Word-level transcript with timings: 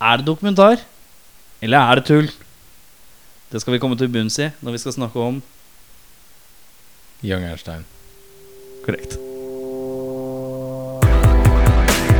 Er 0.00 0.16
det 0.16 0.26
dokumentar? 0.26 0.76
Eller 1.60 1.78
er 1.78 1.94
det 1.94 2.04
tull? 2.08 2.30
Det 3.52 3.60
skal 3.60 3.72
vi 3.74 3.78
komme 3.78 3.96
til 4.00 4.08
bunns 4.08 4.38
i 4.38 4.48
når 4.64 4.72
vi 4.72 4.78
skal 4.78 4.92
snakke 4.92 5.20
om 5.20 5.42
Young 7.22 7.44
Einstein. 7.44 7.84
Korrekt. 8.84 9.18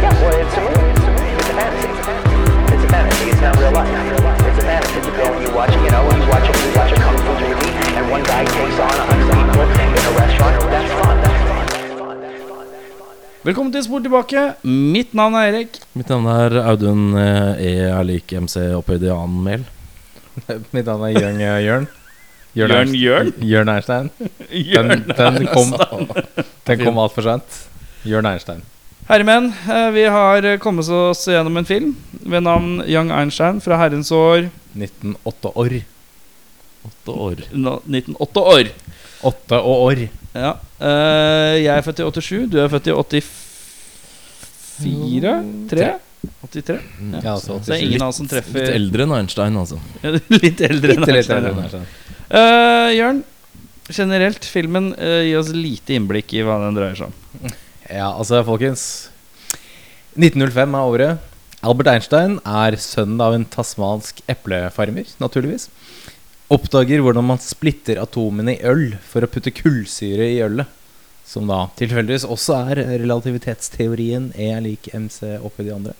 Yeah, 0.00 0.12
well, 0.20 0.36
it's 0.36 0.56
a 0.56 0.60
movie. 0.60 0.92
It's 1.40 1.48
a 1.48 1.56
fantasy. 1.56 1.88
It's 2.68 2.84
a 2.84 2.88
fantasy. 2.92 3.30
It's 3.30 3.40
not 3.40 3.56
real 3.56 3.72
life. 3.72 3.88
It's 4.44 4.58
a 4.58 4.66
fantasy. 4.68 5.00
You 5.00 5.12
go 5.16 5.24
and 5.32 5.42
you 5.46 5.50
watch, 5.56 5.72
you 5.72 5.88
know, 5.88 6.04
you 6.04 6.24
watch 6.28 6.46
you 6.52 6.72
watch 6.76 6.92
a 6.92 6.96
kung 7.00 7.16
fu 7.16 7.32
movie, 7.32 7.72
and 7.96 8.04
one 8.10 8.22
guy 8.24 8.44
takes 8.44 8.76
on 8.76 8.92
a 8.92 9.04
hundred 9.08 9.28
people 9.32 9.64
in 9.64 10.04
a 10.04 10.12
restaurant. 10.20 10.54
That's 10.68 10.92
fun. 11.00 11.16
That's 11.22 11.29
Velkommen 13.40 13.72
til 13.72 13.80
Spor 13.86 14.02
tilbake. 14.04 14.40
Mitt 14.68 15.14
navn 15.16 15.32
er 15.38 15.46
Erik. 15.48 15.78
Mitt 15.96 16.10
navn 16.12 16.26
er 16.28 16.58
Audun 16.60 17.14
eh, 17.16 17.62
E. 17.64 17.70
er 17.88 18.02
lik 18.04 18.34
MC 18.36 18.58
opphøyd 18.76 19.06
i 19.06 19.08
annen 19.14 19.38
mel. 19.46 19.62
Mitt 20.76 20.84
navn 20.84 21.06
er 21.06 21.14
Jørn 21.14 21.40
Jørn. 21.40 21.86
Jørn 22.58 22.92
Jørn? 22.92 23.30
Jørn 23.40 23.70
Einstein. 23.74 24.10
Den, 24.18 24.28
Jørn 24.74 24.92
den 25.08 25.48
kom, 25.54 25.72
den 26.68 26.84
kom 26.84 27.00
altfor 27.00 27.30
sent. 27.30 27.62
Jørn 28.04 28.28
Einstein. 28.28 28.60
Herremenn, 29.08 29.48
eh, 29.72 29.88
vi 29.96 30.04
har 30.12 30.50
kommet 30.60 30.92
oss 30.92 31.24
gjennom 31.24 31.56
en 31.56 31.70
film 31.72 31.96
ved 32.20 32.44
navn 32.44 32.82
Young 32.84 33.08
Einstein 33.08 33.64
fra 33.64 33.80
herrens 33.80 34.12
år 34.12 34.50
1908 34.76 35.56
år. 35.56 35.78
Åtte 36.92 37.16
år. 37.30 37.46
No, 37.56 37.78
1908 37.88 38.48
år. 38.52 38.74
Åtte 39.32 39.64
og 39.64 39.86
år. 39.88 40.10
Ja. 40.34 40.52
eh, 40.78 41.56
jeg 41.64 41.72
er 41.74 41.82
født 41.82 42.02
i 42.02 42.06
87, 42.06 42.46
du 42.52 42.60
er 42.62 42.70
født 42.70 42.86
i 42.86 43.22
84? 44.80 45.34
3? 45.70 45.88
83? 46.50 46.76
Ja, 47.22 47.32
altså 47.34 47.56
Så 47.58 47.70
det 47.70 47.76
er 47.78 47.84
ingen 47.86 48.04
av 48.04 48.12
oss 48.12 48.20
som 48.20 48.28
Litt 48.28 48.34
treffer 48.36 48.72
eldre 48.74 49.06
enn 49.06 49.14
Einstein, 49.16 49.56
altså. 49.56 49.80
Litt 50.42 50.60
eldre 50.66 50.96
enn 50.96 51.04
Litt, 51.04 51.12
litt 51.12 51.16
Einstein, 51.16 51.48
ja. 51.48 51.54
Einstein. 51.64 51.86
Eh, 52.30 52.90
Jørn, 52.98 53.22
generelt, 53.90 54.46
filmen 54.46 54.92
uh, 54.94 55.22
gir 55.26 55.40
oss 55.40 55.50
lite 55.54 55.96
innblikk 55.96 56.34
i 56.36 56.44
hva 56.46 56.60
den 56.62 56.76
dreier 56.78 56.98
seg 56.98 57.10
om. 57.10 57.56
Ja, 57.90 58.12
altså, 58.12 58.44
folkens. 58.46 58.84
1905 60.14 60.76
er 60.76 60.92
året. 60.92 61.26
Albert 61.60 61.90
Einstein 61.92 62.38
er 62.46 62.76
sønnen 62.80 63.20
av 63.20 63.34
en 63.36 63.44
tasmansk 63.50 64.22
eplefarmer, 64.30 65.10
naturligvis. 65.20 65.68
Oppdager 66.50 67.02
hvordan 67.04 67.28
man 67.28 67.38
splitter 67.38 68.00
atomene 68.02 68.56
i 68.56 68.62
øl 68.66 68.96
for 69.06 69.22
å 69.22 69.30
putte 69.30 69.52
kullsyre 69.54 70.26
i 70.32 70.40
ølet. 70.42 70.66
Som 71.30 71.46
da 71.46 71.68
tilfeldigvis 71.78 72.26
også 72.26 72.56
er 72.72 72.80
relativitetsteorien 73.04 74.32
E 74.34 74.48
er 74.50 74.64
lik 74.64 74.88
MC 74.90 75.36
oppi 75.38 75.68
de 75.68 75.76
andre. 75.76 75.94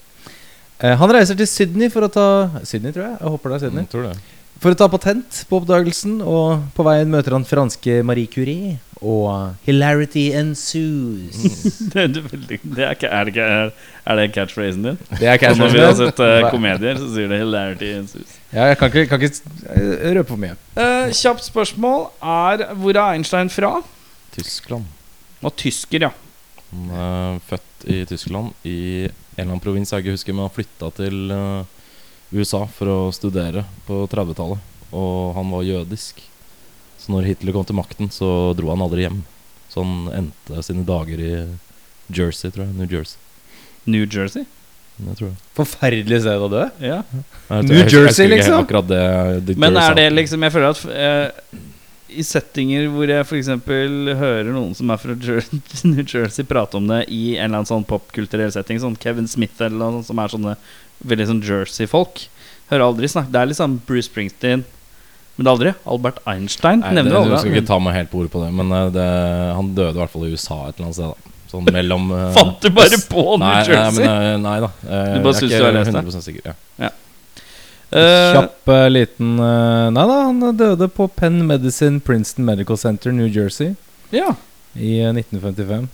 Eh, 0.80 0.96
han 0.98 1.12
reiser 1.14 1.38
til 1.38 1.46
Sydney 1.46 1.90
for 1.92 2.02
å 2.02 2.10
ta 2.10 2.26
Sydney, 2.66 2.90
tror 2.90 3.06
jeg. 3.06 3.16
Jeg 3.20 3.34
håper 3.36 3.52
det 3.52 3.56
er 3.56 3.64
Sydney. 3.66 3.84
Mm, 3.86 3.90
tror 3.92 4.08
det. 4.08 4.16
For 4.60 4.74
å 4.74 4.78
ta 4.80 4.88
patent 4.92 5.42
på 5.48 5.60
oppdagelsen, 5.60 6.18
og 6.26 6.66
på 6.74 6.84
veien 6.88 7.12
møter 7.12 7.36
han 7.36 7.46
franske 7.46 8.00
Marie 8.04 8.28
Curie. 8.32 8.74
Og 9.00 9.54
hilarity 9.64 10.26
ensues. 10.36 11.38
det, 11.92 12.02
er 12.02 12.26
veldig, 12.28 12.58
det 12.76 12.84
er, 12.84 12.96
er, 13.08 13.24
det 13.24 13.32
ikke, 13.32 13.46
er, 13.46 13.70
er 14.04 14.18
det 14.18 14.26
catchphrasen 14.34 14.84
din? 14.84 14.98
Det 15.16 15.24
er 15.24 15.38
catchphrasen 15.40 15.62
når 15.62 15.72
vi 15.72 15.80
har 15.80 15.94
sett 15.96 16.20
uh, 16.20 16.48
komedier, 16.52 17.00
så 17.00 17.08
sier 17.14 17.30
det 17.32 17.38
'hilarity 17.40 17.88
ensues'. 17.96 18.34
Ja, 18.52 18.66
jeg 18.68 18.78
kan 18.78 18.92
ikke, 18.92 19.06
kan 19.08 19.24
ikke 19.24 19.54
eh, 19.72 20.10
røpe 20.18 20.28
for 20.34 20.42
mye. 20.42 20.58
Uh, 20.76 21.08
kjapt 21.16 21.46
spørsmål 21.48 22.10
er 22.20 22.66
hvor 22.76 22.92
er 22.92 23.16
Einstein 23.16 23.48
fra? 23.52 23.78
Tyskland. 24.36 24.84
Og 25.40 25.56
tysker, 25.56 26.04
ja. 26.10 26.12
Han 26.70 26.90
er 26.92 27.38
født 27.48 27.88
i 27.88 28.02
Tyskland, 28.04 28.52
i 28.68 28.78
en 29.08 29.12
eller 29.38 29.54
annen 29.54 29.64
provins 29.64 29.94
jeg 29.94 30.04
ikke 30.04 30.18
husker, 30.18 30.36
men 30.36 30.44
han 30.44 30.52
flytta 30.52 30.90
til 30.98 31.32
USA 32.36 32.66
for 32.68 32.92
å 32.92 32.98
studere 33.16 33.64
på 33.88 34.04
30-tallet. 34.12 34.60
Og 34.92 35.32
han 35.38 35.48
var 35.54 35.64
jødisk. 35.64 36.20
Så 37.00 37.12
når 37.14 37.30
Hitler 37.30 37.56
kom 37.56 37.66
til 37.66 37.78
makten, 37.78 38.10
så 38.12 38.52
dro 38.58 38.70
han 38.72 38.84
aldri 38.84 39.06
hjem. 39.06 39.22
Så 39.72 39.84
han 39.84 40.08
endte 40.20 40.62
sine 40.66 40.84
dager 40.84 41.20
i 41.22 41.34
Jersey, 42.12 42.50
tror 42.52 42.66
jeg. 42.66 42.77
New 42.77 42.90
Jersey. 42.90 43.18
New 43.88 44.05
Jersey. 44.05 44.44
Det 45.00 45.16
tror 45.16 45.30
jeg. 45.30 45.39
Forferdelig 45.56 46.20
sted 46.27 46.44
å 46.44 46.48
dø. 46.52 46.64
Ja. 46.84 47.00
New 47.64 47.78
jeg 47.78 47.89
Jersey, 47.89 48.27
jeg 48.27 48.33
helt 48.34 48.36
liksom? 48.36 48.64
Akkurat 48.66 48.89
det, 48.90 49.05
det 49.46 49.56
Men 49.60 49.78
er 49.80 49.96
det 49.96 50.08
liksom 50.12 50.44
Jeg 50.44 50.52
føler 50.52 50.74
at 50.74 50.83
eh, 50.92 51.60
i 52.10 52.24
settinger 52.27 52.89
hvor 52.92 53.10
jeg 53.10 53.24
f.eks. 53.24 53.48
hører 54.20 54.50
noen 54.50 54.74
som 54.77 54.90
er 54.92 55.00
fra 55.00 55.14
Jer 55.14 55.46
New 55.92 56.02
Jersey, 56.02 56.44
prate 56.48 56.78
om 56.78 56.90
det 56.90 57.05
i 57.08 57.36
en 57.36 57.46
eller 57.46 57.60
annen 57.62 57.70
sånn 57.70 57.86
popkulturell 57.89 58.52
setting, 58.55 58.80
sånn 58.83 58.98
Kevin 59.00 59.30
Smith 59.30 59.62
eller 59.62 59.78
noe 59.78 60.00
sånt, 60.00 60.10
som 60.10 60.20
er 60.22 60.34
sånne 60.34 60.56
veldig 61.10 61.28
sånn 61.30 61.44
Jersey-folk, 61.46 62.27
hører 62.68 62.84
aldri 62.84 63.08
snakk 63.08 63.30
Det 63.33 63.40
er 63.40 63.48
liksom 63.52 63.78
Bruce 63.86 64.10
Springsteen, 64.10 64.66
men 65.40 65.46
det 65.46 65.48
er 65.48 65.56
aldri 65.56 65.70
Albert 65.89 66.18
Einstein. 66.28 66.83
Nei, 66.84 66.90
nevner 66.98 67.14
det, 67.14 67.18
aldri. 67.23 67.33
du 67.33 67.40
skal 67.40 67.55
ikke 67.56 67.68
ta 67.70 67.77
meg 67.80 67.95
helt 67.96 68.11
på 68.12 68.18
ordet 68.20 68.33
på 68.34 68.42
det, 68.42 68.48
men 68.58 68.73
eh, 68.77 68.89
det, 68.92 69.05
han 69.56 69.70
døde 69.78 69.95
i 69.96 70.01
hvert 70.02 70.12
fall 70.12 70.27
i 70.28 70.33
USA 70.34 70.58
et 70.68 70.74
eller 70.77 70.90
annet 70.90 70.98
sted. 70.98 71.14
da 71.14 71.30
Sånn 71.51 71.70
mellom 71.73 72.11
eh, 72.14 72.27
Fant 72.36 72.61
du 72.61 72.68
bare 72.77 72.98
på 73.11 73.23
New 73.40 73.55
Jersey? 73.64 74.05
Nei, 74.05 74.05
men, 74.05 74.27
eh, 74.28 74.34
nei 74.45 74.58
da. 74.67 74.68
Eh, 74.84 75.14
Du 75.17 75.24
bare 75.24 75.40
er 75.40 75.48
du 75.48 75.64
har 75.64 75.73
lest 75.78 75.95
det? 75.96 76.02
100% 76.05 76.27
sikker. 76.28 76.58
Ja. 76.84 76.90
Eh, 77.90 78.34
Kjapp 78.36 78.70
eh, 78.77 78.84
liten 78.92 79.33
eh, 79.42 79.86
Nei 79.96 80.05
da, 80.12 80.18
han 80.28 80.45
døde 80.61 80.90
på 80.95 81.08
Penn 81.17 81.40
Medicine 81.48 82.05
Princeton 82.05 82.45
Medical 82.46 82.78
Center, 82.78 83.17
New 83.17 83.27
Jersey, 83.27 83.72
ja. 84.14 84.34
i 84.77 84.98
eh, 85.01 85.11
1955. 85.17 85.89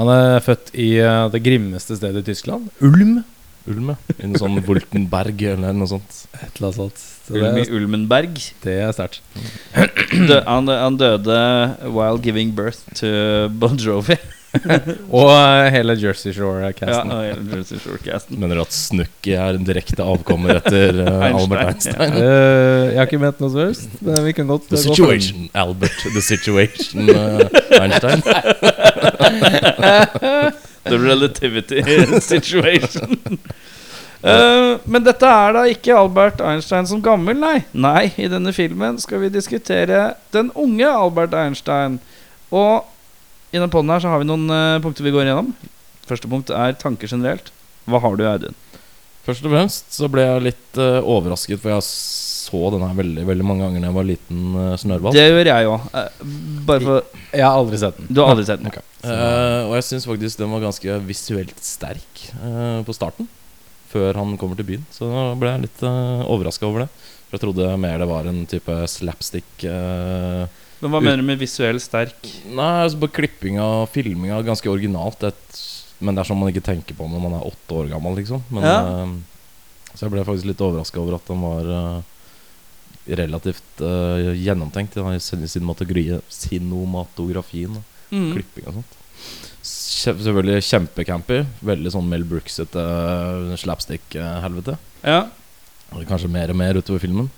Han 0.00 0.10
er 0.16 0.40
født 0.42 0.72
i 0.80 0.94
eh, 1.04 1.28
det 1.36 1.44
grimmeste 1.44 2.00
stedet 2.00 2.24
i 2.24 2.30
Tyskland, 2.32 2.72
Ulm. 2.80 3.20
Ulm, 3.70 3.92
ja. 3.92 3.98
I 4.18 4.32
noe 4.32 4.40
sånn 4.40 4.58
Woltenberg 4.66 5.44
eller 5.52 5.76
noe 5.76 5.92
sånt. 5.92 6.24
Et 6.40 6.48
eller 6.56 6.72
annet 6.72 6.80
sånt. 6.80 7.04
Så 7.22 7.34
Ulm 7.38 7.56
i 7.56 7.60
det, 7.62 7.70
Ulmenberg. 7.70 8.34
det 8.64 8.72
er 8.82 8.90
sterkt. 8.96 9.20
Dø, 10.10 10.40
han, 10.46 10.66
han 10.68 10.96
døde 10.98 11.38
while 11.86 12.18
giving 12.22 12.50
birth 12.56 12.78
to 12.98 13.06
Bon 13.48 13.76
Jovi. 13.78 14.16
Og 15.16 15.30
eh, 15.32 15.70
hele 15.72 15.94
Jersey 15.96 16.28
Shore-casten. 16.36 17.08
og 17.12 17.22
hele 17.24 17.42
Jersey 17.56 17.78
Shore-casten. 17.80 18.36
Mener 18.40 18.54
du 18.58 18.62
at 18.66 18.72
Snooki 18.76 19.32
er 19.38 19.52
en 19.56 19.64
direkte 19.64 20.02
avkommer 20.04 20.56
etter 20.58 20.92
uh, 21.06 21.24
Albert 21.30 21.62
Einstein? 21.70 22.12
Eh, 22.18 22.90
jeg 22.90 22.98
har 23.00 23.06
ikke 23.08 23.22
ment 23.22 23.40
noe 23.40 23.50
sånt 23.54 24.02
men 24.04 24.20
vi 24.26 24.32
kan 24.36 24.46
godt 24.50 24.66
The 24.68 24.76
gå 24.76 24.82
situation, 24.90 25.48
Albert. 25.56 25.98
The 26.04 26.20
situation, 26.26 27.08
uh, 27.08 27.48
Einstein. 27.80 28.20
The 30.82 30.98
relativity 30.98 31.78
situation. 32.20 33.18
Eh, 34.22 34.78
men 34.86 35.02
dette 35.02 35.26
er 35.26 35.56
da 35.56 35.64
ikke 35.70 35.96
Albert 35.98 36.40
Einstein 36.46 36.86
som 36.86 37.02
gammel, 37.02 37.34
nei. 37.42 37.64
Nei, 37.74 38.12
i 38.22 38.30
denne 38.30 38.54
filmen 38.54 39.00
skal 39.02 39.24
vi 39.24 39.32
diskutere 39.34 40.12
den 40.34 40.52
unge 40.58 40.86
Albert 40.86 41.34
Einstein. 41.34 41.98
Og 42.54 42.86
i 43.50 43.58
denne 43.58 43.72
podden 43.72 43.90
her 43.92 44.04
så 44.04 44.12
har 44.12 44.22
vi 44.22 44.28
noen 44.28 44.46
uh, 44.48 44.80
punkter 44.84 45.04
vi 45.04 45.12
går 45.14 45.26
gjennom. 45.26 45.50
Første 46.08 46.30
punkt 46.30 46.52
er 46.54 46.76
tanker 46.78 47.10
generelt. 47.10 47.50
Hva 47.90 48.00
har 48.04 48.14
du, 48.16 48.24
Audun? 48.28 48.58
Først 49.26 49.44
og 49.46 49.52
fremst 49.52 49.94
så 49.94 50.08
ble 50.10 50.24
jeg 50.24 50.46
litt 50.48 50.78
uh, 50.80 51.02
overrasket, 51.02 51.60
for 51.62 51.74
jeg 51.74 51.84
så 51.86 52.62
den 52.74 52.82
her 52.82 52.96
veldig 52.98 53.26
veldig 53.26 53.44
mange 53.46 53.66
ganger 53.66 53.84
da 53.84 53.90
jeg 53.90 53.96
var 53.98 54.08
liten 54.08 54.40
uh, 54.54 54.70
snørrball. 54.80 55.18
Det 55.18 55.26
gjør 55.26 55.50
jeg 55.50 55.68
òg. 55.72 55.92
bare 56.68 56.86
for 56.86 57.20
Jeg 57.28 57.44
har 57.44 57.58
aldri 57.58 57.82
sett 57.82 58.00
den. 58.00 58.08
Du 58.10 58.22
har 58.22 58.34
aldri 58.34 58.46
sett 58.48 58.62
den? 58.62 58.80
Eh, 59.02 59.60
og 59.66 59.72
jeg 59.74 59.86
syns 59.88 60.06
faktisk 60.06 60.38
den 60.38 60.52
var 60.54 60.62
ganske 60.62 60.98
visuelt 61.08 61.62
sterk 61.66 62.26
på 62.86 62.94
starten. 62.94 63.26
Før 63.92 64.16
han 64.16 64.36
kommer 64.40 64.56
til 64.56 64.64
byen. 64.70 64.84
Så 64.94 65.04
da 65.12 65.24
ble 65.36 65.50
jeg 65.52 65.64
litt 65.66 65.82
uh, 65.84 66.22
overraska 66.32 66.64
over 66.68 66.84
det. 66.86 66.88
For 67.28 67.36
jeg 67.36 67.42
trodde 67.44 67.70
mer 67.80 67.98
det 68.00 68.08
var 68.08 68.28
en 68.30 68.42
type 68.48 68.76
slapstick 68.88 69.64
Uh, 69.68 70.46
Men 70.82 70.90
hva 70.94 71.00
mener 71.04 71.20
du 71.22 71.26
med 71.28 71.38
visuell 71.38 71.78
sterk? 71.80 72.16
Nei, 72.50 72.70
altså 72.86 72.98
på 72.98 73.08
klippinga 73.20 73.62
og 73.82 73.90
filminga 73.94 74.40
ganske 74.42 74.66
originalt. 74.72 75.22
Et, 75.28 75.60
men 76.02 76.16
det 76.16 76.24
er 76.24 76.30
sånn 76.32 76.40
man 76.40 76.50
ikke 76.50 76.64
tenker 76.66 76.96
på 76.98 77.06
når 77.06 77.22
man 77.22 77.36
er 77.38 77.44
åtte 77.52 77.76
år 77.78 77.92
gammel, 77.92 78.16
liksom. 78.18 78.42
Men, 78.50 78.64
Ja. 78.66 78.80
uh, 79.04 79.12
så 79.94 80.06
jeg 80.06 80.14
ble 80.16 80.24
faktisk 80.24 80.48
litt 80.48 80.64
overraska 80.64 80.98
over 81.02 81.18
at 81.18 81.26
den 81.28 81.42
var 81.44 81.66
eh, 81.68 82.02
relativt 83.20 83.82
eh, 83.84 84.30
gjennomtenkt. 84.40 84.96
i 84.96 85.18
sin- 85.20 85.44
cinematogra- 85.52 86.22
cinematografien 86.32 87.76
og 87.76 87.82
Mm. 88.12 88.32
klipping 88.34 88.66
og 88.68 88.74
sånt. 88.80 88.96
Selvfølgelig 89.62 90.64
kjempecampy. 90.66 91.42
Veldig 91.62 91.92
sånn 91.94 92.08
Mel 92.10 92.24
Brooks-ete 92.26 92.82
uh, 92.82 93.52
slapstick-helvete. 93.60 94.74
Ja. 95.06 95.20
Kanskje 96.08 96.30
mer 96.32 96.50
og 96.50 96.58
mer 96.58 96.78
utover 96.80 97.02
filmen. 97.02 97.28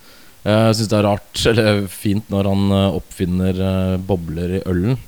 Eh, 0.45 0.67
Jeg 0.69 0.77
syns 0.79 0.91
det 0.93 0.99
er 0.99 1.07
rart, 1.09 1.41
eller 1.51 1.87
fint, 1.91 2.27
når 2.33 2.49
han 2.51 2.65
eh, 2.77 2.97
oppfinner 3.01 3.61
eh, 3.69 3.95
bobler 4.11 4.59
i 4.59 4.63
ølen. 4.69 4.99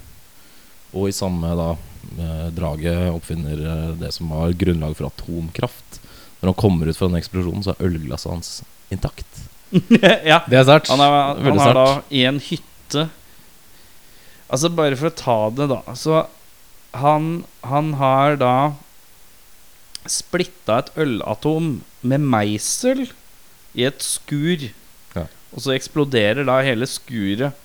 Og 0.96 1.10
i 1.10 1.14
samme 1.14 1.50
da 1.58 1.68
eh, 2.16 2.46
draget 2.56 3.10
oppfinner 3.12 3.60
eh, 3.60 3.90
det 4.00 4.12
som 4.16 4.32
var 4.32 4.56
grunnlag 4.56 4.96
for 4.98 5.10
atomkraft. 5.10 6.00
Når 6.40 6.50
han 6.52 6.58
kommer 6.58 6.88
ut 6.88 6.96
fra 6.98 7.10
den 7.10 7.20
eksplosjonen, 7.20 7.64
så 7.66 7.74
er 7.74 7.86
ølglasset 7.90 8.32
hans 8.32 8.50
intakt. 8.92 9.44
ja. 10.32 10.40
Det 10.48 10.58
er 10.60 10.66
sært. 10.68 10.88
Han 10.92 11.04
er, 11.04 11.16
han 11.44 11.62
er 11.68 11.78
da 11.80 11.86
en 12.24 12.42
hytte 12.50 13.08
Altså 14.46 14.68
bare 14.70 14.94
for 14.94 15.10
å 15.10 15.16
ta 15.18 15.34
det, 15.58 15.64
da. 15.72 15.80
Så 15.98 16.20
han, 17.02 17.44
han 17.66 17.94
har 18.00 18.38
da 18.40 18.56
splitta 20.10 20.80
et 20.82 20.92
ølatom 21.02 21.80
med 22.06 22.26
meisel 22.34 23.06
i 23.76 23.86
et 23.88 24.04
skur. 24.04 24.68
Ja. 25.16 25.26
Og 25.52 25.64
så 25.64 25.74
eksploderer 25.76 26.46
da 26.46 26.60
hele 26.66 26.88
skuret. 26.90 27.64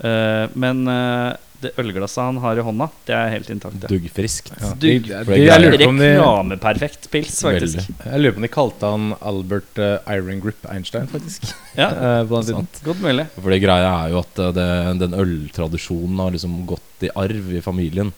Uh, 0.00 0.48
men 0.56 0.86
uh, 0.88 1.36
det 1.60 1.74
ølglasset 1.76 2.22
han 2.24 2.38
har 2.40 2.56
i 2.56 2.62
hånda, 2.64 2.86
det 3.04 3.12
er 3.12 3.32
helt 3.34 3.50
intakt. 3.52 3.82
Duggfriskt. 3.84 4.48
Ja. 4.56 4.70
Det 4.80 4.94
er 5.12 5.66
Reklameperfekt 5.74 7.10
pils, 7.12 7.42
faktisk. 7.44 7.82
Veldig. 7.82 8.06
Jeg 8.06 8.22
lurer 8.22 8.32
på 8.36 8.40
om 8.40 8.46
de 8.46 8.52
kalte 8.54 8.92
han 8.94 9.10
Albert 9.20 9.82
uh, 9.82 10.14
Iron 10.16 10.40
Grip 10.40 10.64
Einstein, 10.72 11.10
faktisk. 11.10 11.50
Ja. 11.80 11.86
Godt 12.26 12.98
mulig. 13.00 13.28
For 13.36 13.52
det 13.52 13.60
greia 13.62 13.92
er 14.02 14.10
jo 14.12 14.18
at 14.24 14.40
det, 14.56 14.66
den 15.00 15.14
øltradisjonen 15.16 16.18
har 16.18 16.34
liksom 16.34 16.56
gått 16.68 17.06
i 17.06 17.12
arv 17.14 17.52
i 17.54 17.62
familien. 17.64 18.10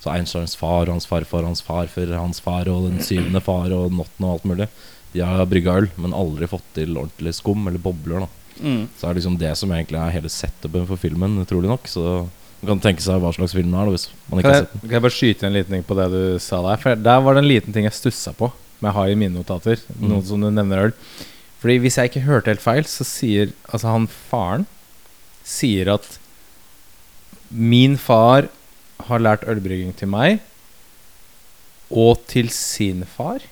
Så 0.00 0.10
Einsteins 0.14 0.56
far, 0.56 0.86
hans 0.88 1.04
farfar, 1.06 1.44
hans 1.44 1.60
farfar, 1.62 2.14
hans 2.16 2.40
far 2.40 2.68
og 2.72 2.86
den 2.90 3.02
syvende 3.04 3.40
far 3.44 3.70
og 3.76 3.92
Notten 3.92 4.24
og 4.24 4.32
alt 4.38 4.44
mulig. 4.48 4.68
De 5.12 5.20
har 5.20 5.44
brygga 5.50 5.74
øl, 5.82 5.88
men 6.00 6.14
aldri 6.16 6.46
fått 6.48 6.64
til 6.74 6.94
ordentlig 6.96 7.34
skum 7.36 7.66
eller 7.68 7.78
bobler. 7.78 8.20
da 8.20 8.28
Mm. 8.60 8.88
Så 8.98 9.06
er 9.08 9.14
det 9.14 9.22
liksom 9.22 9.38
det 9.40 9.56
som 9.56 9.70
egentlig 9.72 9.96
er 9.96 10.10
hele 10.12 10.28
setupen 10.28 10.86
for 10.86 10.96
filmen, 11.00 11.38
utrolig 11.40 11.68
nok. 11.70 11.86
Så 11.88 12.02
man 12.60 12.68
kan 12.78 12.80
tenke 12.80 13.00
seg 13.00 13.20
hva 13.22 13.30
slags 13.32 13.54
film 13.56 13.70
det 13.72 13.78
er, 13.80 13.84
da, 13.86 13.90
hvis 13.94 14.08
man 14.28 14.38
ikke 14.40 14.42
Kan 14.42 14.52
har 14.52 14.58
jeg, 14.60 14.66
sett 14.66 14.72
den. 14.72 14.80
kan 14.90 14.96
jeg 14.98 15.02
bare 15.06 15.16
skyte 15.16 15.46
en 15.46 15.52
liten 15.54 15.72
ting 15.76 15.84
på 15.88 15.96
det 15.96 16.08
du 16.12 16.38
sa 16.38 16.58
der? 16.66 16.76
For 16.82 16.94
Der 16.94 17.20
var 17.24 17.34
det 17.34 17.42
en 17.44 17.48
liten 17.48 17.72
ting 17.72 17.84
jeg 17.84 17.92
stussa 17.96 18.32
på. 18.36 18.50
Jeg 18.82 18.92
har 18.92 19.08
i 19.08 19.14
mine 19.14 19.32
notater. 19.38 19.80
Noe 19.98 20.20
Mm. 20.20 20.24
som 20.26 20.40
du 20.40 20.50
nevner 20.50 20.84
øl. 20.84 20.92
Fordi 21.60 21.78
hvis 21.78 21.96
jeg 21.96 22.10
ikke 22.10 22.24
hørte 22.26 22.46
helt 22.52 22.60
feil, 22.60 22.84
så 22.84 23.04
sier 23.04 23.52
altså 23.72 23.88
han 23.92 24.06
faren 24.08 24.66
Sier 25.44 25.88
at 25.94 26.18
min 27.50 27.96
far 27.96 28.48
har 29.10 29.22
lært 29.22 29.46
ølbrygging 29.50 29.92
til 29.98 30.10
meg, 30.12 30.40
og 31.90 32.22
til 32.30 32.50
sin 32.54 33.04
far. 33.08 33.42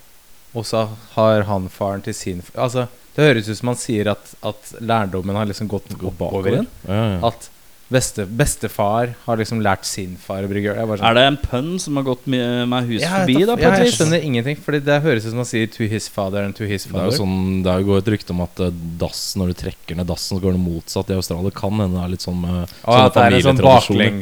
Og 0.56 0.64
så 0.66 0.87
har 1.16 1.44
han 1.49 1.69
faren 1.69 2.02
til 2.06 2.14
sin 2.16 2.40
far 2.43 2.62
Altså, 2.64 2.87
det 3.14 3.26
høres 3.26 3.50
ut 3.50 3.58
som 3.58 3.72
han 3.72 3.78
sier 3.78 4.08
at, 4.14 4.31
at 4.46 4.70
lærdommen 4.81 5.37
har 5.37 5.49
liksom 5.50 5.69
gått 5.70 5.90
Gå 5.99 6.08
oppover 6.12 6.52
igjen. 6.52 6.69
Ja, 6.87 7.00
ja. 7.16 7.19
At 7.28 7.49
beste, 7.88 8.26
bestefar 8.26 9.14
har 9.25 9.37
liksom 9.40 9.62
lært 9.64 9.85
sin 9.88 10.17
far 10.20 10.44
å 10.44 10.50
brygge 10.50 10.73
øl. 10.73 10.76
Jeg 10.76 10.82
er 10.82 10.87
bare 10.90 10.99
sånn- 10.99 11.11
Er 11.11 11.14
det 11.14 11.25
en 11.26 11.38
pønn 11.38 11.81
som 11.81 11.96
har 11.96 12.05
gått 12.05 12.26
med, 12.26 12.69
meg 12.69 12.87
hus 12.87 13.02
Ja, 13.02 13.25
forbi, 13.25 13.46
da? 13.46 13.56
ja, 13.56 13.70
jeg 13.79 13.93
skjønner 13.94 14.23
ingenting, 14.23 14.56
Fordi 14.58 14.81
det 14.85 15.02
høres 15.02 15.25
ut 15.25 15.31
som 15.31 15.38
han 15.38 15.44
sier 15.49 15.67
'to 15.67 15.88
his 15.88 16.08
father' 16.08 16.44
and 16.44 16.55
'to 16.55 16.67
his 16.67 16.85
Det 16.85 16.94
er 16.94 17.11
jo 17.11 17.25
sånn 17.25 17.62
Det 17.62 17.70
er 17.73 17.81
jo 17.81 17.87
går 17.87 17.99
et 17.99 18.12
rykte 18.12 18.31
om 18.31 18.40
at 18.43 18.61
eh, 18.61 18.70
dass, 18.99 19.35
når 19.37 19.49
du 19.49 19.55
trekker 19.55 19.96
ned 19.96 20.06
dassen, 20.06 20.38
så 20.38 20.43
går 20.43 20.52
det 20.52 20.61
motsatt 20.61 21.11
i 21.11 21.14
Australia. 21.14 21.50
Kan 21.50 21.73
hende 21.73 21.96
det 21.96 22.05
er 22.05 22.08
litt 22.08 22.25
sånn 22.26 22.40
med 22.40 22.69
Og 22.85 22.94
at 22.94 23.14
det 23.14 23.23
er 23.23 23.37
en 23.37 23.56
sånn 23.56 23.62
baklengshumor 23.64 24.19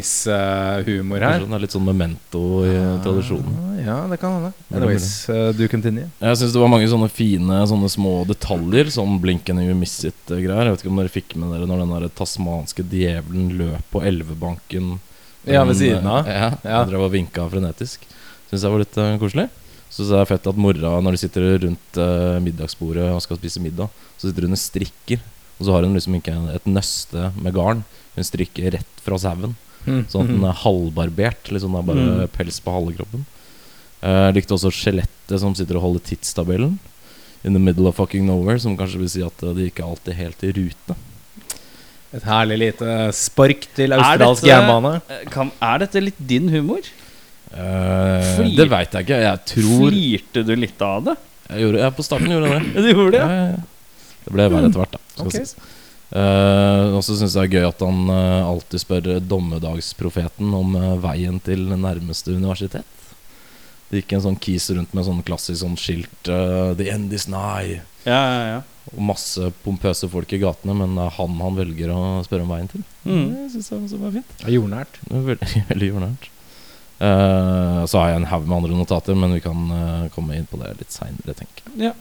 baklengshumor 0.87 1.21
her. 1.21 1.39
Det 1.41 1.55
er 1.55 1.65
litt 1.65 1.75
sånn 1.75 1.87
memento 1.87 2.43
i 2.65 2.75
eh. 2.77 2.97
Ah, 3.07 3.77
Ja, 3.87 4.07
det 4.09 4.19
kan 4.19 4.33
hende. 4.33 4.53
Anyways, 4.75 5.29
uh, 5.29 5.53
do 5.53 5.69
continue. 5.69 6.09
Jeg 6.21 6.37
syns 6.37 6.53
det 6.53 6.61
var 6.61 6.69
mange 6.69 6.89
sånne 6.89 7.11
fine 7.11 7.67
Sånne 7.67 7.91
små 7.91 8.25
detaljer, 8.27 8.91
som 8.91 9.19
Blinken 9.21 9.61
You 9.63 9.75
Miss 9.75 10.05
It-greier. 10.05 10.67
Jeg 10.67 10.77
vet 10.77 10.83
ikke 10.85 10.91
om 10.91 11.01
dere 11.01 11.13
fikk 11.13 11.37
med 11.37 11.53
dere 11.55 11.69
når 11.69 11.85
den 11.85 11.95
der 11.95 12.09
tasmanske 12.09 12.85
djevelen 12.87 13.56
løp 13.59 13.91
på 13.93 14.03
elvebanken. 14.07 14.99
Ja, 15.47 15.63
ved 15.65 15.77
siden 15.79 16.07
av. 16.11 16.27
eh, 16.27 16.35
Ja, 16.35 16.51
Ja. 16.65 16.81
og 16.83 16.89
drev 16.91 17.05
og 17.07 17.13
vinka 17.13 17.49
frenetisk. 17.51 18.01
Syns 18.51 18.63
jeg 18.63 18.71
var 18.71 18.79
litt 18.83 18.97
uh, 18.99 19.17
koselig. 19.19 19.49
Syns 19.91 20.09
det 20.11 20.19
er 20.21 20.25
fett 20.27 20.47
at 20.51 20.57
mora, 20.59 21.01
når 21.01 21.13
de 21.17 21.21
sitter 21.23 21.59
rundt 21.63 21.99
uh, 21.99 22.39
middagsbordet 22.43 23.13
og 23.15 23.23
skal 23.23 23.39
spise 23.39 23.61
middag, 23.63 23.89
så 24.19 24.29
sitter 24.31 24.43
hun 24.49 24.53
og 24.57 24.59
strikker. 24.59 25.21
Og 25.59 25.67
så 25.67 25.73
har 25.73 25.83
hun 25.87 25.95
liksom 25.95 26.15
ikke 26.19 26.35
et 26.55 26.67
nøste 26.69 27.31
med 27.41 27.55
garn. 27.55 27.85
Hun 28.17 28.25
strikker 28.27 28.73
rett 28.77 29.01
fra 29.03 29.17
sauen. 29.19 29.55
Sånn 29.87 30.27
at 30.27 30.33
den 30.35 30.43
er 30.45 30.53
halvbarbert. 30.65 31.47
Liksom 31.55 31.73
det 31.73 31.79
er 31.79 31.87
bare 31.95 32.05
Mm. 32.27 32.29
pels 32.35 32.59
på 32.61 32.73
halve 32.75 32.93
kroppen. 32.97 33.25
Jeg 34.03 34.35
likte 34.35 34.55
også 34.57 34.71
skjelettet 34.75 35.39
som 35.41 35.55
sitter 35.55 35.77
og 35.79 35.83
holder 35.87 36.01
tidstabellen. 36.11 36.79
In 37.45 37.53
the 37.55 37.61
middle 37.63 37.87
of 37.87 37.95
fucking 37.97 38.27
nowhere, 38.27 38.59
som 38.59 38.77
kanskje 38.77 38.99
vil 38.99 39.09
si 39.09 39.23
at 39.23 39.39
de 39.39 39.71
ikke 39.71 39.85
er 39.85 39.91
alltid 39.95 40.15
helt 40.19 40.43
i 40.43 40.51
rute. 40.53 40.97
Et 42.15 42.23
herlig 42.23 42.59
lite 42.61 42.97
spark 43.17 43.67
til 43.77 43.95
australsk 43.97 44.47
jernbane. 44.47 45.01
Eh, 45.11 45.39
er 45.69 45.83
dette 45.83 46.03
litt 46.03 46.19
din 46.19 46.49
humor? 46.53 46.87
Uh, 47.51 48.43
det 48.57 48.67
veit 48.69 48.93
jeg 48.93 49.07
ikke. 49.07 49.19
Jeg 49.23 49.43
tror 49.53 49.89
Flirte 49.89 50.43
du 50.45 50.53
litt 50.59 50.83
av 50.83 51.07
det? 51.07 51.17
jeg 51.47 51.63
gjorde, 51.63 51.79
jeg 51.85 51.95
På 51.95 52.05
starten 52.05 52.33
gjorde 52.35 52.51
jeg 52.51 52.63
det. 52.67 52.83
Du 52.85 52.89
gjorde 52.91 53.15
det? 53.15 53.23
Ja, 53.23 53.33
ja, 53.33 53.49
ja. 53.55 54.13
Det 54.27 54.35
ble 54.35 54.47
verre 54.51 54.71
etter 54.71 54.83
hvert, 54.83 54.97
da. 54.97 55.03
Skal 55.15 55.31
Ok. 55.31 55.37
sies. 55.37 55.57
Eh, 56.07 56.95
og 56.95 57.01
så 57.03 57.17
syns 57.19 57.35
jeg 57.35 57.51
det 57.51 57.59
er 57.59 57.61
gøy 57.61 57.69
at 57.69 57.83
han 57.83 58.11
uh, 58.11 58.51
alltid 58.51 58.83
spør 58.83 59.09
dommedagsprofeten 59.23 60.55
om 60.55 60.77
veien 61.03 61.41
til 61.43 61.67
nærmeste 61.75 62.35
universitet. 62.35 62.87
Det 63.91 64.03
gikk 64.03 64.17
en 64.17 64.25
sånn 64.29 64.39
kis 64.43 64.67
rundt 64.75 64.95
med 64.95 65.07
sånn 65.07 65.23
klassisk 65.27 65.61
sånn 65.63 65.79
skilt 65.79 66.27
'The 66.27 66.89
end 66.91 67.13
is 67.15 67.29
nigh'. 67.31 67.83
Ja, 68.07 68.19
ja, 68.19 68.43
ja. 68.57 68.61
Og 68.95 69.03
masse 69.03 69.51
pompøse 69.65 70.09
folk 70.11 70.31
i 70.37 70.41
gatene, 70.43 70.77
men 70.79 70.95
det 70.95 71.05
er 71.09 71.15
han 71.19 71.37
han 71.43 71.59
velger 71.59 71.91
å 71.91 72.01
spørre 72.27 72.47
om 72.47 72.55
veien 72.55 72.71
til. 72.71 72.85
Mm. 73.03 73.27
Det 73.35 73.51
syns 73.57 73.71
jeg 73.73 73.83
også 73.83 74.01
var 74.05 74.15
fint. 74.15 74.35
Jordnært. 74.47 74.99
Det 75.03 75.13
var 75.15 75.29
Veldig, 75.33 75.63
veldig 75.73 75.93
jordnært. 75.93 76.29
Uh, 76.97 77.83
så 77.85 78.01
har 78.01 78.13
jeg 78.13 78.23
en 78.23 78.31
haug 78.31 78.47
med 78.47 78.57
andre 78.57 78.77
notater, 78.79 79.17
men 79.19 79.35
vi 79.37 79.43
kan 79.45 79.67
uh, 79.69 80.07
komme 80.15 80.39
inn 80.39 80.47
på 80.49 80.61
det 80.63 80.71
litt 80.79 80.95
seinere, 80.95 81.35
tenker 81.37 81.67
jeg. 81.67 81.91
Ja. 81.91 81.97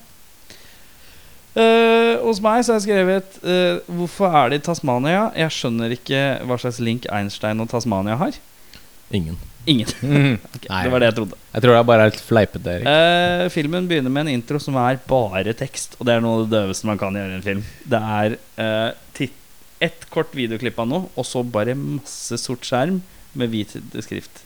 Uh, 1.56 2.22
hos 2.26 2.42
meg 2.44 2.62
så 2.64 2.74
har 2.74 2.82
jeg 2.82 2.84
skrevet 2.84 3.38
eh, 3.48 3.78
Hvorfor 3.88 4.34
er 4.36 4.50
det 4.52 4.58
i 4.60 4.64
Tasmania? 4.66 5.30
Jeg 5.40 5.54
skjønner 5.56 5.94
ikke 5.96 6.24
hva 6.44 6.58
slags 6.60 6.82
link 6.84 7.06
Einstein 7.08 7.64
og 7.64 7.70
Tasmania 7.72 8.18
har. 8.20 8.36
Ingen. 9.16 9.38
Ingen. 9.66 9.90
Mhm. 10.06 10.36
Ok, 10.54 10.68
Nei. 10.70 10.84
det 10.86 10.92
var 10.94 11.02
det 11.02 11.08
jeg 11.10 11.18
trodde. 11.20 11.40
Jeg 11.54 11.64
tror 11.64 11.74
det 11.74 11.80
er 11.80 11.88
bare 11.90 12.06
helt 12.10 12.22
fleipete. 12.22 12.76
Eh, 12.92 13.46
filmen 13.54 13.88
begynner 13.90 14.14
med 14.14 14.28
en 14.28 14.36
intro 14.38 14.60
som 14.62 14.78
er 14.82 15.00
bare 15.10 15.56
tekst. 15.58 15.98
Og 16.00 16.06
det 16.08 16.16
er 16.16 16.24
noe 16.24 16.40
av 16.42 16.46
det 16.46 16.54
døveste 16.60 16.90
man 16.90 17.02
kan 17.02 17.18
gjøre 17.18 17.34
i 17.34 17.40
en 17.40 17.46
film. 17.46 17.64
Det 17.90 18.02
er 18.20 18.38
uh, 18.62 18.92
ett 19.86 20.06
kort 20.10 20.34
videoklipp 20.36 20.80
av 20.80 20.88
noe, 20.90 21.10
og 21.16 21.28
så 21.28 21.44
bare 21.44 21.76
masse 21.78 22.38
sort 22.42 22.66
skjerm 22.68 23.02
med 23.36 23.52
hvit 23.52 23.76
skrift. 24.06 24.44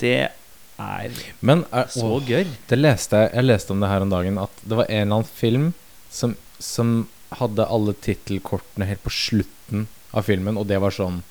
Det 0.00 0.28
er 0.76 1.20
Men 1.40 1.64
er, 1.72 1.88
så 1.92 2.06
åh, 2.18 2.24
gøy. 2.24 2.46
det 2.68 2.78
leste 2.78 3.20
jeg, 3.22 3.32
jeg 3.34 3.48
leste 3.48 3.72
om 3.72 3.80
det 3.84 3.90
her 3.90 4.04
om 4.04 4.12
dagen, 4.12 4.40
at 4.40 4.64
det 4.64 4.78
var 4.80 4.88
en 4.90 5.02
eller 5.02 5.20
annen 5.20 5.30
film 5.30 5.70
som, 6.12 6.34
som 6.60 6.96
hadde 7.36 7.64
alle 7.68 7.94
tittelkortene 8.04 8.88
helt 8.88 9.02
på 9.04 9.12
slutten 9.12 9.86
av 10.16 10.26
filmen, 10.28 10.56
og 10.60 10.68
det 10.68 10.80
var 10.82 10.94
sånn 10.94 11.22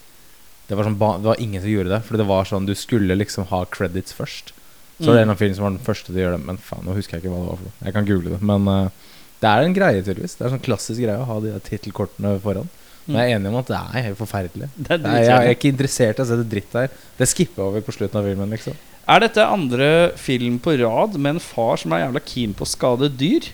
det 0.68 0.78
var, 0.78 0.88
sånn 0.88 0.98
det 0.98 1.30
var 1.30 1.42
ingen 1.42 1.62
som 1.62 1.72
gjorde 1.72 1.94
det, 1.94 2.02
for 2.08 2.18
det 2.20 2.28
var 2.30 2.48
sånn 2.50 2.70
du 2.70 2.74
skulle 2.78 3.18
liksom 3.18 3.50
ha 3.52 3.64
credits 3.74 4.16
først. 4.18 4.54
Så 4.98 5.10
var 5.10 5.18
det 5.18 5.26
en 5.26 5.34
av 5.34 5.38
filmene 5.38 5.42
film 5.42 5.58
som 5.58 5.66
var 5.68 5.74
den 5.76 5.86
første 5.86 6.08
til 6.08 6.22
å 6.22 6.24
gjøre 6.24 6.38
det, 6.38 6.46
men 6.48 6.62
faen, 6.64 6.86
nå 6.88 6.96
husker 6.96 7.18
jeg 7.18 7.26
ikke 7.26 7.34
hva 7.34 7.42
det 7.42 7.50
var 7.50 7.60
for 7.60 7.68
noe. 7.68 7.78
Jeg 7.84 7.96
kan 7.98 8.08
google 8.08 8.32
det, 8.32 8.40
men 8.48 8.70
uh, 8.72 9.12
det 9.44 9.52
er 9.52 9.68
en 9.68 9.76
greie, 9.76 10.02
tydeligvis. 10.02 10.38
Det 10.38 10.46
er 10.46 10.50
en 10.50 10.56
sånn 10.56 10.66
klassisk 10.66 11.04
greie 11.04 11.22
å 11.22 11.28
ha 11.28 11.38
de 11.44 11.54
tittelkortene 11.68 12.32
foran. 12.44 12.72
Men 13.06 13.20
jeg 13.22 13.36
er 13.36 13.38
enig 13.38 13.52
om 13.52 13.60
at 13.60 13.70
det 13.70 13.78
er 13.78 14.06
helt 14.08 14.18
forferdelig. 14.18 14.70
Det 14.74 14.96
er 14.96 15.02
Nei, 15.04 15.18
jeg, 15.20 15.28
jeg 15.30 15.50
er 15.50 15.58
ikke 15.58 15.72
interessert 15.76 16.18
i 16.18 16.24
å 16.24 16.30
se 16.30 16.38
det 16.40 16.48
dritt 16.50 16.72
der. 16.74 16.96
Det 17.20 17.28
skipper 17.30 17.62
jeg 17.62 17.68
over 17.68 17.86
på 17.86 17.94
slutten 17.94 18.22
av 18.22 18.30
filmen, 18.30 18.56
liksom. 18.56 18.80
Er 19.14 19.22
dette 19.22 19.46
andre 19.46 19.90
film 20.18 20.58
på 20.64 20.74
rad 20.82 21.20
med 21.20 21.36
en 21.36 21.44
far 21.44 21.78
som 21.78 21.94
er 21.94 22.08
jævla 22.08 22.24
keen 22.26 22.56
på 22.58 22.66
å 22.66 22.72
skade 22.72 23.12
dyr? 23.14 23.52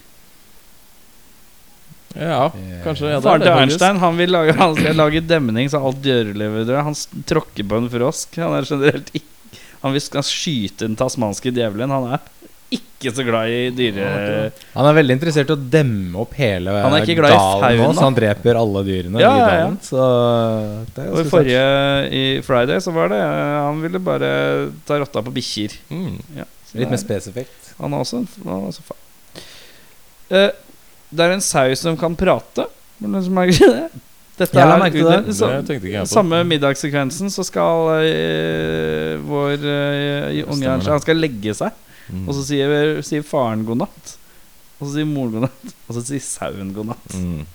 Ja, 2.15 2.51
Eh, 2.51 2.81
kanskje. 2.83 3.07
Det 3.07 3.15
er 3.17 3.21
Faren 3.23 3.45
til. 3.45 3.53
Einstein 3.63 3.99
han, 4.01 4.17
vil 4.17 4.31
lage, 4.33 4.55
han 4.57 4.75
skal 4.75 4.95
lage 4.99 5.21
demning 5.23 5.69
så 5.71 5.79
alt 5.85 6.01
dyrelivet 6.03 6.67
dør. 6.67 6.83
Han 6.83 6.97
tråkker 7.29 7.67
på 7.67 7.77
en 7.81 7.89
frosk. 7.89 8.35
Han 8.41 8.57
er 8.57 8.67
generelt 8.67 9.11
ikke 9.13 9.27
Han 9.81 9.95
vil 9.95 10.01
skyte 10.01 10.85
den 10.85 10.95
tasmanske 10.95 11.49
djevelen. 11.55 11.89
Han 11.89 12.11
er 12.13 12.19
ikke 12.71 13.11
så 13.11 13.23
glad 13.25 13.49
i 13.51 13.69
dyre... 13.75 14.51
Han 14.75 14.87
er 14.87 14.93
veldig 14.95 15.15
interessert 15.17 15.49
i 15.49 15.55
å 15.55 15.59
demme 15.73 16.21
opp 16.21 16.35
hele 16.37 16.71
Han 16.71 16.93
er 16.95 17.03
ikke 17.03 17.17
glad 17.17 17.33
i 17.33 17.39
dalen 17.39 17.79
nå, 17.81 17.87
fauna. 17.87 17.97
så 17.97 18.05
han 18.05 18.15
dreper 18.15 18.59
alle 18.61 18.83
dyrene 18.87 19.19
Ja, 19.23 19.31
i 19.33 19.41
ja, 19.41 19.49
ja. 19.57 19.69
Så 19.83 20.05
det 20.95 21.03
er 21.03 21.09
Og 21.11 21.19
i 21.19 21.29
forrige 21.33 21.65
i 22.15 22.23
Friday 22.45 22.79
så 22.85 22.93
var 22.95 23.11
det 23.11 23.19
Han 23.19 23.81
ville 23.83 23.99
bare 23.99 24.31
ta 24.87 25.01
rotta 25.01 25.23
på 25.25 25.33
bikkjer. 25.35 25.75
Mm. 25.91 26.15
Ja. 26.37 26.47
Litt 26.79 26.93
mer 26.93 27.01
spesifikt. 27.01 27.73
Han 27.81 27.91
er 27.97 28.05
også, 28.05 28.21
han 28.45 28.53
er 28.55 28.67
også 28.69 28.99
Eh, 30.31 30.47
Det 31.11 31.25
er 31.25 31.33
en 31.35 31.41
sau 31.43 31.75
som 31.75 31.97
kan 31.99 32.15
prate. 32.15 32.65
Det 33.01 33.09
noen 33.09 33.23
som 33.25 33.33
merker 33.35 33.67
det? 33.75 33.89
Dette 34.37 34.55
Jeg 34.57 34.63
er 34.63 34.73
under- 34.79 35.21
det. 35.27 35.35
så- 35.35 35.49
Det. 35.67 36.07
Samme 36.09 36.43
middagssekvensen 36.47 37.29
så 37.29 37.43
skal 37.45 37.91
uh, 37.99 39.17
vår 39.27 39.57
uh, 39.61 40.51
unge. 40.53 40.67
Han 40.87 41.01
skal 41.01 41.15
legge 41.19 41.53
seg, 41.53 41.71
Mm. 42.11 42.27
og 42.27 42.33
så 42.35 42.41
sier, 42.43 43.01
sier 43.07 43.21
faren 43.23 43.61
god 43.65 43.77
natt. 43.85 44.15
Og 44.81 44.87
så 44.87 44.93
sier 44.97 45.05
moren 45.05 45.31
god 45.31 45.41
natt, 45.45 45.73
og 45.87 45.95
så 45.95 46.01
sier 46.03 46.19
sauen 46.19 46.73
god 46.75 46.87
natt. 46.91 47.13
Mm. 47.15 47.45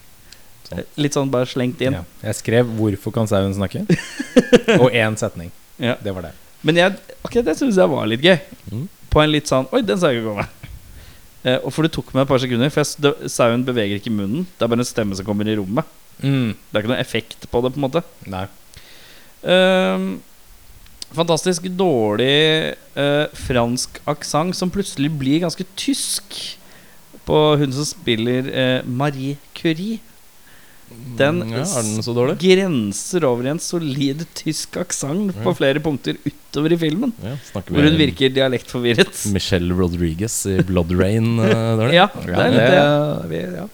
Litt 0.96 1.12
sånn 1.14 1.30
bare 1.30 1.46
slengt 1.46 1.80
inn. 1.84 1.92
Ja. 1.92 2.04
Jeg 2.22 2.34
skrev 2.40 2.66
'Hvorfor 2.66 3.12
kan 3.12 3.26
sauen 3.28 3.52
snakke?' 3.54 3.84
og 4.82 4.90
én 4.92 5.16
setning. 5.18 5.50
Ja. 5.78 5.94
Det 6.02 6.14
var 6.14 6.22
det. 6.22 6.32
Men 6.62 6.76
jeg, 6.76 6.94
okay, 7.24 7.42
det 7.42 7.56
syns 7.58 7.76
jeg 7.76 7.88
var 7.88 8.06
litt 8.06 8.22
gøy. 8.22 8.38
Mm. 8.72 8.88
På 9.10 9.22
en 9.22 9.30
litt 9.30 9.46
sånn 9.46 9.66
Oi, 9.72 9.82
den 9.82 9.98
sa 9.98 10.08
jeg 10.10 10.22
ikke 10.22 10.32
komme. 10.32 10.46
Eh, 11.46 11.60
og 11.62 11.70
for 11.74 11.86
det 11.86 11.92
tok 11.94 12.10
meg 12.14 12.24
et 12.24 12.30
par 12.32 12.42
sekunder, 12.42 12.72
for 12.74 12.82
jeg, 12.82 13.30
sauen 13.30 13.64
beveger 13.66 14.00
ikke 14.00 14.14
munnen. 14.14 14.46
Det 14.56 14.66
er 14.66 14.72
bare 14.72 14.82
en 14.82 14.88
stemme 14.88 15.18
som 15.18 15.26
kommer 15.26 15.46
i 15.46 15.56
rommet. 15.58 15.86
Mm. 16.18 16.54
Det 16.56 16.74
er 16.74 16.82
ikke 16.82 16.94
noe 16.94 17.02
effekt 17.02 17.46
på 17.52 17.62
det, 17.62 17.74
på 17.74 17.80
en 17.80 17.86
måte. 17.86 18.02
Nei. 18.32 18.46
Ehm, 19.46 20.08
fantastisk 21.14 21.68
dårlig 21.78 22.74
uh, 22.96 23.28
fransk 23.46 24.00
aksent 24.10 24.56
som 24.58 24.72
plutselig 24.72 25.12
blir 25.20 25.44
ganske 25.44 25.66
tysk 25.78 26.40
på 27.26 27.38
hun 27.60 27.74
som 27.74 27.86
spiller 27.86 28.50
uh, 28.50 28.80
Marie 28.88 29.38
Curie. 29.54 30.00
Den 31.16 31.40
ja, 31.50 31.64
den 31.64 32.36
grenser 32.40 33.24
over 33.26 33.46
i 33.46 33.50
en 33.50 33.60
solid 33.62 34.22
tysk 34.38 34.76
aksent 34.80 35.34
på 35.42 35.50
Ja. 35.50 35.54
flere 35.58 35.80
punkter 35.82 36.16
utover 36.24 36.72
i 36.72 36.78
filmen. 36.78 37.12
Ja, 37.24 37.34
Hvor 37.54 37.82
hun 37.88 37.96
virker 37.98 38.30
dialektforvirret. 38.30 39.24
Michelle 39.32 39.74
Rodriguez 39.74 40.36
i 40.46 40.60
Blood 40.62 40.92
Rain? 40.92 41.38
eh, 41.40 41.76
det? 41.80 41.88
Ja, 41.96 42.06
det 42.14 42.38
er 42.38 42.54
litt 42.54 43.30
vi, 43.32 43.42
ja. 43.58 43.66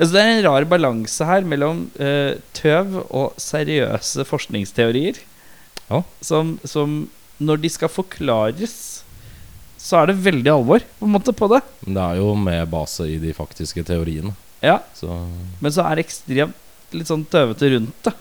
Altså, 0.00 0.12
det 0.16 0.20
er 0.24 0.30
en 0.32 0.44
rar 0.48 0.64
balanse 0.64 1.26
her 1.28 1.44
mellom 1.44 1.90
uh, 2.00 2.32
tøv 2.56 2.94
og 3.10 3.34
seriøse 3.36 4.24
forskningsteorier. 4.24 5.18
Ja. 5.90 6.02
Som, 6.24 6.58
som 6.64 7.02
når 7.38 7.60
de 7.60 7.68
skal 7.68 7.88
forklares, 7.92 9.02
så 9.80 10.00
er 10.00 10.10
det 10.10 10.22
veldig 10.24 10.50
alvor 10.54 10.80
på 10.98 11.06
en 11.08 11.12
måte 11.12 11.32
på 11.36 11.48
det. 11.52 11.60
Men 11.84 11.94
det 11.98 12.02
er 12.06 12.16
jo 12.22 12.34
med 12.34 12.70
base 12.72 13.06
i 13.12 13.18
de 13.20 13.32
faktiske 13.36 13.84
teoriene. 13.84 14.32
Ja, 14.60 14.80
Så 14.94 15.08
Men 15.60 15.72
så 15.72 15.84
er 15.86 15.96
det 15.96 16.06
ekstremt 16.06 16.56
litt 16.96 17.08
sånn 17.08 17.24
tøvete 17.30 17.70
rundt 17.76 18.02
det. 18.08 18.12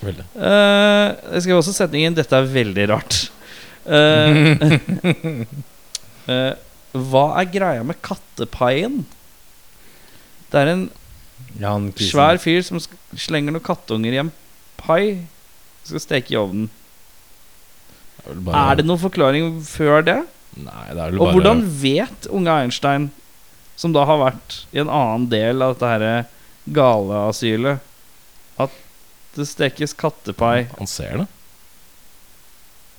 veldig. 0.00 0.24
Uh, 0.36 1.08
jeg 1.34 1.44
skrev 1.44 1.58
også 1.58 1.74
setningen 1.74 2.14
'Dette 2.14 2.36
er 2.38 2.52
veldig 2.52 2.86
rart'. 2.92 3.18
Uh, 3.88 4.78
uh, 6.28 6.54
hva 7.10 7.24
er 7.40 7.50
greia 7.52 7.82
med 7.84 8.00
kattepaien? 8.04 9.02
Det 10.48 10.62
er 10.62 10.72
en 10.72 10.86
Jan 11.58 11.90
svær 11.96 12.38
fyr 12.42 12.62
som 12.66 12.80
slenger 12.80 13.54
noen 13.54 13.64
kattunger 13.64 14.14
i 14.14 14.20
en 14.22 14.32
pai. 14.80 15.26
Skal 15.86 16.02
steke 16.02 16.34
i 16.34 16.38
ovnen. 16.38 16.68
Det 18.18 18.34
er, 18.34 18.42
bare, 18.44 18.64
Er 18.64 18.80
det 18.80 18.86
noen 18.88 19.00
forklaring 19.00 19.54
før 19.64 20.04
det? 20.04 20.18
Nei, 20.58 20.84
det 20.90 21.00
er 21.00 21.12
vel 21.12 21.22
Og 21.22 21.36
hvordan 21.36 21.62
vet 21.80 22.28
unge 22.34 22.54
Einstein, 22.64 23.08
som 23.78 23.94
da 23.94 24.02
har 24.08 24.18
vært 24.24 24.58
i 24.74 24.80
en 24.82 24.90
annen 24.90 25.28
del 25.30 25.62
av 25.62 25.76
dette 25.76 25.86
herre 25.94 26.14
galeasylet, 26.74 27.78
at 28.58 28.74
det 29.38 29.46
stekes 29.46 29.92
kattepai 29.94 30.66
Han 30.80 30.88
ser 30.90 31.20
det. 31.22 31.26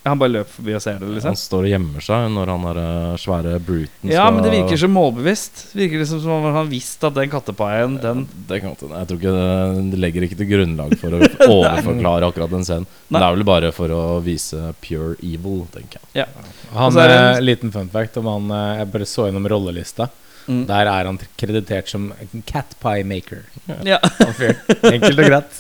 Han 0.08 0.18
bare 0.18 0.32
løper 0.32 0.54
forbi 0.56 0.74
og 0.78 0.82
ser 0.82 0.96
det, 1.02 1.10
liksom? 1.12 1.34
Han 1.34 1.38
står 1.38 1.66
og 1.68 1.72
gjemmer 1.74 2.02
seg 2.06 2.30
når 2.32 2.50
han 2.54 2.64
er 2.72 2.78
eh, 2.82 3.18
svære 3.20 3.58
bruten 3.62 4.10
Ja, 4.14 4.30
men 4.32 4.40
det 4.46 4.54
virker 4.56 4.80
så 4.80 4.88
målbevisst. 4.90 5.66
Det 5.74 5.82
Virker 5.84 6.00
liksom 6.02 6.22
som 6.24 6.32
om 6.38 6.48
han 6.56 6.70
visste 6.72 7.10
at 7.12 7.18
den 7.18 7.30
kattepaien, 7.30 7.98
den 8.02 8.24
Det 8.48 8.62
kan, 8.64 8.78
jeg 8.80 9.10
tror 9.10 9.20
ikke 9.20 9.34
det, 9.36 9.84
det 9.92 10.00
legger 10.00 10.26
ikke 10.26 10.40
til 10.40 10.50
grunnlag 10.54 10.96
for 11.02 11.14
å 11.14 11.20
overforklare 11.60 12.32
akkurat 12.32 12.56
den 12.56 12.64
scenen. 12.66 12.88
Men 13.10 13.20
Nei. 13.20 13.22
det 13.22 13.28
er 13.28 13.38
vel 13.42 13.48
bare 13.52 13.74
for 13.76 13.94
å 14.00 14.02
vise 14.26 14.72
pure 14.88 15.12
evil, 15.20 15.66
tenker 15.76 16.00
jeg. 16.16 16.32
Han 16.80 16.96
er 17.04 17.12
det 17.14 17.20
en- 17.20 17.30
eh, 17.36 17.44
Liten 17.52 17.76
fun 17.76 17.92
fact 17.92 18.18
om 18.24 18.32
han 18.32 18.50
eh, 18.56 18.80
Jeg 18.80 18.92
bare 18.96 19.10
så 19.14 19.28
gjennom 19.28 19.52
rollelista. 19.52 20.08
Mm. 20.50 20.66
Der 20.66 20.90
er 20.90 21.06
han 21.06 21.20
kreditert 21.38 21.92
som 21.92 22.10
cat 22.50 22.74
pie 22.82 23.06
maker. 23.06 23.44
Ja, 23.70 23.76
ja. 23.86 24.00
Enkelt 24.90 25.20
og 25.20 25.28
greit. 25.30 25.60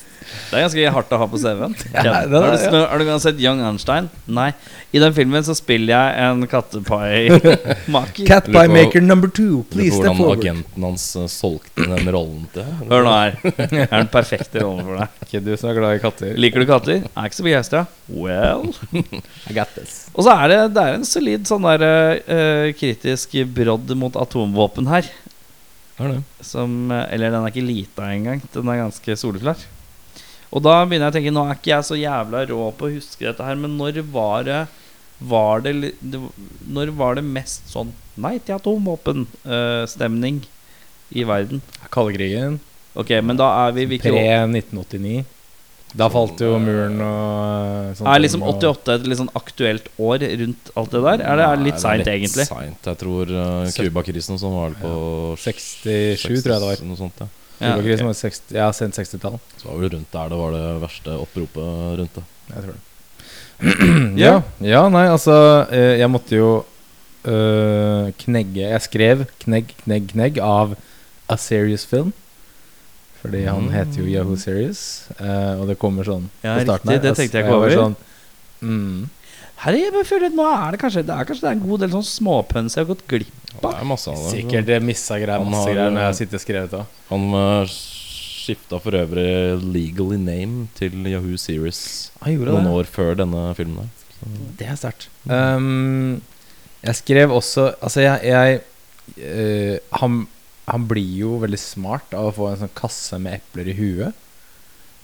Det 0.49 0.57
er 0.57 0.63
ganske 0.65 0.91
hardt 0.95 1.11
å 1.13 1.17
ha 1.21 1.27
på 1.29 1.37
CV-en. 1.41 1.73
Ja, 1.93 2.13
har, 2.13 2.27
det 2.31 2.39
er- 2.41 2.71
du, 2.73 2.77
har 2.89 3.01
du 3.01 3.05
gang 3.07 3.19
sett 3.23 3.39
Young 3.41 3.59
Einstein? 3.65 4.07
Nei. 4.25 4.49
I 4.93 5.01
den 5.03 5.13
filmen 5.13 5.43
så 5.45 5.53
spiller 5.57 5.93
jeg 5.93 6.23
en 6.25 6.45
kattepai-maker. 6.49 8.25
Cat 8.29 8.47
Lurer 8.49 8.65
pie 8.65 8.69
på- 8.69 8.73
maker 8.77 9.01
number 9.05 9.29
two, 9.29 9.63
please 9.69 9.93
step 9.95 10.05
forward. 10.17 10.39
hvordan 10.39 10.39
agenten 10.39 10.87
hans 10.87 11.05
eh, 11.19 11.27
solgte 11.29 11.85
den 11.91 12.09
rollen 12.15 12.47
til. 12.55 12.65
Hør 12.89 13.05
nå 13.05 13.13
her. 13.13 13.37
Det 13.59 13.83
er 13.85 13.93
den 13.93 14.11
perfekte 14.13 14.63
rollen 14.63 14.85
for 14.87 15.01
deg. 15.03 15.21
Ikke 15.27 15.43
du 15.45 15.51
som 15.61 15.69
er 15.71 15.79
glad 15.79 15.97
i 15.99 16.03
katter. 16.03 16.33
Liker 16.41 16.63
du 16.65 16.69
katter? 16.69 17.05
Er 17.13 17.29
ikke 17.29 17.39
så 17.39 17.45
begeistra. 17.47 17.85
Well 18.09 18.69
I 19.49 19.53
got 19.53 19.73
this. 19.77 19.99
Og 20.15 20.25
så 20.25 20.33
er 20.33 20.49
det, 20.53 20.59
det 20.75 20.83
er 20.89 20.97
en 20.97 21.05
solid 21.07 21.45
sånn 21.49 21.65
der 21.69 21.85
uh, 22.25 22.67
kritisk 22.79 23.37
brodd 23.55 23.93
mot 23.99 24.17
atomvåpen 24.17 24.89
her. 24.89 25.05
Det 25.99 26.05
er 26.07 26.15
det. 26.15 26.21
Som, 26.47 26.77
eller 26.95 27.29
den 27.33 27.43
er 27.45 27.51
ikke 27.53 27.65
lita 27.67 28.07
engang. 28.15 28.41
Den 28.53 28.69
er 28.71 28.81
ganske 28.85 29.15
soleklar. 29.19 29.59
Og 30.49 30.63
da 30.65 30.79
begynner 30.85 31.07
jeg 31.09 31.13
å 31.13 31.17
tenke 31.19 31.33
Nå 31.35 31.43
er 31.45 31.57
ikke 31.59 31.73
jeg 31.75 31.85
så 31.89 31.97
jævla 31.99 32.43
rå 32.49 32.69
på 32.77 32.87
å 32.87 32.93
huske 32.95 33.27
dette 33.27 33.45
her, 33.45 33.57
men 33.59 33.75
når 33.77 33.99
var 34.13 34.47
det 34.47 34.61
Var 35.29 35.61
det, 35.65 35.73
det 36.01 36.21
Når 36.73 36.93
var 36.97 37.19
det 37.19 37.25
mest 37.27 37.69
sånn 37.69 37.91
Nei 38.19 38.37
til 38.43 38.55
atomvåpen-stemning 38.57 40.41
i 41.15 41.23
verden? 41.25 41.61
Kaldekrigen. 41.93 42.59
Ok, 42.99 43.13
men 43.23 43.37
da 43.39 43.47
er 43.65 43.71
vi 43.77 43.85
hvilke 43.89 44.11
år? 44.11 44.17
Pre-1989. 44.19 45.23
Da 45.97 46.05
falt 46.13 46.41
jo 46.43 46.51
muren 46.61 46.99
og 47.01 47.95
sånt. 47.97 48.09
Er 48.11 48.21
liksom 48.21 48.43
88 48.45 48.93
et 48.99 49.07
litt 49.09 49.17
sånn 49.21 49.31
aktuelt 49.39 49.87
år 49.97 50.21
rundt 50.43 50.69
alt 50.77 50.93
det 50.93 51.01
der? 51.07 51.23
Er 51.31 51.39
det 51.39 51.47
er 51.47 51.63
litt 51.63 51.81
seint, 51.81 52.11
egentlig? 52.11 52.45
Sent. 52.45 52.89
Jeg 52.91 52.99
tror 53.01 53.31
uh, 53.33 53.63
Søt- 53.71 53.87
Cuba-krisen 53.87 54.37
som 54.41 54.53
var 54.53 54.69
vel 54.69 54.77
på 54.83 54.91
67, 55.47 56.27
tror 56.27 56.53
jeg 56.53 56.61
det 56.61 56.67
var. 56.67 56.83
Noe 56.91 56.99
sånt, 56.99 57.23
ja. 57.23 57.29
Ja, 57.59 57.75
okay. 57.77 57.93
ok. 57.95 58.03
var 58.07 58.13
60, 58.15 58.55
ja, 58.55 58.67
sent 58.73 58.95
60-tall. 58.95 59.39
Så 59.59 59.67
var 59.67 59.79
vel 59.81 59.89
rundt 59.97 60.11
der 60.13 60.29
det 60.31 60.37
var 60.39 60.51
det 60.55 60.65
verste 60.81 61.15
oppropet 61.19 61.97
rundt 61.99 62.13
det. 62.19 62.23
Jeg 62.53 62.63
tror 62.63 62.73
det. 62.77 62.85
ja. 64.23 64.35
ja, 64.63 64.81
nei, 64.87 65.05
altså 65.11 65.33
eh, 65.75 65.97
Jeg 65.99 66.07
måtte 66.09 66.37
jo 66.37 66.51
øh, 67.27 68.07
knegge 68.23 68.63
Jeg 68.69 68.81
skrev 68.85 69.25
'knegg, 69.43 69.73
knegg, 69.83 70.07
knegg' 70.13 70.39
av 70.39 70.77
A 71.29 71.35
Serious 71.37 71.83
Film. 71.85 72.13
Fordi 73.21 73.43
han 73.45 73.65
Mm. 73.67 73.73
heter 73.75 73.99
jo 73.99 74.05
Yahoo 74.07 74.37
Serious, 74.39 75.09
eh, 75.19 75.59
og 75.59 75.67
det 75.67 75.75
kommer 75.77 76.05
sånn 76.07 76.29
Ja, 76.41 76.55
på 76.55 76.63
starten 76.63 76.89
riktig, 76.93 77.01
det 77.03 77.15
tenkte 77.17 77.37
jeg 77.41 77.45
ikke 77.45 77.57
over. 77.57 77.69
Sånn, 77.75 77.95
mm, 78.63 79.09
Her 79.59 79.73
jeg 79.75 80.05
føler 80.07 80.29
nå 80.31 80.45
er 80.47 80.71
det 80.71 80.79
kanskje 80.79 81.03
Det 81.05 81.11
er 81.17 81.25
kanskje 81.27 81.41
det 81.43 81.49
er 81.49 81.57
en 81.59 81.67
god 81.67 81.79
del 81.83 81.89
sånn 81.97 82.07
småpønser 82.07 82.79
jeg 82.79 82.87
har 82.87 82.95
gått 82.95 83.07
glipp 83.11 83.48
Ja, 83.59 83.69
det 83.69 83.75
er 83.81 83.87
masse 83.87 84.11
av 84.11 84.19
det. 84.19 84.31
sikkert 84.33 84.67
det 84.69 84.79
missa 84.85 85.19
greier, 85.19 85.43
masse 85.43 85.67
har, 85.67 85.75
greier 85.75 85.93
når 85.95 86.01
eh, 86.01 86.09
jeg 86.09 86.19
sitter 86.21 86.39
og 86.39 86.43
skrevet 86.45 86.73
det. 86.75 86.81
Han 87.09 87.25
uh, 87.35 87.75
skifta 88.49 88.79
for 88.81 88.97
øvrig 88.97 89.29
legally 89.75 90.17
name 90.21 90.67
til 90.79 90.95
Yahoo 91.11 91.37
Series 91.37 91.81
noen 92.23 92.65
det. 92.65 92.73
år 92.79 92.89
før 92.89 93.19
denne 93.19 93.43
filmen. 93.57 93.91
der 94.19 94.49
Det 94.59 94.67
er 94.67 94.79
sterkt. 94.79 95.09
Um, 95.25 96.21
jeg 96.79 96.95
skrev 96.95 97.31
også 97.35 97.73
Altså, 97.83 98.01
jeg, 98.01 98.19
jeg 98.23 98.61
uh, 99.19 99.99
han, 99.99 100.21
han 100.67 100.87
blir 100.87 101.13
jo 101.19 101.37
veldig 101.43 101.59
smart 101.59 102.15
av 102.15 102.31
å 102.31 102.35
få 102.35 102.51
en 102.51 102.63
sånn 102.63 102.75
kasse 102.77 103.19
med 103.21 103.41
epler 103.41 103.71
i 103.71 103.77
huet. 103.77 104.25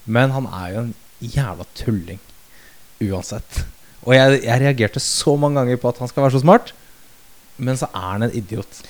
Men 0.05 0.33
han 0.35 0.47
er 0.53 0.71
jo 0.71 0.81
en 0.85 0.95
jævla 1.19 1.65
tulling 1.77 2.21
uansett. 3.03 3.63
Og 4.05 4.13
jeg, 4.13 4.41
jeg 4.45 4.61
reagerte 4.61 5.01
så 5.01 5.33
mange 5.39 5.59
ganger 5.59 5.79
på 5.81 5.89
at 5.89 6.01
han 6.01 6.11
skal 6.11 6.25
være 6.25 6.37
så 6.37 6.43
smart, 6.43 6.73
men 7.57 7.77
så 7.79 7.87
er 7.93 8.05
han 8.11 8.25
en 8.27 8.33
idiot. 8.35 8.81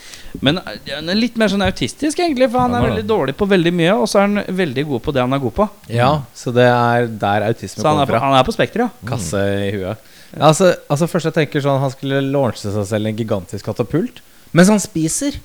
Men 0.41 0.57
eh, 0.61 0.79
han 0.95 1.09
er 1.11 1.19
litt 1.19 1.35
mer 1.37 1.51
sånn 1.51 1.61
autistisk, 1.65 2.19
egentlig. 2.19 2.47
For 2.51 2.63
han 2.63 2.73
er 2.77 2.87
veldig 2.87 3.05
dårlig 3.09 3.35
på 3.37 3.47
veldig 3.49 3.73
mye, 3.77 3.93
og 3.93 4.07
så 4.09 4.21
er 4.23 4.27
han 4.27 4.57
veldig 4.57 4.85
god 4.89 5.03
på 5.05 5.13
det 5.15 5.21
han 5.25 5.33
er 5.37 5.43
god 5.43 5.55
på. 5.59 5.67
Ja, 5.93 6.09
Så 6.33 6.53
det 6.55 6.65
er 6.67 7.07
der 7.07 7.47
autisme 7.51 7.81
Så 7.81 7.87
er 7.87 7.91
kommer 7.91 8.09
fra. 8.09 8.19
han 8.25 8.37
er 8.39 8.47
på 8.47 8.55
spekteret, 8.55 8.89
ja. 9.01 9.09
Kasse 9.09 9.43
i 9.67 9.71
huet. 9.77 10.11
Ja, 10.35 10.47
altså, 10.49 10.71
altså 10.91 11.07
Først 11.07 11.29
jeg 11.29 11.35
tenker 11.37 11.61
sånn 11.63 11.77
Han 11.79 11.91
skulle 11.93 12.17
launche 12.19 12.59
seg 12.73 12.87
selv 12.89 13.07
en 13.07 13.15
gigantisk 13.15 13.65
katapult. 13.69 14.17
Mens 14.51 14.71
han 14.73 14.81
spiser! 14.83 15.37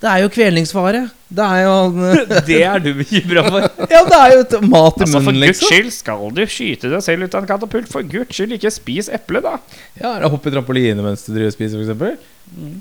Det 0.00 0.08
er 0.12 0.20
jo 0.22 0.28
kvelningsfare. 0.28 0.98
Det 1.36 1.44
er 1.46 1.62
jo 1.64 1.76
Det 2.48 2.58
er 2.68 2.82
du 2.84 2.90
bekymra 2.98 3.42
for. 3.48 3.64
Ja, 3.94 4.02
det 4.04 4.18
er 4.18 4.34
jo 4.34 4.42
et 4.44 4.56
mat 4.68 4.98
i 5.00 5.06
Altså, 5.06 5.22
for 5.24 5.32
guds 5.32 5.42
liksom. 5.46 5.70
skyld 5.72 5.90
skal 5.96 6.26
du 6.36 6.42
skyte 6.52 6.90
deg 6.92 7.02
selv 7.06 7.24
ut 7.26 7.34
av 7.38 7.42
en 7.44 7.48
katapult. 7.48 7.88
For 7.92 8.04
guds 8.06 8.36
skyld, 8.36 8.52
ikke 8.58 8.72
spis 8.74 9.08
eple, 9.12 9.40
da. 9.44 9.54
Ja, 9.96 10.16
eller 10.18 10.28
Hoppe 10.34 10.52
i 10.52 10.54
trampoline 10.54 11.00
mens 11.06 11.24
du 11.26 11.32
driver 11.32 11.48
og 11.52 11.56
spiser, 11.56 11.80
f.eks. 11.96 12.28
Mm. 12.52 12.76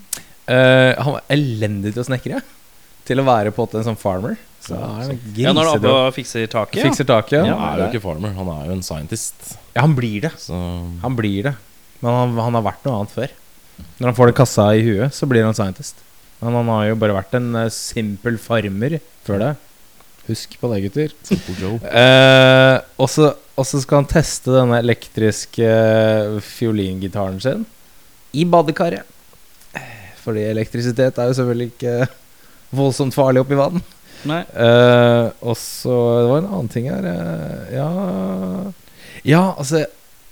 Uh, 0.46 0.92
han 1.02 1.16
var 1.16 1.24
elendig 1.34 1.96
til 1.96 2.04
å 2.04 2.08
snekre. 2.10 2.42
Til 3.06 3.22
å 3.22 3.26
være 3.26 3.54
på 3.56 3.66
en 3.72 3.86
sånn 3.88 3.98
farmer. 4.02 4.36
Så 4.66 4.74
er 4.76 4.84
han 4.84 5.20
Ja, 5.38 5.52
når 5.54 5.68
han 5.72 5.76
er 5.78 5.80
oppe 5.80 5.94
og 6.10 6.14
fikser 6.18 6.48
taket. 6.50 6.80
Ja. 6.82 6.88
Fikser 6.90 7.08
taket. 7.10 7.40
Han 7.46 7.52
Ja. 7.54 7.58
er 7.72 7.84
jo 7.84 7.90
ikke 7.94 8.04
farmer, 8.06 8.34
han 8.34 8.50
er 8.50 8.66
jo 8.70 8.76
en 8.80 8.84
scientist. 8.86 9.56
ja, 9.76 9.82
han 9.86 9.96
blir 9.98 10.22
det. 10.26 10.34
Så 10.42 10.58
Han 11.04 11.16
blir 11.18 11.44
det. 11.50 11.56
Men 12.02 12.12
han, 12.12 12.38
han 12.50 12.58
har 12.60 12.66
vært 12.66 12.84
noe 12.86 13.00
annet 13.00 13.14
før. 13.14 13.36
Når 14.00 14.10
han 14.10 14.16
får 14.18 14.32
den 14.32 14.38
kassa 14.42 14.66
i 14.76 14.82
huet, 14.86 15.14
så 15.14 15.28
blir 15.30 15.46
han 15.46 15.54
scientist. 15.58 16.02
Men 16.42 16.60
han 16.60 16.74
har 16.74 16.90
jo 16.90 16.98
bare 17.00 17.16
vært 17.16 17.38
en 17.40 17.54
uh, 17.56 17.70
simpel 17.74 18.38
farmer 18.42 19.00
før 19.26 19.42
det. 19.42 19.54
Husk 20.26 20.56
på 20.58 20.70
det, 20.72 20.82
gutter. 20.88 21.14
Simple 21.26 21.56
Joe. 21.62 21.80
Eh, 22.06 22.78
og 23.00 23.10
så 23.10 23.80
skal 23.80 24.02
han 24.02 24.10
teste 24.10 24.52
denne 24.52 24.82
elektriske 24.82 25.64
eh, 25.66 26.38
fiolingitaren 26.44 27.38
sin 27.44 27.62
i 28.36 28.44
badekaret. 28.50 29.06
Eh, 29.78 30.16
Fordi 30.24 30.48
elektrisitet 30.50 31.22
er 31.22 31.30
jo 31.30 31.38
selvfølgelig 31.38 31.70
ikke 31.72 32.10
voldsomt 32.76 33.16
farlig 33.16 33.46
oppi 33.46 33.60
vann. 33.60 33.84
Nei. 34.26 34.42
Uh, 34.58 35.30
og 35.46 35.54
så 35.60 35.94
Det 35.94 36.30
var 36.32 36.40
en 36.40 36.48
annen 36.50 36.70
ting 36.74 36.88
her. 36.90 37.06
ja 37.70 37.90
Ja, 39.22 39.42
altså 39.54 39.84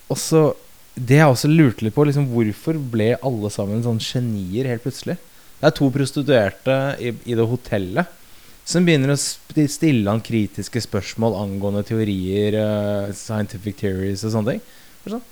også, 0.09 0.55
Det 0.95 1.19
jeg 1.19 1.29
også 1.29 1.51
lurte 1.51 1.85
litt 1.85 1.93
på, 1.93 2.05
liksom, 2.09 2.25
hvorfor 2.33 2.79
ble 2.91 3.11
alle 3.21 3.51
sammen 3.53 3.85
sånn 3.85 4.01
genier 4.01 4.71
helt 4.71 4.83
plutselig? 4.83 5.19
Det 5.63 5.69
er 5.69 5.75
to 5.77 5.87
prostituerte 5.95 6.73
i, 6.99 7.13
i 7.23 7.35
det 7.39 7.43
hotellet 7.47 8.19
som 8.67 8.83
begynner 8.83 9.13
å 9.13 9.15
stille 9.15 10.11
han 10.11 10.19
kritiske 10.23 10.81
spørsmål 10.83 11.37
angående 11.39 11.85
teorier, 11.87 12.57
uh, 12.59 13.13
scientific 13.15 13.77
theories 13.79 14.25
og 14.27 14.33
sånne 14.35 14.55
ting. 14.55 14.65
Sånn, 15.07 15.23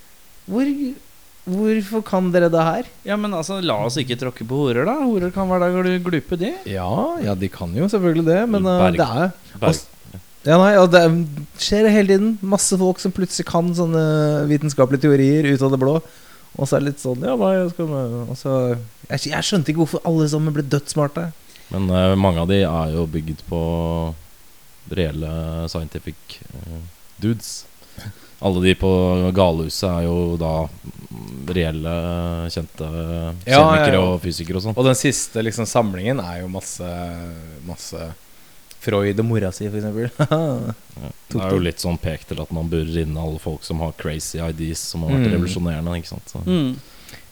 Hvor, 0.52 0.72
Hvorfor 1.52 2.04
kan 2.08 2.32
dere 2.32 2.48
det 2.54 2.64
her? 2.64 2.88
Ja, 3.08 3.20
men 3.20 3.36
altså, 3.36 3.60
la 3.60 3.76
oss 3.84 4.00
ikke 4.00 4.16
tråkke 4.24 4.48
på 4.48 4.60
horer, 4.62 4.88
da. 4.88 4.96
Horer 5.04 5.36
kan 5.36 5.52
være 5.52 5.68
da 5.68 5.84
du 5.84 5.92
glupe, 6.08 6.40
de. 6.40 6.54
Ja, 6.70 6.92
ja, 7.24 7.36
de 7.36 7.52
kan 7.52 7.76
jo 7.76 7.92
selvfølgelig 7.92 8.28
det, 8.32 8.42
men 8.56 8.72
uh, 8.72 8.88
det 8.96 9.08
er 9.08 9.36
Berg. 9.60 9.84
Ja, 10.48 10.56
nei, 10.58 10.72
og 10.80 10.88
det 10.96 11.04
skjer 11.62 11.92
hele 11.92 12.16
tiden. 12.16 12.32
Masse 12.56 12.80
folk 12.80 13.04
som 13.04 13.12
plutselig 13.14 13.46
kan 13.52 13.68
sånne 13.78 14.48
vitenskapelige 14.50 15.10
teorier 15.10 15.52
ut 15.52 15.68
av 15.68 15.76
det 15.76 15.82
blå. 15.84 16.00
Og 16.60 16.68
så 16.68 16.76
er 16.76 16.84
det 16.84 16.92
litt 16.92 17.04
sånn 17.04 17.24
Ja, 17.24 17.36
jeg 17.56 17.72
skal 17.72 17.92
så, 18.40 18.56
jeg, 19.08 19.24
jeg 19.32 19.48
skjønte 19.48 19.72
ikke 19.72 19.86
hvorfor 19.86 20.04
alle 20.08 20.28
sammen 20.32 20.56
ble 20.56 20.66
dødssmarte. 20.68 21.30
Men 21.72 21.88
uh, 21.92 22.16
mange 22.20 22.44
av 22.44 22.50
de 22.52 22.62
er 22.68 22.96
jo 22.96 23.08
bygd 23.08 23.46
på 23.48 23.62
reelle 24.92 25.32
scientific 25.72 26.42
uh, 26.52 26.82
dudes. 27.22 27.62
Alle 28.42 28.64
de 28.64 28.74
på 28.76 28.90
Galehuset 29.38 29.86
er 29.86 30.08
jo 30.08 30.36
da 30.42 30.66
mm, 30.66 31.52
reelle, 31.54 31.94
kjente 32.50 32.88
Ja, 33.46 33.62
ja, 33.78 33.86
ja. 33.86 34.02
og 34.02 34.18
fysikere 34.24 34.58
og 34.58 34.66
sånn. 34.66 34.76
Og 34.76 34.88
den 34.88 34.98
siste 34.98 35.44
liksom 35.46 35.70
samlingen 35.70 36.20
er 36.24 36.42
jo 36.42 36.50
masse 36.52 36.90
Masse 37.68 38.10
Freud 38.82 39.20
og 39.22 39.26
mora 39.30 39.52
si, 39.54 39.68
for 39.70 39.78
eksempel. 39.78 40.10
Det 41.32 41.40
er 41.40 41.54
jo 41.54 41.60
litt 41.64 41.80
sånn 41.84 42.00
pek 42.02 42.24
til 42.28 42.40
at 42.44 42.50
man 42.56 42.68
burde 42.72 42.92
rinne 42.96 43.22
alle 43.22 43.40
folk 43.42 43.62
som 43.64 43.80
har 43.84 43.94
crazy 44.00 44.40
ideas, 44.42 44.82
som 44.92 45.06
har 45.06 45.14
vært 45.14 45.28
Mm. 45.30 45.36
revolusjonerende. 45.36 45.98
ikke 46.02 46.12
sant? 46.16 46.34
Så 46.34 46.42
Mm. 46.46 46.72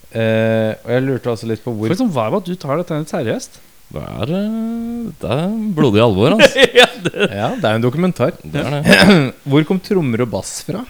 Uh, 0.10 0.74
og 0.86 0.90
jeg 0.90 1.04
lurte 1.06 1.30
også 1.30 1.46
litt 1.46 1.62
på 1.64 1.70
hvor 1.70 1.92
For 1.92 2.02
er 2.02 2.30
det 2.32 2.38
at 2.40 2.46
du 2.48 2.56
tar 2.56 2.78
dette 2.80 2.96
litt 2.98 3.12
seriøst. 3.12 3.60
det 3.94 4.02
er, 4.02 4.32
eh, 4.40 5.12
det 5.22 5.30
er 5.36 5.52
blodig 5.78 6.02
alvor, 6.02 6.34
altså. 6.38 6.64
ja, 6.82 6.88
det. 7.04 7.28
Ja, 7.30 7.50
det 7.56 7.66
er 7.66 7.76
en 7.78 7.82
dokumentar. 7.84 8.32
Det 8.44 8.64
er 8.64 8.82
det. 8.82 9.34
Hvor 9.50 9.66
kom 9.70 9.80
trommer 9.80 10.22
og 10.26 10.32
bass 10.32 10.64
fra? 10.66 10.82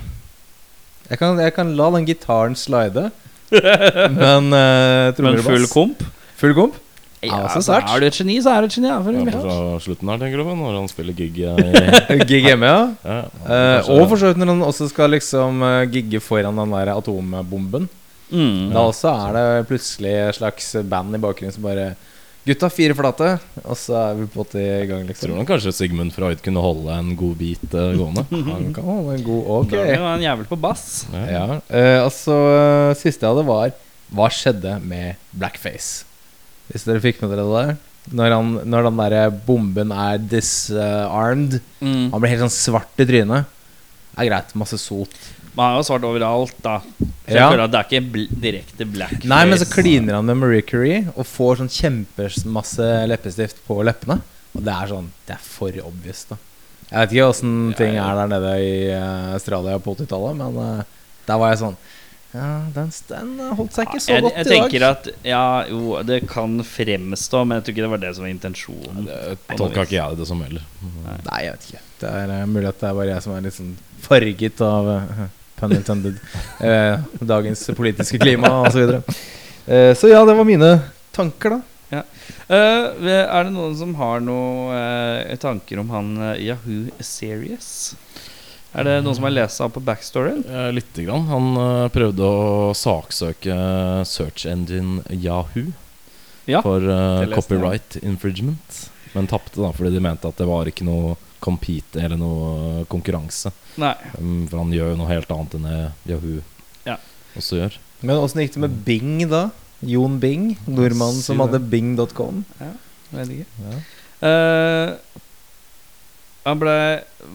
Jeg 1.10 1.20
kan, 1.20 1.38
jeg 1.40 1.54
kan 1.56 1.76
la 1.76 1.90
den 1.98 2.06
gitaren 2.08 2.56
slide. 2.56 3.10
Men 4.22 4.52
uh, 4.54 5.12
trommer 5.18 5.36
Men 5.36 5.44
og 5.44 5.48
full 5.50 5.68
komp? 5.72 6.04
Full 6.40 6.54
komp? 6.56 6.76
Ja, 7.22 7.40
Ja, 7.44 7.48
så 7.52 7.60
altså, 7.60 7.78
er 7.84 8.00
du 8.00 8.06
et 8.08 8.16
geni, 8.16 8.38
så 8.40 8.54
er 8.54 8.64
du 8.64 8.70
et 8.70 8.76
geni. 8.78 8.88
Ja, 8.88 9.00
Ja, 9.04 9.24
på 9.28 9.42
fra 9.44 9.80
slutten 9.84 10.12
her, 10.12 10.20
tenker 10.22 10.40
du, 10.40 10.52
når 10.56 10.78
han 10.78 10.92
spiller 10.92 11.16
gig 11.18 11.40
Gig 12.30 12.46
hjemme, 12.48 12.70
ja. 12.70 12.84
ja, 13.04 13.22
uh, 13.44 13.90
og 13.98 14.06
for 14.08 14.22
så 14.22 14.32
vidt 14.32 14.40
når 14.40 14.54
han 14.54 14.64
også 14.64 14.88
skal 14.92 15.12
liksom 15.12 15.64
uh, 15.66 15.84
gigge 15.92 16.22
foran 16.24 16.56
den 16.62 16.76
der 16.78 16.94
atombomben. 16.96 17.90
mm. 18.32 18.72
Da 18.72 18.86
også 18.86 19.12
er 19.12 19.36
det 19.36 19.68
plutselig 19.68 20.16
et 20.30 20.40
slags 20.40 20.72
band 20.88 21.20
i 21.20 21.22
bakgrunnen 21.22 21.56
som 21.56 21.68
bare 21.68 21.92
Gutta, 22.48 22.70
fire 22.72 22.96
flate. 22.96 23.34
Og 23.66 23.76
så 23.78 23.98
er 24.00 24.16
vi 24.18 24.26
på 24.32 24.46
til 24.48 24.88
gang, 24.90 25.10
Tror 25.20 25.36
han 25.38 25.46
kanskje 25.46 25.74
Sigmund 25.76 26.16
Freud 26.16 26.40
kunne 26.42 26.64
holde 26.64 26.96
en 26.96 27.12
god 27.20 27.36
bit 27.38 27.66
uh, 27.76 27.92
gående. 28.00 28.24
Han 28.54 28.72
kan 28.74 28.88
holde 28.88 29.18
en 29.20 29.26
god 29.28 29.50
Ok. 29.60 29.76
Det 29.76 30.00
var 30.00 30.16
en 30.16 30.24
jævel 30.24 30.48
på 30.50 30.58
bass. 30.58 30.86
Ja. 31.12 31.60
eh, 31.68 32.00
og 32.00 32.14
så 32.16 32.38
siste 32.98 33.28
jeg 33.28 33.36
hadde, 33.36 33.46
var 33.46 33.76
Hva 34.16 34.30
skjedde 34.34 34.80
med 34.82 35.20
blackface? 35.36 36.09
Hvis 36.70 36.86
dere 36.88 37.02
fikk 37.04 37.22
med 37.24 37.32
dere 37.34 37.46
det 37.46 37.60
der? 37.68 37.78
Når, 38.16 38.34
han, 38.34 38.54
når 38.72 38.88
den 38.88 39.02
der 39.02 39.30
bomben 39.46 39.92
er 39.94 40.18
disarmed 40.18 41.60
Mm. 41.80 42.10
Han 42.12 42.20
blir 42.20 42.34
helt 42.34 42.42
sånn 42.44 42.52
svart 42.52 43.00
i 43.00 43.06
trynet. 43.08 43.46
Det 44.12 44.24
er 44.26 44.28
greit. 44.28 44.50
Masse 44.60 44.76
sot. 44.82 45.14
Man 45.56 45.70
har 45.72 45.78
jo 45.80 45.86
svart 45.88 46.04
overalt, 46.08 46.58
da. 46.64 46.80
Så 47.00 47.32
jeg 47.32 47.38
Ja. 47.40 47.50
føler 47.52 47.64
at 47.64 47.72
det 47.72 47.80
er 47.80 47.88
ikke 47.88 48.12
bl 48.12 48.26
direkte 48.42 48.86
blackface. 48.86 49.30
Nei, 49.32 49.46
men 49.46 49.58
så 49.58 49.68
kliner 49.72 50.16
han 50.16 50.26
med 50.26 50.38
Marie 50.38 50.62
Curie 50.62 51.08
og 51.16 51.26
får 51.26 51.62
sånn 51.62 51.72
kjempemasse 51.72 53.08
leppestift 53.08 53.64
på 53.68 53.80
leppene. 53.84 54.20
Og 54.56 54.64
det 54.66 54.74
er 54.74 54.88
sånn 54.92 55.10
Det 55.26 55.36
er 55.36 55.42
for 55.42 55.70
obvious, 55.86 56.26
da. 56.30 56.38
Jeg 56.92 57.00
vet 57.00 57.12
ikke 57.14 57.30
åssen 57.30 57.76
ting 57.78 57.96
er 58.02 58.16
der 58.18 58.28
nede 58.28 58.54
i 58.60 58.90
eh, 58.90 59.34
Australia 59.36 59.78
på 59.80 59.96
80-tallet, 59.96 60.36
men 60.36 60.58
uh, 60.58 60.84
der 61.28 61.38
var 61.38 61.52
jeg 61.54 61.60
sånn 61.62 61.78
Ja, 62.30 62.50
den, 62.76 62.92
den 63.10 63.30
holdt 63.58 63.74
seg 63.74 63.88
ikke 63.88 64.02
så 64.04 64.12
jeg, 64.14 64.24
godt 64.26 64.36
jeg 64.38 64.46
i 64.46 64.50
dag. 64.50 64.54
tenker 64.54 64.86
at 64.86 65.08
Ja, 65.26 65.46
jo, 65.70 65.96
det 66.06 66.20
kan 66.30 66.60
fremstå, 66.62 67.42
men 67.46 67.58
jeg 67.58 67.66
tror 67.66 67.76
ikke 67.76 67.86
det 67.88 67.92
var 67.96 68.04
det 68.04 68.12
som 68.18 68.26
var 68.28 68.34
intensjonen. 68.34 69.08
Det 69.08 69.58
tolka 69.58 69.88
ikke 69.88 69.98
jeg 69.98 70.20
det 70.20 70.30
som 70.30 70.44
heller. 70.46 70.68
Nei, 71.26 71.42
jeg 71.48 71.56
vet 71.56 71.68
ikke. 71.70 71.84
Det 72.04 72.14
er 72.22 72.36
uh, 72.36 72.46
mulig 72.52 72.70
at 72.70 72.84
det 72.84 72.92
er 72.92 73.00
bare 73.02 73.10
jeg 73.16 73.26
som 73.26 73.36
er 73.36 73.44
litt 73.48 73.58
sånn 73.58 73.74
farget 74.06 74.64
av 74.64 74.92
uh, 74.94 75.26
pun 75.60 75.76
intended 75.76 76.22
uh, 76.62 77.10
dagens 77.34 77.66
politiske 77.78 78.22
klima 78.22 78.54
og 78.62 78.72
så 78.72 78.84
videre. 78.84 79.18
Eh, 79.70 79.92
så 79.98 80.10
ja, 80.10 80.24
det 80.26 80.34
var 80.34 80.48
mine 80.48 80.70
tanker, 81.14 81.58
da. 81.58 81.62
Eh, 82.50 82.86
er 83.06 83.44
det 83.46 83.54
noen 83.54 83.76
som 83.78 83.92
har 84.00 84.22
noen 84.26 84.74
eh, 84.74 85.36
tanker 85.42 85.82
om 85.84 85.92
han 85.94 86.08
eh, 86.32 86.46
Yahoo 86.48 86.90
Serious? 86.98 87.94
Er 88.78 88.86
det 88.86 88.98
noen 89.04 89.16
som 89.18 89.26
har 89.26 89.34
lest 89.34 89.58
seg 89.58 89.72
på 89.74 89.82
backstoryen? 89.82 90.44
Eh, 90.46 90.68
Lite 90.78 91.06
grann. 91.08 91.26
Han 91.32 91.48
eh, 91.58 91.88
prøvde 91.94 92.22
å 92.28 92.74
saksøke 92.78 93.56
search 94.06 94.46
engine 94.46 95.02
Yahoo 95.10 95.72
Ja, 96.50 96.62
for 96.62 96.78
eh, 96.78 97.24
det 97.24 97.32
leste 97.32 97.34
jeg. 97.34 97.40
copyright 97.40 97.98
infringement, 98.04 98.78
men 99.16 99.28
tapte 99.32 99.58
da 99.62 99.72
fordi 99.74 99.96
de 99.98 100.04
mente 100.06 100.30
at 100.30 100.38
det 100.38 100.46
var 100.50 100.70
ikke 100.70 100.86
noe 100.86 101.16
compete 101.42 102.02
eller 102.04 102.20
noe 102.20 102.84
konkurranse. 102.92 103.50
Nei. 103.80 103.94
Um, 104.20 104.44
for 104.52 104.60
han 104.60 104.74
gjør 104.76 104.92
jo 104.94 104.98
noe 105.00 105.10
helt 105.14 105.30
annet 105.34 105.56
enn 105.56 105.66
det 105.70 105.78
Yahoo 106.12 106.42
Ja. 106.86 106.98
også 107.40 107.62
gjør. 107.62 107.78
Men 108.06 108.20
åssen 108.22 108.42
gikk 108.44 108.54
det 108.58 108.64
med 108.68 108.78
Bing, 108.86 109.24
da? 109.32 109.46
Jon 109.82 110.18
Bing, 110.20 110.58
nordmannen 110.68 111.24
som 111.24 111.40
hadde 111.40 111.62
bing.com. 111.72 112.44
Vet 113.16 113.32
ikke. 113.34 113.48
Ja. 113.64 113.80
Eh, 114.28 115.22
han 116.46 116.60
ble 116.62 116.74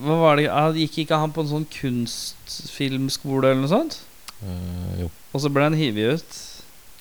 Hva 0.05 0.17
var 0.21 0.41
det 0.41 0.49
han 0.49 0.79
Gikk 0.79 1.03
ikke 1.05 1.21
han 1.21 1.33
på 1.35 1.45
en 1.45 1.51
sånn 1.51 1.69
kunstfilmskole 1.73 3.51
eller 3.51 3.63
noe 3.63 3.73
sånt? 3.73 4.01
Uh, 4.41 5.05
jo. 5.05 5.11
Og 5.35 5.45
så 5.45 5.51
ble 5.53 5.67
han 5.67 5.77
hivet 5.79 6.19
ut. 6.19 6.41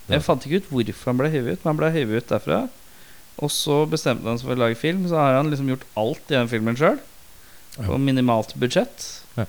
Ja. 0.07 0.17
Jeg 0.17 0.25
fant 0.25 0.45
ikke 0.45 0.61
ut 0.63 0.69
hvorfor 0.71 1.11
han 1.11 1.19
ble 1.21 1.31
hivet 1.33 1.57
ut, 1.57 1.63
men 1.63 1.73
han 1.73 1.79
ble 1.79 1.91
hivet 1.95 2.23
ut 2.23 2.33
derfra. 2.33 2.61
Og 3.41 3.49
så 3.51 3.83
bestemte 3.89 4.27
han 4.29 4.39
seg 4.39 4.49
for 4.49 4.57
å 4.57 4.63
lage 4.65 4.79
film, 4.79 5.07
så 5.09 5.19
har 5.19 5.39
han 5.39 5.49
liksom 5.51 5.71
gjort 5.71 5.87
alt 5.99 6.31
i 6.31 6.37
den 6.37 6.51
filmen 6.51 6.77
sjøl. 6.79 6.99
På 7.79 7.97
minimalt 7.97 8.53
budsjett. 8.61 9.07
Ja. 9.39 9.47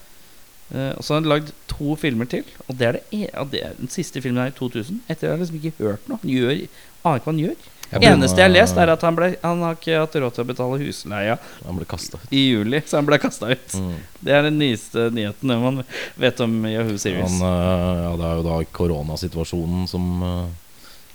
Uh, 0.72 0.92
og 0.96 1.04
så 1.04 1.14
har 1.14 1.20
han 1.20 1.30
lagd 1.30 1.52
to 1.68 1.96
filmer 2.00 2.28
til, 2.30 2.46
og 2.64 2.78
det 2.80 2.86
er, 2.86 2.96
det, 2.96 3.02
e 3.12 3.26
ja, 3.26 3.44
det 3.50 3.60
er 3.66 3.74
den 3.76 3.90
siste 3.92 4.22
filmen 4.24 4.40
her 4.40 4.54
i 4.54 4.56
2000. 4.56 5.02
Etter 5.08 5.26
det 5.26 5.32
har 5.32 5.36
jeg 5.36 5.44
liksom 5.44 5.60
ikke 5.60 5.82
hørt 5.82 6.08
noe. 6.08 6.22
Han 6.22 6.32
gjør, 6.32 6.54
aner 6.54 7.20
ikke 7.20 7.28
hva 7.28 7.34
han 7.34 7.42
gjør. 7.42 7.68
Eneste 8.02 8.40
jeg 8.40 8.48
har 8.48 8.52
lest, 8.54 8.76
er 8.80 8.90
at 8.90 9.02
han, 9.07 9.14
ble, 9.14 9.28
han 9.42 9.61
har 9.62 9.76
ikke 9.78 9.98
hatt 10.00 10.16
råd 10.18 10.35
til 10.35 10.42
å 10.44 10.48
betale 10.48 10.78
husleia 10.83 11.37
Han 11.66 11.76
ble 11.78 11.87
ut. 11.87 12.16
i 12.35 12.42
juli, 12.50 12.80
så 12.87 12.98
han 12.98 13.07
ble 13.07 13.18
kasta 13.22 13.50
ut. 13.52 13.76
Mm. 13.78 13.94
Det 14.24 14.33
er 14.35 14.42
den 14.48 14.59
nyeste 14.59 15.07
nyheten 15.14 15.52
man 15.62 15.83
vet 16.20 16.40
om 16.40 16.57
Yahoo 16.66 16.96
Series. 16.98 17.37
Han, 17.38 17.46
eh, 17.46 18.02
ja, 18.04 18.12
det 18.18 18.26
er 18.30 18.40
jo 18.40 18.46
da 18.48 18.59
koronasituasjonen 18.80 19.87
som 19.90 20.09
eh, 20.22 20.48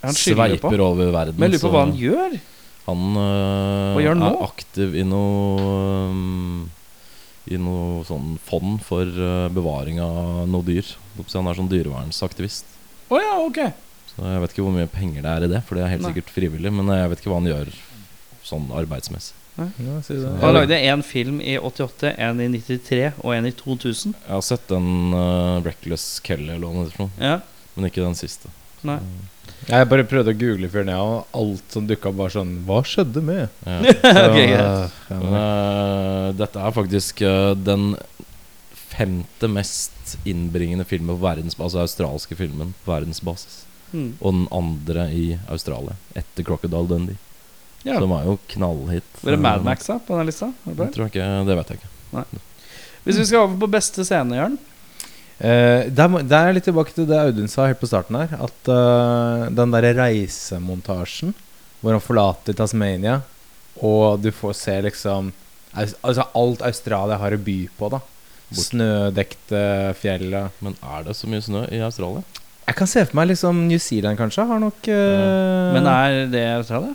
Han 0.05 0.13
sveiper 0.15 0.63
på. 0.69 0.73
over 0.85 1.11
verden. 1.11 1.35
Men 1.37 1.51
jeg 1.51 1.59
lurer 1.59 1.65
på 1.67 1.73
hva 1.75 1.83
han 1.87 1.95
gjør. 1.99 2.39
Han 2.87 3.03
eh, 3.25 3.93
Hva 3.97 4.05
gjør 4.05 4.15
han 4.15 4.23
nå? 4.23 4.31
er 4.31 4.47
aktiv 4.47 4.95
i 4.95 5.03
noe 5.03 6.07
um, 6.09 6.69
I 7.49 7.57
noe 7.61 8.03
sånn 8.07 8.37
fond 8.45 8.79
for 8.85 9.05
bevaring 9.53 9.99
av 10.01 10.47
noe 10.49 10.63
dyr. 10.65 10.85
Han 11.33 11.49
er 11.49 11.57
sånn 11.57 11.69
dyrevernsaktivist. 11.71 12.65
Å 13.09 13.17
ja, 13.19 13.35
ok. 13.41 13.59
Så 14.19 14.27
jeg 14.33 14.43
vet 14.43 14.53
ikke 14.53 14.63
hvor 14.65 14.75
mye 14.75 14.89
penger 14.91 15.23
det 15.23 15.31
er 15.31 15.45
i 15.45 15.51
det, 15.53 15.59
for 15.67 15.79
det 15.79 15.85
er 15.85 15.93
helt 15.93 16.03
Nei. 16.03 16.11
sikkert 16.11 16.33
frivillig. 16.35 16.71
Men 16.75 16.91
jeg 16.91 17.11
vet 17.11 17.21
ikke 17.21 17.31
hva 17.31 17.39
han 17.39 17.47
gjør 17.49 17.71
sånn 18.49 18.65
arbeidsmessig. 18.75 19.35
Ja, 19.59 20.01
si 20.03 20.15
det. 20.15 20.29
Han 20.41 20.55
lagde 20.55 20.77
én 20.77 21.01
film 21.03 21.41
i 21.41 21.57
88, 21.59 22.13
en 22.17 22.39
i 22.39 22.47
93 22.53 23.09
og 23.19 23.33
en 23.35 23.49
i 23.49 23.51
2000. 23.55 24.15
Jeg 24.15 24.31
har 24.31 24.45
sett 24.45 24.69
den 24.71 25.15
uh, 25.15 25.59
Reckless 25.65 26.05
Kelly 26.23 26.53
eller 26.55 26.71
noe 26.71 26.87
noe, 26.99 27.09
Ja, 27.19 27.39
men 27.75 27.89
ikke 27.89 28.05
den 28.05 28.15
siste. 28.19 28.51
nei 28.87 29.01
Jeg 29.67 29.89
bare 29.91 30.05
prøvde 30.07 30.31
å 30.31 30.39
google 30.39 30.69
fyren, 30.71 30.87
ned, 30.87 31.01
og 31.03 31.35
alt 31.35 31.75
som 31.75 31.87
dukka 31.89 32.13
opp, 32.13 32.19
var 32.21 32.31
sånn 32.31 32.53
Hva 32.67 32.79
skjedde 32.87 33.23
med? 33.25 33.49
Ja. 33.67 33.79
okay, 34.29 34.53
eh, 34.55 34.99
Men, 35.11 35.35
eh, 35.41 36.27
dette 36.39 36.63
er 36.63 36.77
faktisk 36.77 37.25
uh, 37.27 37.51
den 37.59 37.91
femte 38.89 39.47
mest 39.51 40.15
innbringende 40.27 40.87
filmen 40.87 41.17
på 41.17 41.23
verdensbasis, 41.23 41.75
altså 41.75 41.83
australske 41.83 42.35
filmen 42.39 42.71
på 42.85 42.95
verdensbasis. 42.95 43.65
Hmm. 43.91 44.13
Og 44.19 44.35
den 44.35 44.45
andre 44.53 45.07
i 45.15 45.25
Australia, 45.49 45.95
etter 46.17 46.45
Crocodile 46.47 46.87
Dundee. 46.89 47.19
Ja. 47.83 47.95
Som 47.95 48.11
var 48.11 48.25
jo 48.27 48.37
knallhit. 48.51 49.07
Var 49.21 49.37
det 49.37 49.41
Mad 49.41 49.63
Max 49.63 49.87
da, 49.87 49.99
på 50.03 50.17
den 50.17 50.27
lista? 50.27 50.51
Det 50.65 50.75
Det 50.75 50.89
tror 50.95 51.07
jeg 51.07 51.13
ikke, 51.13 51.29
det 51.47 51.55
vet 51.59 51.69
jeg 51.71 51.79
ikke. 51.79 52.41
Hvis 53.05 53.21
vi 53.21 53.25
skal 53.29 53.45
over 53.45 53.55
på 53.61 53.71
beste 53.79 54.05
scene, 54.07 54.35
Jørn 54.39 54.59
Uh, 55.39 55.87
der, 55.87 56.11
der 56.27 56.35
er 56.35 56.49
jeg 56.49 56.55
litt 56.57 56.65
tilbake 56.67 56.91
til 56.91 57.05
det 57.07 57.15
Audun 57.15 57.47
sa 57.47 57.69
helt 57.69 57.79
på 57.79 57.87
starten 57.87 58.17
her. 58.19 58.33
At 58.43 58.67
uh, 58.67 59.45
den 59.55 59.71
derre 59.71 59.93
reisemontasjen 59.95 61.31
hvor 61.79 61.95
han 61.95 62.03
forlater 62.03 62.57
Tasmania, 62.59 63.21
og 63.79 64.19
du 64.19 64.33
får 64.35 64.57
se 64.59 64.81
liksom 64.89 65.31
Altså 65.69 66.25
alt 66.35 66.63
Australia 66.65 67.19
har 67.21 67.35
å 67.35 67.39
by 67.39 67.57
på, 67.77 67.87
da. 67.93 67.99
Snødekte 68.57 69.59
fjell 70.01 70.33
Men 70.65 70.73
er 70.81 71.03
det 71.05 71.13
så 71.13 71.29
mye 71.29 71.43
snø 71.45 71.61
i 71.69 71.79
Australia? 71.85 72.23
Jeg 72.69 72.77
kan 72.77 72.89
se 72.89 73.01
for 73.09 73.17
meg 73.17 73.31
liksom 73.31 73.63
New 73.65 73.79
Zealand, 73.81 74.17
kanskje. 74.19 74.45
Har 74.45 74.59
nok 74.61 74.89
uh, 74.93 75.73
Men 75.73 75.87
er 75.89 76.17
det 76.29 76.43
Australia? 76.59 76.93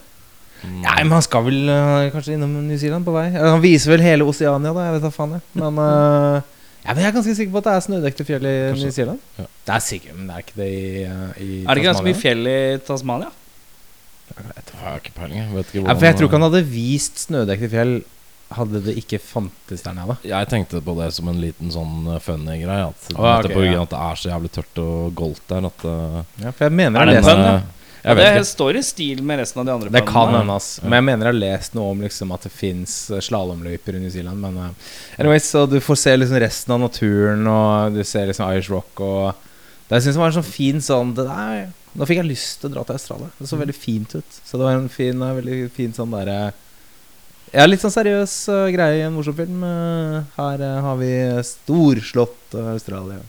Mm. 0.64 0.76
Nei, 0.84 0.96
men 1.02 1.12
han 1.12 1.24
skal 1.26 1.42
vel 1.44 1.66
uh, 1.68 2.06
kanskje 2.14 2.37
innom 2.38 2.52
New 2.64 2.78
Zealand 2.80 3.04
på 3.04 3.12
vei. 3.12 3.26
Eh, 3.34 3.42
Han 3.52 3.60
viser 3.60 3.92
vel 3.92 4.04
hele 4.04 4.24
Oseania, 4.30 4.70
da. 4.72 4.84
Jeg 4.87 4.94
vet 4.96 5.04
da 5.04 5.10
faen, 5.12 5.34
jeg. 5.37 5.44
Men 5.60 5.80
uh, 5.82 6.38
Ja, 6.84 6.92
men 6.92 7.00
Jeg 7.02 7.08
er 7.10 7.16
ganske 7.16 7.34
sikker 7.37 7.52
på 7.56 7.60
at 7.62 7.66
det 7.68 7.74
er 7.74 7.84
snødekte 7.88 8.26
fjell 8.28 8.46
i 8.48 8.54
Kanskje. 8.70 8.87
New 8.87 8.94
Zealand. 9.00 9.20
Ja. 9.40 9.46
Det 9.66 9.74
er 9.74 9.84
sikkert, 9.88 10.16
men 10.18 10.30
det 10.30 10.37
er 10.37 10.44
ikke 10.46 10.58
det 10.60 10.70
i, 10.70 11.04
uh, 11.04 11.42
i 11.42 11.48
Er 11.64 11.68
det 11.68 11.82
ikke 11.82 11.90
ganske 11.90 12.06
mye 12.08 12.20
fjell 12.22 12.50
i 12.54 12.58
Tasmania? 12.87 13.30
Jeg 14.34 14.80
har 14.80 14.98
ikke 15.02 15.14
peiling. 15.18 15.38
Jeg 15.42 15.52
vet 15.58 15.72
ikke 15.74 15.84
Ja, 15.88 15.94
for 15.98 16.06
jeg 16.08 16.16
tror 16.18 16.28
ikke 16.30 16.38
han 16.38 16.46
hadde 16.48 16.64
vist 16.70 17.24
snødekte 17.26 17.70
fjell 17.72 17.94
hadde 18.57 18.81
det 18.85 18.97
ikke 19.01 19.19
fantes 19.23 19.85
der 19.85 19.95
nede. 19.97 20.17
Jeg 20.27 20.49
tenkte 20.51 20.81
på 20.85 20.97
det 20.99 21.11
som 21.17 21.29
en 21.31 21.40
liten 21.43 21.73
sånn 21.75 22.09
uh, 22.09 22.19
funny 22.23 22.61
greie. 22.62 22.88
At 22.90 23.09
oh, 23.14 23.31
på 23.45 23.61
grunn 23.61 23.73
ja. 23.73 23.85
at 23.85 23.95
det 23.95 24.03
er 24.07 24.21
så 24.21 24.31
jævlig 24.31 24.51
tørt 24.55 24.83
og 24.83 25.14
goldt 25.19 25.47
der 25.51 25.71
at 25.71 25.87
uh, 25.88 26.21
Ja, 26.43 26.53
for 26.53 26.67
jeg 26.69 26.77
mener 26.81 27.01
Er 27.03 27.12
jeg 27.12 27.25
det 27.25 27.25
har 27.29 27.38
en 27.38 27.45
lest 27.45 27.45
pønn, 27.45 27.45
eh, 27.45 27.85
ja? 28.05 28.14
Det 28.14 28.25
ikke. 28.31 28.49
står 28.51 28.79
i 28.79 28.83
stil 28.85 29.23
med 29.25 29.40
resten 29.40 29.62
av 29.62 29.69
de 29.69 29.75
andre 29.75 29.93
Det 29.95 30.03
kan 30.05 30.29
pønnene. 30.29 30.43
hende, 30.43 30.57
ass. 30.61 30.69
Men 30.83 30.99
jeg 30.99 31.07
mener 31.09 31.29
jeg 31.29 31.33
har 31.33 31.40
lest 31.40 31.79
noe 31.79 31.95
om 31.95 32.03
liksom, 32.05 32.35
at 32.37 32.45
det 32.45 32.53
fins 32.53 32.97
slalåmløyper 33.29 33.97
i 33.97 34.03
New 34.03 34.12
Zealand. 34.12 34.45
Men 34.45 34.59
uh, 34.61 34.90
anyways, 35.17 35.49
så 35.55 35.64
du 35.71 35.79
får 35.85 36.01
se 36.03 36.17
liksom 36.19 36.43
resten 36.45 36.77
av 36.77 36.83
naturen, 36.85 37.47
og 37.49 37.97
du 37.97 38.03
ser 38.05 38.29
liksom 38.29 38.51
Irish 38.51 38.73
Rock 38.73 39.01
og 39.05 39.49
Det 39.88 39.99
jeg 39.99 40.09
synes 40.09 40.21
var 40.21 40.31
en 40.31 40.37
sånn 40.38 40.53
fin 40.53 40.79
sånn 40.81 41.11
det 41.17 41.27
der, 41.29 41.67
Nå 41.95 42.07
fikk 42.09 42.19
jeg 42.19 42.27
lyst 42.27 42.61
til 42.61 42.73
å 42.73 42.75
dra 42.75 42.83
til 42.88 42.97
Australia. 42.97 43.29
Det 43.38 43.47
så 43.47 43.57
veldig 43.61 43.75
fint 43.77 44.14
ut. 44.17 44.38
Så 44.43 44.59
det 44.59 44.64
var 44.67 44.75
en 44.75 44.88
fin, 44.90 45.21
veldig 45.21 45.59
fin 45.71 45.93
sånn 45.95 46.11
derre 46.11 46.38
Ja, 47.55 47.69
litt 47.69 47.79
sånn 47.85 47.93
seriøs 47.95 48.33
uh, 48.51 48.64
greie 48.75 48.99
i 48.99 49.05
en 49.07 49.14
morsom 49.14 49.37
film. 49.38 49.61
Uh, 49.62 50.25
her 50.35 50.62
uh, 50.64 50.81
har 50.83 50.97
vi 50.99 51.12
storslått 51.47 52.57
uh, 52.59 52.73
Australia. 52.73 53.21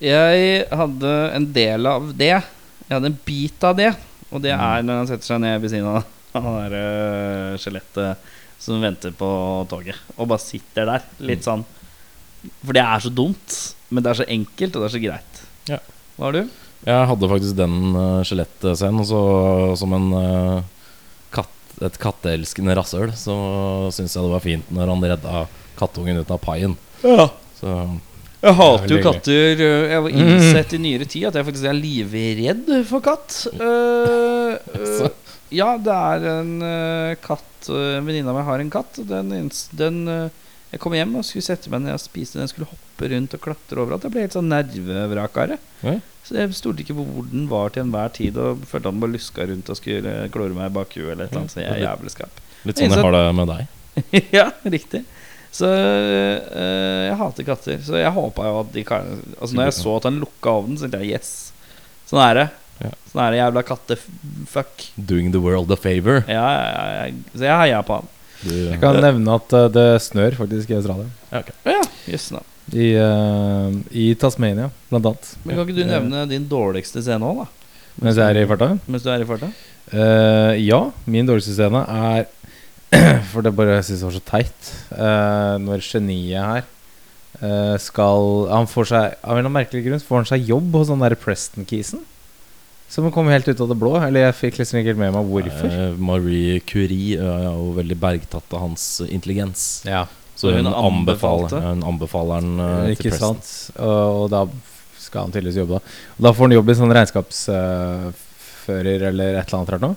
Jeg 0.00 0.62
hadde 0.72 1.10
en 1.36 1.48
del 1.52 1.90
av 1.90 2.06
det. 2.16 2.32
Jeg 2.32 2.94
hadde 2.94 3.10
en 3.10 3.18
bit 3.26 3.66
av 3.68 3.76
det. 3.76 3.90
Og 4.32 4.40
det 4.40 4.54
er 4.56 4.86
når 4.86 5.02
han 5.02 5.10
setter 5.10 5.28
seg 5.28 5.42
ned 5.44 5.60
ved 5.60 5.74
siden 5.74 5.90
av 5.90 6.08
han 6.32 6.48
der 6.62 6.78
øh, 6.78 7.60
skjelettet 7.60 8.30
som 8.62 8.80
venter 8.80 9.12
på 9.12 9.28
toget, 9.68 9.98
og 10.16 10.30
bare 10.30 10.40
sitter 10.40 10.88
der. 10.88 11.06
Litt 11.20 11.44
sånn 11.44 11.64
For 12.62 12.72
det 12.72 12.84
er 12.86 13.02
så 13.04 13.10
dumt, 13.12 13.56
men 13.90 14.04
det 14.04 14.12
er 14.12 14.20
så 14.22 14.28
enkelt, 14.32 14.76
og 14.76 14.84
det 14.84 14.88
er 14.88 14.94
så 14.94 15.02
greit. 15.02 15.42
Ja. 15.68 15.80
Hva 16.16 16.30
har 16.30 16.38
du? 16.38 16.60
Jeg 16.86 17.08
hadde 17.10 17.30
faktisk 17.30 17.58
den 17.58 17.76
uh, 17.98 18.22
skjelettscenen, 18.26 19.02
og 19.02 19.76
som 19.78 19.96
en 19.98 20.08
uh, 20.14 20.70
et 21.80 21.98
katteelskende 22.02 22.76
rasshøl, 22.76 23.12
så 23.16 23.34
syns 23.94 24.16
jeg 24.16 24.24
det 24.24 24.32
var 24.34 24.44
fint 24.44 24.72
når 24.74 24.92
han 24.92 25.04
redda 25.12 25.44
kattungen 25.78 26.20
ut 26.20 26.32
av 26.32 26.40
paien. 26.42 26.76
Ja. 27.02 27.28
Så 27.58 27.76
Jeg 28.42 28.58
hater 28.58 28.92
jo 28.92 29.00
katter. 29.04 29.62
Jeg 29.62 30.02
har 30.02 30.08
innsett 30.10 30.74
i 30.76 30.82
nyere 30.82 31.06
tid 31.08 31.28
at 31.30 31.38
jeg 31.38 31.48
faktisk 31.48 31.68
er 31.70 31.78
livredd 31.78 32.72
for 32.90 33.04
katt. 33.04 33.40
Uh, 33.62 34.58
uh, 34.76 35.36
ja, 35.54 35.70
det 35.80 35.94
er 35.94 36.24
en 36.28 36.50
uh, 36.60 37.12
katt 37.24 37.68
En 37.72 38.04
venninne 38.04 38.28
av 38.28 38.36
meg 38.36 38.44
har 38.44 38.60
en 38.60 38.72
katt. 38.72 38.98
Den, 39.08 39.30
den 39.78 40.00
Jeg 40.72 40.80
kom 40.80 40.94
hjem 40.96 41.18
og 41.20 41.26
skulle 41.28 41.44
sette 41.44 41.68
meg 41.72 41.82
ned 41.84 41.92
og 41.94 42.00
spise 42.00 42.38
den. 42.38 42.46
Jeg 42.46 42.54
skulle 42.54 42.70
hoppe 42.70 43.08
rundt 43.12 43.34
og 43.36 43.42
klatre 43.44 43.82
overalt. 43.82 44.06
Jeg 44.06 44.14
ble 44.14 44.24
helt 44.24 44.36
sånn 44.36 44.48
nervevrakere. 44.48 45.58
Ja. 45.84 45.98
Så 46.22 46.38
jeg 46.38 46.54
stolte 46.56 46.84
ikke 46.84 46.96
på 46.96 47.04
hvor 47.04 47.26
den 47.28 47.48
var 47.50 47.74
til 47.74 47.82
enhver 47.82 48.12
tid, 48.14 48.38
og 48.40 48.62
følte 48.70 48.88
at 48.88 48.94
den 48.94 49.02
bare 49.02 49.12
luska 49.16 49.46
rundt 49.50 49.72
og 49.72 49.78
skulle 49.78 50.14
klore 50.32 50.56
meg 50.56 50.70
i 50.70 50.74
bakhuet 50.78 51.10
eller 51.12 51.26
et 51.26 51.34
eller 51.34 51.42
annet. 51.42 51.52
Så 51.52 51.60
jeg 51.60 51.74
er 51.74 51.82
jævelskap. 51.82 52.40
litt 52.62 52.80
sånn 52.80 52.94
jeg 52.94 53.04
har 53.04 53.16
det 53.18 53.24
med 53.36 53.52
deg. 53.52 53.76
ja, 54.38 54.46
riktig. 54.76 55.02
Så 55.52 55.68
øh, 55.68 57.02
jeg 57.10 57.18
hater 57.20 57.48
katter. 57.50 57.84
Så 57.84 58.00
jeg 58.00 58.14
håpa 58.16 58.48
jo 58.48 58.60
at 58.62 58.72
de 58.72 58.84
kan 58.88 59.10
Altså 59.36 59.52
Når 59.58 59.66
jeg 59.68 59.74
så 59.76 59.96
at 59.98 60.06
han 60.08 60.20
lukka 60.22 60.54
ovnen, 60.62 60.78
så 60.80 60.86
tenkte 60.86 61.02
jeg 61.04 61.18
yes. 61.18 61.34
Sånn 62.08 62.22
er 62.24 62.38
det. 62.38 62.46
Ja. 62.80 62.94
Sånn 63.10 63.22
er 63.26 63.34
det 63.34 63.42
jævla 63.42 63.64
kattefuck. 63.68 64.86
Doing 64.96 65.28
the 65.34 65.42
world 65.42 65.74
a 65.74 65.76
favor. 65.76 66.22
Ja, 66.24 66.46
ja, 66.56 66.86
ja, 66.96 67.04
så 67.34 67.44
jeg 67.44 67.60
heia 67.66 67.84
på 67.84 68.00
han. 68.00 68.08
Jeg 68.48 68.80
kan 68.82 68.98
nevne 69.02 69.36
at 69.38 69.54
uh, 69.54 69.68
det 69.72 69.86
snør 70.02 70.38
faktisk 70.40 70.72
i 70.72 70.78
Australia. 70.78 71.08
Okay. 71.30 71.54
ja, 71.68 71.82
yes, 72.10 72.30
no. 72.34 72.42
I, 72.72 72.92
uh, 72.98 73.74
I 73.90 74.12
Tasmania, 74.18 74.70
blant 74.90 75.10
annet. 75.10 75.32
Men 75.42 75.58
kan 75.58 75.66
ikke 75.66 75.80
du 75.80 75.88
nevne 75.88 76.26
din 76.30 76.46
dårligste 76.50 77.02
scene 77.04 77.26
òg, 77.26 77.42
da? 77.44 77.72
Mens 78.02 78.18
jeg 78.18 78.24
er 78.24 78.40
i 78.40 78.48
farta? 78.48 78.70
Mens 78.88 79.04
du 79.04 79.10
er 79.12 79.24
i 79.24 79.28
farta? 79.28 79.50
Uh, 79.92 80.52
ja, 80.62 80.84
min 81.04 81.28
dårligste 81.28 81.56
scene 81.56 81.82
er 81.86 82.30
For 83.32 83.40
det 83.40 83.54
bare 83.56 83.78
jeg 83.78 83.86
synes 83.88 84.02
det 84.02 84.06
var 84.06 84.16
så 84.18 84.24
teit. 84.28 84.70
Uh, 84.92 85.56
når 85.64 85.84
geniet 85.86 86.42
her 86.44 86.64
eh, 87.40 87.76
skal 87.80 88.48
Han 88.52 88.68
får 88.70 88.90
seg 88.90 89.14
Av 89.22 89.32
en 89.32 89.40
eller 89.40 89.46
annen 89.46 89.56
merkelig 89.56 89.84
grunn 89.86 90.02
får 90.04 90.20
han 90.20 90.28
seg 90.32 90.50
jobb 90.50 90.76
hos 90.76 90.90
den 90.92 91.04
der 91.04 91.16
Preston-kisen. 91.18 92.02
Som 92.92 93.06
kom 93.12 93.28
helt 93.32 93.48
ut 93.48 93.60
av 93.64 93.68
det 93.70 93.76
blå. 93.80 93.94
Eller 94.04 94.20
jeg 94.26 94.34
fikk 94.36 94.58
liksom 94.60 94.78
ikke 94.82 94.92
med 95.00 95.14
meg 95.14 95.24
hvorfor. 95.30 95.68
eh, 95.72 95.94
Marie 95.96 96.58
Curie 96.68 97.16
er 97.16 97.46
jo 97.48 97.70
veldig 97.78 97.96
bergtatt 98.02 98.48
av 98.52 98.60
hans 98.66 98.82
intelligens. 99.08 99.62
Ja, 99.88 100.02
Så 100.36 100.52
hun, 100.52 100.66
hun 100.68 100.76
anbefaler, 100.76 101.48
hun 101.70 101.80
anbefaler 101.88 102.34
han 102.42 102.50
eh, 102.60 102.92
til 102.92 103.08
ikke 103.08 103.16
sant? 103.16 103.48
Og, 103.78 104.24
og 104.24 104.28
da 104.34 104.42
skal 105.00 105.20
han 105.24 105.32
tydeligvis 105.32 105.60
jobbe, 105.62 105.74
da. 105.78 105.82
Og 106.18 106.22
da 106.28 106.30
får 106.36 106.44
han 106.48 106.56
jobb 106.58 106.68
i 106.68 106.78
sånn 106.82 106.96
regnskapsfører 106.98 109.00
eller 109.08 109.28
et 109.40 109.46
eller 109.46 109.58
annet 109.58 109.72
rart 109.76 109.86
noe. 109.88 109.96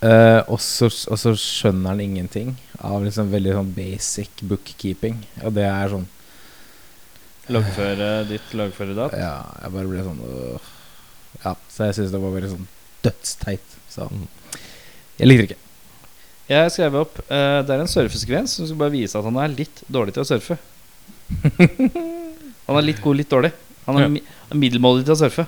Uh, 0.00 0.40
og, 0.48 0.56
så, 0.64 0.88
og 1.12 1.18
så 1.20 1.30
skjønner 1.36 1.92
han 1.92 2.00
ingenting 2.00 2.54
av 2.80 3.04
liksom 3.04 3.28
veldig 3.34 3.52
sånn 3.58 3.74
basic 3.76 4.32
bookkeeping. 4.48 5.16
Og 5.44 5.52
det 5.58 5.66
er 5.68 5.92
sånn 5.92 6.08
Loggføre 7.50 8.24
ditt, 8.30 8.52
loggføre 8.54 8.94
datt? 8.94 9.10
Ja, 9.18 9.42
jeg 9.60 9.72
bare 9.74 9.88
ble 9.90 10.04
sånn 10.06 10.20
øh. 10.24 10.58
Ja, 11.44 11.54
så 11.72 11.84
jeg 11.88 11.94
syns 11.96 12.10
det 12.12 12.20
var 12.20 12.34
veldig 12.36 12.50
sånn 12.52 12.66
dødsteit. 13.04 13.68
Så 13.90 14.00
Mm. 14.10 14.26
jeg 15.18 15.28
likte 15.28 15.42
det 15.42 15.48
ikke. 15.50 15.62
Jeg 16.50 16.70
skrev 16.74 16.94
opp 16.98 17.14
uh, 17.30 17.62
Det 17.62 17.70
er 17.70 17.80
en 17.80 17.86
surfesekvens 17.90 18.50
som 18.58 18.66
skal 18.66 18.76
bare 18.80 18.90
vise 18.96 19.14
at 19.18 19.24
han 19.24 19.36
er 19.38 19.48
litt 19.54 19.82
dårlig 19.88 20.12
til 20.16 20.22
å 20.24 20.28
surfe. 20.28 20.56
han 22.66 22.76
er 22.76 22.82
litt 22.86 23.00
god, 23.02 23.16
litt 23.20 23.30
dårlig. 23.30 23.52
Han 23.86 23.96
er 23.96 24.00
Ja. 24.02 24.08
mi 24.08 24.20
middelmådig 24.52 25.04
til 25.06 25.14
å 25.14 25.18
surfe. 25.22 25.46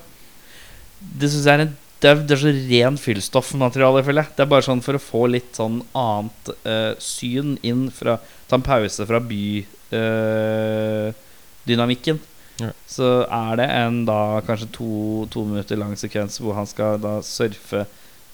Det 1.00 1.28
synes 1.30 1.44
jeg 1.44 1.54
er 1.58 1.62
en 1.66 1.76
det 2.02 2.10
er, 2.10 2.14
det 2.26 2.34
er 2.34 2.40
så 2.42 2.50
ren 2.50 2.96
fyllstoffmateriale, 2.98 4.00
føler 4.02 4.22
jeg. 4.24 4.32
Det 4.34 4.42
er 4.42 4.48
bare 4.50 4.66
sånn 4.66 4.80
for 4.82 4.98
å 4.98 5.02
få 5.02 5.20
litt 5.30 5.54
sånn 5.54 5.76
annet 5.94 6.48
uh, 6.66 6.94
syn 6.98 7.52
inn 7.62 7.84
fra 7.94 8.16
Ta 8.50 8.56
en 8.58 8.64
pause 8.66 9.06
fra 9.06 9.20
bydynamikken. 9.22 12.18
Ja. 12.62 12.70
Så 12.88 13.10
er 13.26 13.58
det 13.60 13.66
en 13.74 14.02
da 14.08 14.20
kanskje 14.46 14.70
to, 14.76 14.90
to 15.32 15.44
minutter 15.48 15.80
lang 15.80 15.96
sekvens 15.98 16.38
hvor 16.42 16.56
han 16.58 16.68
skal 16.70 17.00
da 17.02 17.18
surfe 17.26 17.84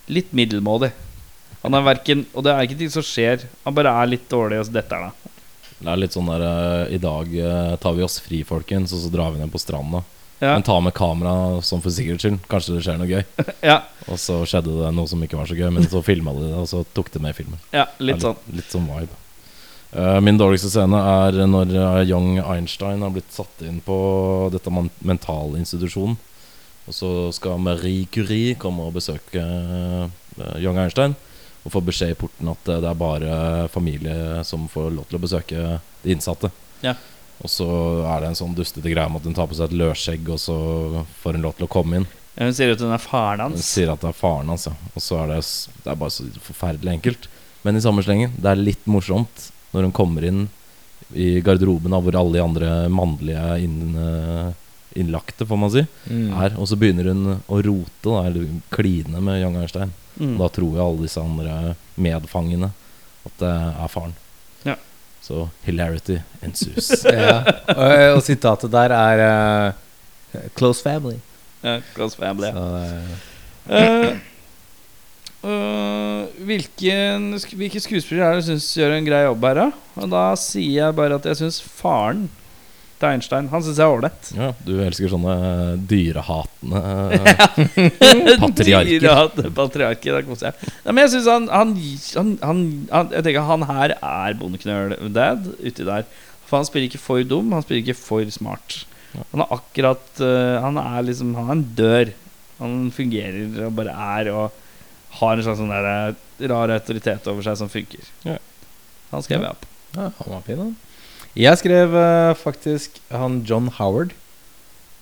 litt 0.08 0.32
middelmådig. 0.36 0.92
Han 1.64 1.74
er 1.74 1.82
verken 1.82 2.20
Og 2.38 2.44
det 2.46 2.52
er 2.52 2.68
ikke 2.68 2.78
ting 2.78 2.92
som 2.92 3.04
skjer. 3.04 3.48
Han 3.64 3.74
bare 3.76 3.90
er 4.02 4.12
litt 4.12 4.28
dårlig, 4.30 4.60
og 4.60 4.68
så 4.68 4.76
detter 4.78 5.00
han 5.00 5.10
av. 5.10 5.34
Det 5.78 5.90
er 5.92 6.00
litt 6.00 6.14
sånn 6.14 6.30
der 6.30 6.44
eh, 6.44 6.94
I 6.96 7.00
dag 7.02 7.34
eh, 7.38 7.74
tar 7.82 7.94
vi 7.94 8.04
oss 8.06 8.18
fri, 8.22 8.40
folkens, 8.46 8.94
og 8.94 9.02
så 9.04 9.10
drar 9.14 9.34
vi 9.34 9.42
ned 9.42 9.52
på 9.52 9.60
stranda. 9.62 10.04
Ja, 10.38 10.52
Men 10.54 10.62
ta 10.62 10.76
med 10.82 10.94
kamera 10.94 11.58
sånn 11.66 11.82
for 11.82 11.90
sikkerhets 11.90 12.22
skyld. 12.22 12.42
Kanskje 12.50 12.76
det 12.76 12.82
skjer 12.86 12.98
noe 13.00 13.10
gøy. 13.10 13.24
ja, 13.70 13.80
Og 14.06 14.20
så 14.22 14.38
skjedde 14.46 14.74
det 14.84 14.90
noe 14.94 15.10
som 15.10 15.22
ikke 15.26 15.38
var 15.38 15.50
så 15.50 15.56
gøy, 15.58 15.66
men 15.74 15.86
så 15.90 16.02
filma 16.06 16.34
de 16.36 16.44
det, 16.46 16.52
og 16.58 16.68
så 16.70 16.84
tok 16.94 17.10
det 17.14 17.22
med 17.24 17.34
i 17.34 17.38
filmen. 17.40 17.62
ja 17.74 17.88
litt 17.98 18.22
sånn 18.22 18.38
litt. 18.46 18.60
Litt 18.60 18.76
sånn 18.76 18.86
vibe. 18.86 19.18
Eh, 19.92 20.20
min 20.20 20.36
dårligste 20.38 20.68
scene 20.70 20.98
er 21.00 21.38
når 21.48 21.70
eh, 21.72 22.02
young 22.10 22.36
Einstein 22.42 23.00
har 23.04 23.12
blitt 23.14 23.32
satt 23.32 23.62
inn 23.64 23.80
på 23.84 23.96
dette 24.52 24.72
mentalinstitusjonen. 24.72 26.18
Og 26.88 26.96
så 26.96 27.10
skal 27.36 27.60
Marie 27.60 28.08
Curie 28.12 28.56
komme 28.60 28.88
og 28.88 28.96
besøke 28.98 29.40
eh, 29.40 30.58
young 30.60 30.80
Einstein. 30.80 31.16
Og 31.64 31.72
få 31.72 31.82
beskjed 31.84 32.14
i 32.14 32.18
porten 32.18 32.48
at 32.52 32.68
det 32.68 32.84
er 32.86 33.00
bare 33.00 33.68
familie 33.72 34.44
som 34.46 34.68
får 34.70 34.92
lov 34.94 35.08
til 35.08 35.18
å 35.18 35.24
besøke 35.24 35.64
de 36.04 36.12
innsatte. 36.14 36.52
Ja. 36.84 36.94
Og 37.42 37.50
så 37.52 37.66
er 38.08 38.22
det 38.22 38.30
en 38.30 38.38
sånn 38.38 38.54
dustete 38.56 38.90
greie 38.92 39.08
om 39.08 39.18
at 39.18 39.26
hun 39.26 39.36
tar 39.36 39.48
på 39.50 39.56
seg 39.58 39.68
et 39.68 39.78
løsskjegg, 39.78 40.30
og 40.32 40.40
så 40.42 40.56
får 41.20 41.36
hun 41.36 41.44
lov 41.44 41.58
til 41.58 41.68
å 41.68 41.70
komme 41.70 42.00
inn. 42.00 42.08
Hun 42.38 42.54
sier 42.54 42.72
at 42.72 42.82
hun 42.82 42.94
er 42.94 43.02
faren 43.02 43.42
hans. 43.42 43.58
Hun 43.58 43.66
sier 43.66 43.92
at 43.92 44.02
det 44.02 44.10
er 44.10 44.16
faren 44.16 44.50
hans, 44.52 44.68
ja. 44.70 44.74
Og 44.94 45.02
så 45.02 45.20
er 45.22 45.34
det, 45.34 45.42
det 45.84 45.92
er 45.92 46.00
bare 46.00 46.14
så 46.14 46.26
forferdelig 46.46 46.94
enkelt. 46.96 47.28
Men 47.66 47.78
i 47.78 47.82
samme 47.82 48.04
slengen, 48.06 48.34
det 48.38 48.52
er 48.52 48.60
litt 48.62 48.86
morsomt 48.90 49.48
når 49.78 49.86
hun 49.88 49.94
kommer 49.96 50.26
inn 50.28 50.46
i 51.14 51.38
garderoben 51.40 51.94
av 51.96 52.02
hvor 52.04 52.18
alle 52.20 52.34
de 52.36 52.42
andre 52.44 52.70
mannlige 52.92 53.44
inn, 53.64 53.94
eh, 53.96 54.48
innlagte, 55.00 55.46
får 55.48 55.58
man 55.62 55.70
si, 55.72 55.86
Mm. 56.10 56.32
er. 56.42 56.56
Og 56.58 56.66
så 56.68 56.76
begynner 56.76 57.08
hun 57.12 57.38
å 57.48 57.60
rote, 57.64 58.02
da, 58.04 58.24
eller 58.26 58.48
kline 58.74 59.20
med 59.22 59.40
Young 59.40 59.56
Einstein. 59.62 59.92
Mm. 60.18 60.34
Og 60.34 60.38
da 60.42 60.48
tror 60.58 60.74
jo 60.74 60.82
alle 60.84 61.04
disse 61.06 61.22
andre 61.22 61.76
medfangene 61.96 62.72
at 63.28 63.38
det 63.38 63.52
er 63.54 63.88
faren. 63.92 64.14
Ja. 64.66 64.74
Så 65.22 65.48
hilarity 65.64 66.18
ensues. 66.42 66.90
ja. 67.04 67.38
og, 67.76 68.16
og 68.16 68.22
sitatet 68.26 68.70
der 68.74 68.94
er 68.96 69.22
uh, 69.28 70.48
Close 70.58 70.82
family. 70.82 71.16
Ja, 71.62 71.78
close 71.94 72.16
family. 72.18 72.50
Så, 72.52 72.64
eh, 73.70 74.18
hvilken, 75.42 77.30
hvilke 77.54 77.80
skuespillere 77.82 78.26
er 78.26 78.38
det 78.38 78.42
du 78.42 78.48
syns 78.50 78.72
gjør 78.74 78.96
en 78.96 79.06
grei 79.06 79.22
jobb 79.22 79.46
her, 79.46 79.60
da? 79.62 79.68
Og 80.02 80.10
da 80.10 80.24
sier 80.40 80.74
jeg 80.80 80.98
bare 80.98 81.18
at 81.20 81.28
jeg 81.30 81.38
syns 81.38 81.60
faren 81.62 82.26
til 82.98 83.08
Einstein. 83.12 83.48
Han 83.52 83.62
syns 83.62 83.78
jeg 83.78 83.86
er 83.86 83.94
ålreit. 83.94 84.30
Ja, 84.34 84.50
du 84.66 84.72
elsker 84.82 85.12
sånne 85.12 85.36
dyrehatende 85.90 86.82
patriarker. 88.42 88.90
Dyrehatende 88.98 89.52
Patriarker, 89.54 90.18
da 90.18 90.22
koser 90.26 90.50
jeg. 90.50 90.72
Ja, 90.82 90.90
men 90.90 91.04
jeg 91.04 91.14
synes 91.14 91.30
han, 91.30 91.48
han, 91.54 91.74
han, 92.18 92.38
han, 92.90 93.12
Jeg 93.14 93.28
tenker 93.28 93.50
han 93.52 93.66
her 93.70 93.96
er 93.98 94.38
bondeknøl-dad 94.40 95.50
uti 95.62 95.86
der. 95.86 96.08
For 96.48 96.58
han 96.58 96.68
spiller 96.68 96.88
ikke 96.88 97.02
for 97.02 97.22
dum, 97.28 97.52
han 97.54 97.64
spiller 97.64 97.84
ikke 97.84 98.00
for 98.00 98.34
smart. 98.34 98.82
Han 99.32 99.40
er 99.40 99.52
akkurat 99.54 100.20
Han 100.20 100.76
er 100.76 101.04
liksom 101.06 101.30
Han 101.38 101.48
er 101.48 101.54
en 101.54 101.68
dør. 101.78 102.10
Han 102.58 102.72
fungerer 102.92 103.68
og 103.68 103.76
bare 103.78 103.94
er 104.18 104.32
og 104.34 104.64
har 105.20 105.36
en 105.38 105.42
slags 105.46 105.58
sånn 105.60 105.72
der 105.72 105.88
eh, 105.88 106.48
rar 106.50 106.70
autoritet 106.74 107.26
over 107.30 107.42
seg 107.46 107.56
som 107.60 107.70
funker. 107.72 108.04
Ja. 108.28 108.36
Han 109.12 109.24
skrev 109.24 109.40
jeg 109.46 109.54
opp. 109.56 109.64
Ja, 109.96 110.10
han 110.18 110.32
var 110.34 110.42
fin, 110.46 110.58
han. 110.60 110.74
Jeg 111.38 111.58
skrev 111.60 111.94
eh, 111.96 112.32
faktisk 112.36 112.98
han 113.14 113.40
John 113.48 113.70
Howard, 113.78 114.12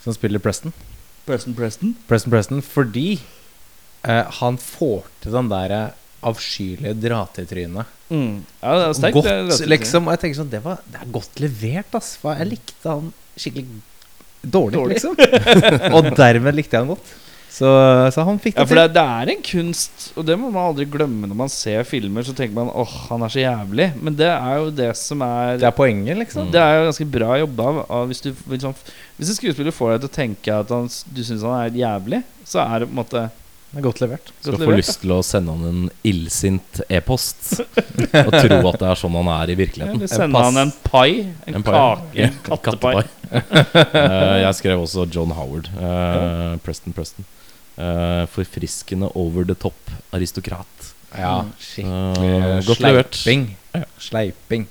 som 0.05 0.14
spiller 0.14 0.38
Preston. 0.42 0.73
Preston 1.27 1.57
Preston. 1.59 1.97
Preston 2.07 2.31
Preston 2.31 2.62
fordi 2.62 3.09
eh, 4.07 4.25
han 4.40 4.59
får 4.62 5.09
til 5.25 5.35
den 5.35 5.49
der 5.51 5.75
eh, 5.75 6.03
avskyelige 6.27 6.95
dra-til-trynet. 7.03 7.90
Mm. 8.11 8.45
Ja, 8.62 8.77
det 8.79 8.85
er 8.87 8.92
sterkt. 8.95 9.03
det 9.03 9.09
er 9.11 9.12
Godt, 9.16 9.27
rett 9.27 9.51
og 9.51 9.59
slett. 9.59 9.73
liksom. 9.75 10.07
Og 10.07 10.14
jeg 10.14 10.21
tenker 10.23 10.38
sånn 10.38 10.51
Det, 10.53 10.61
var, 10.62 10.79
det 10.87 11.01
er 11.03 11.11
godt 11.19 11.40
levert, 11.42 11.97
ass. 11.99 12.12
For 12.23 12.38
jeg 12.38 12.53
likte 12.55 12.87
han 12.95 13.09
skikkelig 13.35 13.66
dårlig, 14.47 14.77
Dårlig. 14.79 14.95
liksom. 14.95 15.16
og 15.99 16.11
dermed 16.19 16.55
likte 16.55 16.79
jeg 16.79 16.85
han 16.87 16.92
godt. 16.95 17.11
Så, 17.57 17.69
så 18.12 18.21
han 18.29 18.37
fikk 18.42 18.53
det 18.59 18.61
Ja, 18.61 18.69
for 18.69 18.77
det, 18.77 18.83
til. 18.90 18.95
det 18.99 19.03
er 19.16 19.31
en 19.33 19.42
kunst, 19.49 20.03
og 20.21 20.27
det 20.29 20.35
må 20.37 20.51
man 20.53 20.66
aldri 20.75 20.85
glemme 20.92 21.25
når 21.31 21.38
man 21.38 21.49
ser 21.49 21.87
filmer. 21.88 22.27
Så 22.27 22.35
tenker 22.37 22.53
man 22.59 22.69
åh, 22.69 22.90
han 23.09 23.23
er 23.25 23.33
så 23.33 23.40
jævlig. 23.40 23.87
Men 23.97 24.19
det 24.19 24.29
er 24.29 24.59
jo 24.61 24.66
det 24.77 24.90
som 25.01 25.23
er 25.25 25.57
Det 25.62 25.69
er 25.71 25.73
poenget, 25.79 26.19
liksom. 26.21 26.51
Det 26.53 26.61
er 26.61 26.75
jo 26.83 26.85
ganske 26.90 27.07
bra 27.14 27.38
jobba. 27.40 27.69
av- 27.71 27.87
av 27.97 28.07
Hvis, 28.11 28.21
du, 28.27 28.29
liksom, 28.53 28.75
hvis 29.16 29.31
en 29.33 29.38
skuespiller 29.40 29.73
får 29.73 29.95
deg 29.95 30.05
til 30.05 30.11
å 30.11 30.16
tenke 30.19 30.59
at 30.61 30.75
han, 30.77 30.90
du 31.16 31.23
syns 31.25 31.47
han 31.49 31.57
er 31.62 31.81
jævlig, 31.81 32.21
så 32.45 32.61
er 32.66 32.85
det 32.85 32.88
på 32.90 32.92
en 32.92 33.01
måte 33.01 33.23
Det 33.73 33.81
er 33.81 33.87
godt 33.87 34.01
levert. 34.05 34.29
Skal 34.40 34.53
godt 34.53 34.61
få 34.61 34.66
levert. 34.71 34.83
lyst 34.83 35.01
til 35.01 35.14
å 35.16 35.19
sende 35.27 35.55
han 35.57 35.64
en 35.71 35.88
illsint 36.12 36.81
e-post 36.88 37.61
og 38.27 38.37
tro 38.37 38.59
at 38.69 38.79
det 38.85 38.90
er 38.92 39.01
sånn 39.01 39.16
han 39.16 39.31
er 39.33 39.55
i 39.55 39.57
virkeligheten. 39.59 39.97
Eller 40.03 40.12
sende 40.12 40.45
han 40.45 40.61
en 40.66 40.75
pai. 40.87 41.09
En, 41.49 41.57
En 41.62 41.64
kake. 41.66 42.12
Ja, 42.21 42.29
En 42.29 42.61
kattepai. 42.61 42.95
uh, 43.33 44.37
jeg 44.45 44.53
skrev 44.61 44.85
også 44.85 45.09
John 45.09 45.33
Howard. 45.40 45.73
Uh, 45.81 46.59
Preston 46.64 46.92
Preston. 46.92 47.25
Eh, 47.77 48.23
forfriskende 48.33 49.11
over 49.15 49.45
the 49.45 49.55
top 49.55 49.91
aristokrat. 50.17 50.95
Ja, 51.17 51.45
Mm. 51.45 51.53
skikkelig 51.61 52.62
uh, 52.65 53.11
sleiping. 53.12 53.57
Sleiping. 53.99 54.67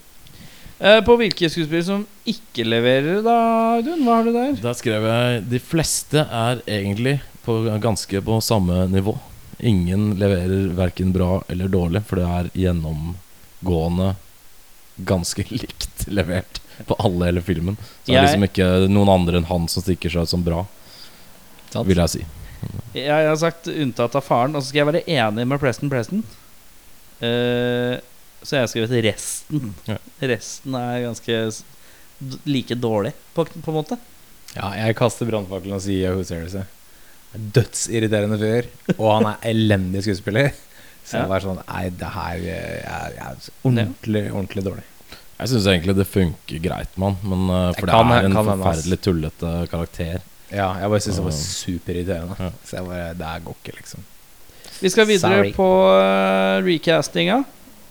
Eh, 0.79 1.01
på 1.05 1.15
hvilke 1.17 1.47
skuespillere 1.49 1.85
som 1.85 2.01
ikke 2.27 2.65
leverer, 2.65 3.21
da, 3.23 3.35
Audun? 3.77 4.01
Hva 4.03 4.15
har 4.17 4.25
du 4.25 4.31
der? 4.33 4.55
Der 4.61 4.73
skrev 4.73 5.05
jeg 5.07 5.43
De 5.49 5.59
fleste 5.61 6.25
er 6.25 6.61
egentlig 6.67 7.19
på, 7.45 7.59
ganske 7.81 8.21
på 8.25 8.39
samme 8.43 8.87
nivå. 8.91 9.13
Ingen 9.61 10.15
leverer 10.19 10.73
verken 10.75 11.13
bra 11.15 11.43
eller 11.47 11.69
dårlig, 11.71 12.01
for 12.09 12.19
det 12.19 12.25
er 12.25 12.49
gjennomgående 12.65 14.15
ganske 15.05 15.45
likt 15.61 16.07
levert 16.07 16.59
på 16.89 16.97
alle 16.99 17.29
hele 17.29 17.41
filmen. 17.45 17.77
Så 18.03 18.11
det 18.11 18.17
er 18.17 18.27
liksom 18.27 18.49
ikke 18.49 18.71
noen 18.89 19.13
andre 19.13 19.39
enn 19.39 19.47
han 19.47 19.69
som 19.71 19.85
stikker 19.85 20.11
seg 20.11 20.25
ut 20.27 20.33
som 20.33 20.43
bra, 20.43 20.65
vil 21.85 22.01
jeg 22.03 22.09
si. 22.17 22.25
Jeg 22.95 23.27
har 23.27 23.37
sagt 23.39 23.67
unntatt 23.71 24.15
av 24.15 24.23
faren, 24.23 24.55
og 24.55 24.63
så 24.63 24.69
skal 24.69 24.83
jeg 24.83 24.89
være 24.91 25.05
enig 25.17 25.45
med 25.51 25.61
Preston 25.61 25.91
Preston. 25.91 26.23
Uh, 27.19 27.99
så 28.45 28.57
jeg 28.57 28.65
har 28.65 28.71
skrevet 28.71 29.05
resten. 29.07 29.73
Ja. 29.89 29.97
Resten 30.33 30.77
er 30.79 31.05
ganske 31.07 31.39
like 32.47 32.77
dårlig, 32.79 33.11
på, 33.35 33.45
på 33.45 33.71
en 33.73 33.79
måte. 33.79 33.97
Ja, 34.55 34.71
jeg 34.79 34.95
kaster 34.99 35.27
brannfakkelen 35.27 35.75
og 35.75 35.83
sier 35.83 36.11
Yahoo 36.11 36.23
Series. 36.27 36.55
Dødsirriterende 37.35 38.37
fyr. 38.39 38.69
Og 38.95 39.09
han 39.09 39.33
er 39.33 39.49
elendig 39.51 40.05
skuespiller. 40.05 40.53
Så 41.05 41.19
det 41.19 41.25
jeg 41.25 41.29
var 41.29 41.43
sånn 41.43 41.59
Nei, 41.67 41.81
det 41.93 42.07
her 42.15 42.45
eh, 42.49 42.77
er, 42.81 43.17
er 43.21 43.49
ordentlig, 43.61 44.23
ordentlig 44.31 44.63
dårlig. 44.65 44.85
Jeg 45.35 45.51
syns 45.51 45.67
egentlig 45.69 45.93
det 45.99 46.07
funker 46.07 46.61
greit 46.63 46.95
med 46.95 47.11
han, 47.11 47.27
men 47.29 47.51
uh, 47.51 47.57
Det 47.75 47.81
for 47.81 47.91
det 47.91 47.99
er 47.99 48.29
en 48.29 48.37
kan 48.37 48.49
forferdelig 48.49 48.99
tullete 49.03 49.51
karakter. 49.69 50.23
Ja, 50.51 50.69
jeg 50.79 50.91
bare 50.91 51.01
syntes 51.01 51.19
det 51.19 51.25
var 51.25 51.37
superirriterende. 51.39 52.35
Ja. 52.39 52.51
Så 52.65 52.77
jeg 52.77 52.87
bare 52.89 53.13
Det 53.17 53.31
her 53.31 53.45
går 53.45 53.57
ikke, 53.63 53.75
liksom. 53.79 54.05
Vi 54.81 54.91
skal 54.91 55.07
videre 55.07 55.39
Sorry. 55.39 55.53
på 55.55 55.67
uh, 55.95 56.65
recastinga. 56.65 57.43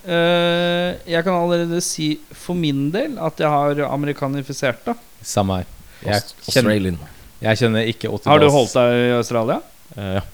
Eh, 0.04 0.90
jeg 1.08 1.24
kan 1.24 1.32
allerede 1.32 1.80
si 1.80 2.10
for 2.36 2.52
min 2.58 2.90
del 2.92 3.14
at 3.16 3.38
jeg 3.40 3.48
har 3.48 3.80
amerikanifisert 3.88 4.82
det. 4.84 4.94
Samme 5.24 5.62
her. 5.62 5.70
Jeg 6.04 6.52
kjenner, 6.52 6.98
jeg 7.40 7.60
kjenner 7.60 7.88
ikke 7.88 8.10
80-talls 8.10 8.28
Har 8.28 8.42
du 8.42 8.50
holdt 8.52 8.74
deg 8.76 8.96
i 8.98 9.12
Australia? 9.16 9.60
Eh, 9.96 10.10
ja. 10.18 10.24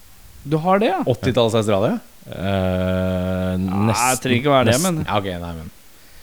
Du 0.43 0.57
har 0.65 0.81
det, 0.83 0.89
ja? 0.91 0.99
80-talls 1.07 1.55
Australia? 1.61 2.01
Eh, 2.27 3.55
Nei, 3.63 3.95
jeg 3.95 4.19
trenger 4.25 4.41
ikke 4.41 4.51
å 4.51 4.57
være 4.57 4.73
det, 4.73 4.81
men 4.83 5.05
Ja, 5.05 5.21
ok, 5.21 5.31
nei, 5.45 5.53
men 5.61 5.71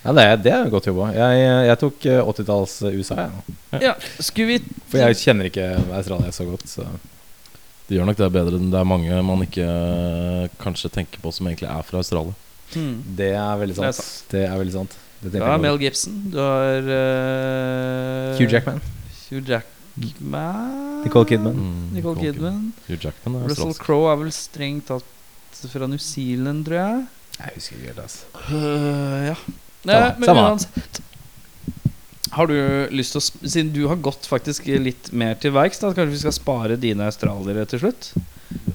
Ja, 0.03 0.13
det 0.15 0.23
er, 0.23 0.35
det 0.39 0.51
er 0.53 0.69
godt 0.71 0.87
jobba. 0.87 1.09
Jeg, 1.15 1.45
jeg 1.67 1.79
tok 1.81 2.07
eh, 2.07 2.31
80-talls 2.31 2.75
USA, 2.93 3.25
jeg. 3.25 3.55
Ja. 3.73 3.79
ja, 3.89 3.93
Skulle 4.23 4.47
vi 4.53 4.81
For 4.87 5.01
jeg 5.01 5.19
kjenner 5.19 5.49
ikke 5.49 5.67
Australia 5.97 6.31
så 6.31 6.47
godt, 6.47 6.63
så 6.71 6.85
Det 7.87 7.97
gjør 7.97 8.07
nok 8.07 8.19
det 8.19 8.29
bedre. 8.35 8.61
Det 8.61 8.79
er 8.79 8.87
mange 8.87 9.21
man 9.27 9.43
ikke 9.43 9.65
eh, 9.67 10.53
kanskje 10.61 10.93
tenker 10.93 11.23
på 11.23 11.33
som 11.35 11.49
egentlig 11.49 11.69
er 11.71 11.87
fra 11.87 12.03
Australia. 12.03 12.35
hmm. 12.73 13.03
det 13.17 13.31
er 13.33 13.59
veldig 13.63 13.75
Det 13.75 13.89
er 13.89 13.97
sant. 13.97 14.31
Det 14.31 14.45
er 14.45 14.57
veldig 14.63 14.75
sant. 14.75 14.97
Det 15.23 15.33
Du 15.33 15.41
har. 15.41 15.57
Mel 15.57 15.79
Gibson. 15.81 16.21
Du 16.31 16.37
har 16.37 16.91
uh... 16.93 18.37
Hugh 18.37 18.53
Jackman. 18.53 18.81
Hugh 19.29 19.43
Jackman 19.49 19.77
Nicole 21.03 21.25
Kidman. 21.25 21.53
Mm, 21.53 21.93
Nicole 21.93 22.19
Kidman. 22.19 22.73
Hugh 22.87 22.99
Jackman 23.03 23.35
er 23.35 23.47
Russell. 23.49 23.73
Crowe 23.73 24.11
er 24.11 24.19
vel 24.21 24.33
strengt 24.35 24.91
tatt 24.91 25.61
fra 25.71 25.87
New 25.89 26.01
Zealand, 26.01 26.65
tror 26.67 26.77
jeg. 26.77 27.07
Jeg 27.37 27.55
husker 27.55 27.77
ikke 27.77 27.87
helt, 27.87 28.03
altså. 28.03 28.25
Uh, 28.49 29.25
ja. 29.31 29.35
Eh, 29.85 30.07
men 30.17 30.29
uansett 30.33 31.01
Har 32.35 32.47
du 32.49 32.57
lyst 32.91 33.13
til 33.15 33.21
å 33.21 33.49
Siden 33.49 33.69
du 33.75 33.83
har 33.87 33.95
gått 34.03 34.25
faktisk 34.27 34.65
litt 34.67 35.11
mer 35.15 35.37
til 35.39 35.53
verks, 35.55 35.79
da 35.79 35.93
kanskje 35.93 36.15
vi 36.15 36.23
skal 36.25 36.35
spare 36.35 36.75
dine 36.81 37.05
australiere 37.07 37.65
til 37.69 37.79
slutt? 37.85 38.09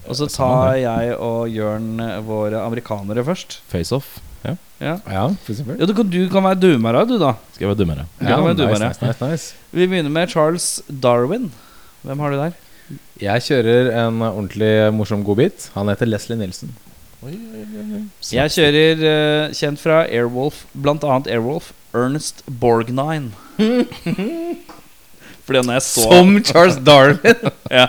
Og 0.09 0.17
så 0.19 0.27
tar 0.33 0.77
jeg 0.81 1.15
og 1.19 1.49
Jørn 1.53 2.01
våre 2.27 2.63
amerikanere 2.65 3.23
først. 3.25 3.61
Face 3.71 3.93
Off. 3.95 4.19
Ja. 4.43 4.57
Ja, 4.83 4.95
Ja, 5.07 5.27
for 5.45 5.53
eksempel. 5.55 5.77
ja 5.79 5.87
du, 5.87 5.95
kan, 5.95 6.09
du 6.11 6.19
kan 6.33 6.43
være 6.45 6.59
dummere, 6.59 7.05
du, 7.07 7.15
da. 7.21 7.37
Skal 7.55 7.67
jeg 7.69 7.71
være 7.71 7.81
dummere? 7.85 8.07
Ja, 8.19 8.41
være 8.43 8.57
nice, 8.57 8.61
dummere. 8.63 8.89
nice, 8.89 9.05
nice, 9.07 9.29
nice. 9.31 9.55
Vi 9.71 9.87
begynner 9.87 10.11
med 10.11 10.33
Charles 10.33 10.83
Darwin. 10.89 11.51
Hvem 12.03 12.19
har 12.25 12.35
du 12.35 12.41
der? 12.41 12.57
Jeg 13.23 13.45
kjører 13.47 13.93
en 14.03 14.19
ordentlig 14.27 14.73
morsom 14.97 15.23
godbit. 15.25 15.69
Han 15.77 15.89
heter 15.93 16.11
Leslie 16.11 16.37
Nilsen. 16.41 16.73
Jeg 17.23 18.51
kjører 18.57 19.03
uh, 19.07 19.55
kjent 19.55 19.79
fra 19.83 20.03
Airwolf, 20.09 20.65
blant 20.75 21.05
annet 21.07 21.31
Airwolf, 21.31 21.71
Ernest 21.95 22.43
Borgnine. 22.47 23.31
Fordi 25.47 25.63
når 25.67 25.79
jeg 25.79 25.83
så 25.83 26.19
Charles 26.47 26.77
Darwin! 26.87 27.49
ja. 27.79 27.87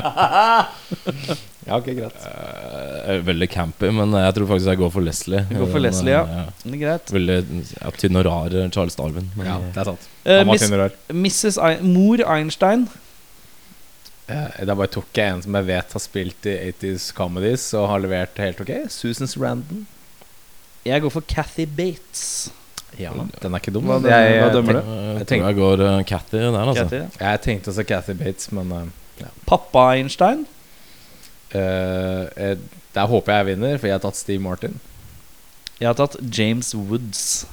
ja, 1.68 1.78
ok, 1.78 1.90
greit. 1.98 2.26
Uh, 2.26 3.20
veldig 3.28 3.50
campy, 3.54 3.92
men 3.94 4.14
jeg 4.18 4.36
tror 4.38 4.50
faktisk 4.54 4.72
jeg 4.74 4.82
går 4.82 4.94
for 4.94 5.06
Leslie. 5.06 5.44
Du 5.50 5.60
går 5.62 5.70
for 5.70 5.80
Den, 5.80 5.86
Leslie, 5.88 6.16
ja. 6.16 6.24
ja. 6.42 6.46
Det 6.64 6.74
er 6.74 6.82
greit. 6.82 7.14
Veldig 7.14 7.38
ja, 7.78 7.94
tynn 8.02 8.20
og 8.22 8.26
rar 8.30 8.58
eh, 8.58 8.70
Charles 8.74 8.98
Darwin. 9.00 9.30
Men 9.38 9.50
Ja, 9.50 9.60
det 9.66 9.84
er 9.84 9.92
sant. 9.94 10.10
Eh, 10.26 10.42
Han 10.42 10.50
var 10.50 10.62
tynn 10.62 10.78
og 10.78 10.84
rar. 10.86 10.98
Mrs. 11.14 11.58
I 11.62 11.78
Mor 11.86 12.26
Einstein. 12.36 12.88
Eh, 14.32 14.64
Da 14.66 14.76
bare 14.76 14.88
tok 14.88 15.10
jeg 15.14 15.34
en 15.34 15.42
som 15.44 15.56
jeg 15.60 15.66
vet 15.68 15.94
har 15.98 16.00
spilt 16.04 16.46
i 16.48 16.54
80s 16.72 17.10
comedies 17.18 17.66
og 17.76 17.90
har 17.92 18.00
levert 18.04 18.38
helt 18.40 18.62
ok. 18.64 18.72
Susan 18.90 19.28
Sarandon. 19.28 19.86
Jeg 20.86 21.02
går 21.04 21.12
for 21.12 21.22
Cathy 21.28 21.66
Bates. 21.66 22.52
Ja, 23.00 23.10
den 23.42 23.54
er 23.56 23.60
ikke 23.60 23.72
dum. 23.74 23.86
Hva 23.90 23.96
Jeg- 24.00 24.04
dømmer- 24.04 24.30
jeg, 24.30 24.42
hva 24.44 24.52
dømmer 24.54 24.74
tenk- 24.74 24.84
du? 24.86 24.92
eh, 24.92 25.04
jeg 25.04 25.18
Jeg 25.18 25.28
tror 25.28 25.48
jeg 25.48 25.56
går 25.56 25.82
uh, 25.82 26.04
Cathy 26.04 26.38
der, 26.38 26.58
altså. 26.60 26.84
Cathy, 26.84 27.00
ja. 27.00 27.30
Jeg 27.32 27.42
tenkte 27.42 27.68
også 27.72 27.84
Cathy 27.88 28.14
Bates, 28.14 28.52
men 28.52 28.72
eh, 29.22 29.26
Pappa 29.48 29.80
Einstein. 29.96 30.46
Uh, 31.54 32.26
jeg, 32.38 32.58
der 32.96 33.06
håper 33.10 33.32
jeg 33.34 33.46
jeg 33.46 33.58
vinner, 33.58 33.78
for 33.78 33.88
jeg 33.88 33.94
har 33.94 34.04
tatt 34.06 34.16
Steve 34.18 34.42
Martin. 34.42 34.80
Jeg 35.80 35.88
har 35.90 35.98
tatt 35.98 36.16
James 36.38 36.74
Woods. 36.76 37.46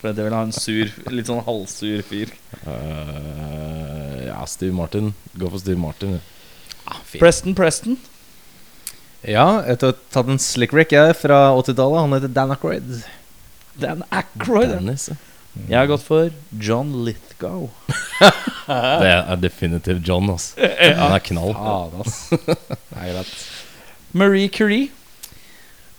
For 0.00 0.08
jeg 0.08 0.16
vil 0.24 0.32
ha 0.32 0.42
en 0.46 0.52
sur, 0.52 0.88
litt 1.12 1.26
sånn 1.28 1.42
halvsur 1.44 2.02
fyr. 2.08 2.30
Eh, 2.64 3.59
ja, 4.40 4.46
Steve 4.48 4.72
Martin. 4.72 5.12
Gå 5.36 5.50
for 5.52 5.60
Steve 5.60 5.78
Martin. 5.80 6.20
Preston 7.18 7.54
Preston. 7.54 7.98
Ja, 9.20 9.60
jeg 9.66 9.76
har 9.82 9.96
tatt 10.08 10.30
en 10.32 10.40
slick 10.40 10.72
Rick 10.72 10.94
jeg, 10.96 11.12
fra 11.20 11.50
80-tallet. 11.52 12.00
Han 12.00 12.14
heter 12.16 12.32
Dan 12.32 12.54
Ackroyd. 12.54 13.02
Dan 13.80 14.04
Ackroyd. 14.08 14.72
Dennis. 14.72 15.10
ja. 15.12 15.18
Jeg 15.66 15.76
har 15.76 15.88
gått 15.90 16.04
for 16.06 16.30
John 16.62 16.92
Lithgow. 17.04 17.68
Det 18.70 19.10
er 19.10 19.40
definitivt 19.42 20.06
John, 20.06 20.30
altså. 20.30 20.56
Han 21.02 21.16
er 21.16 21.24
knall. 21.26 21.52
Faen, 21.58 22.00
ass. 22.04 22.20
Det 22.30 22.56
er 22.96 23.12
greit. 23.12 23.34
Marie 24.16 24.48
Curie. 24.48 24.88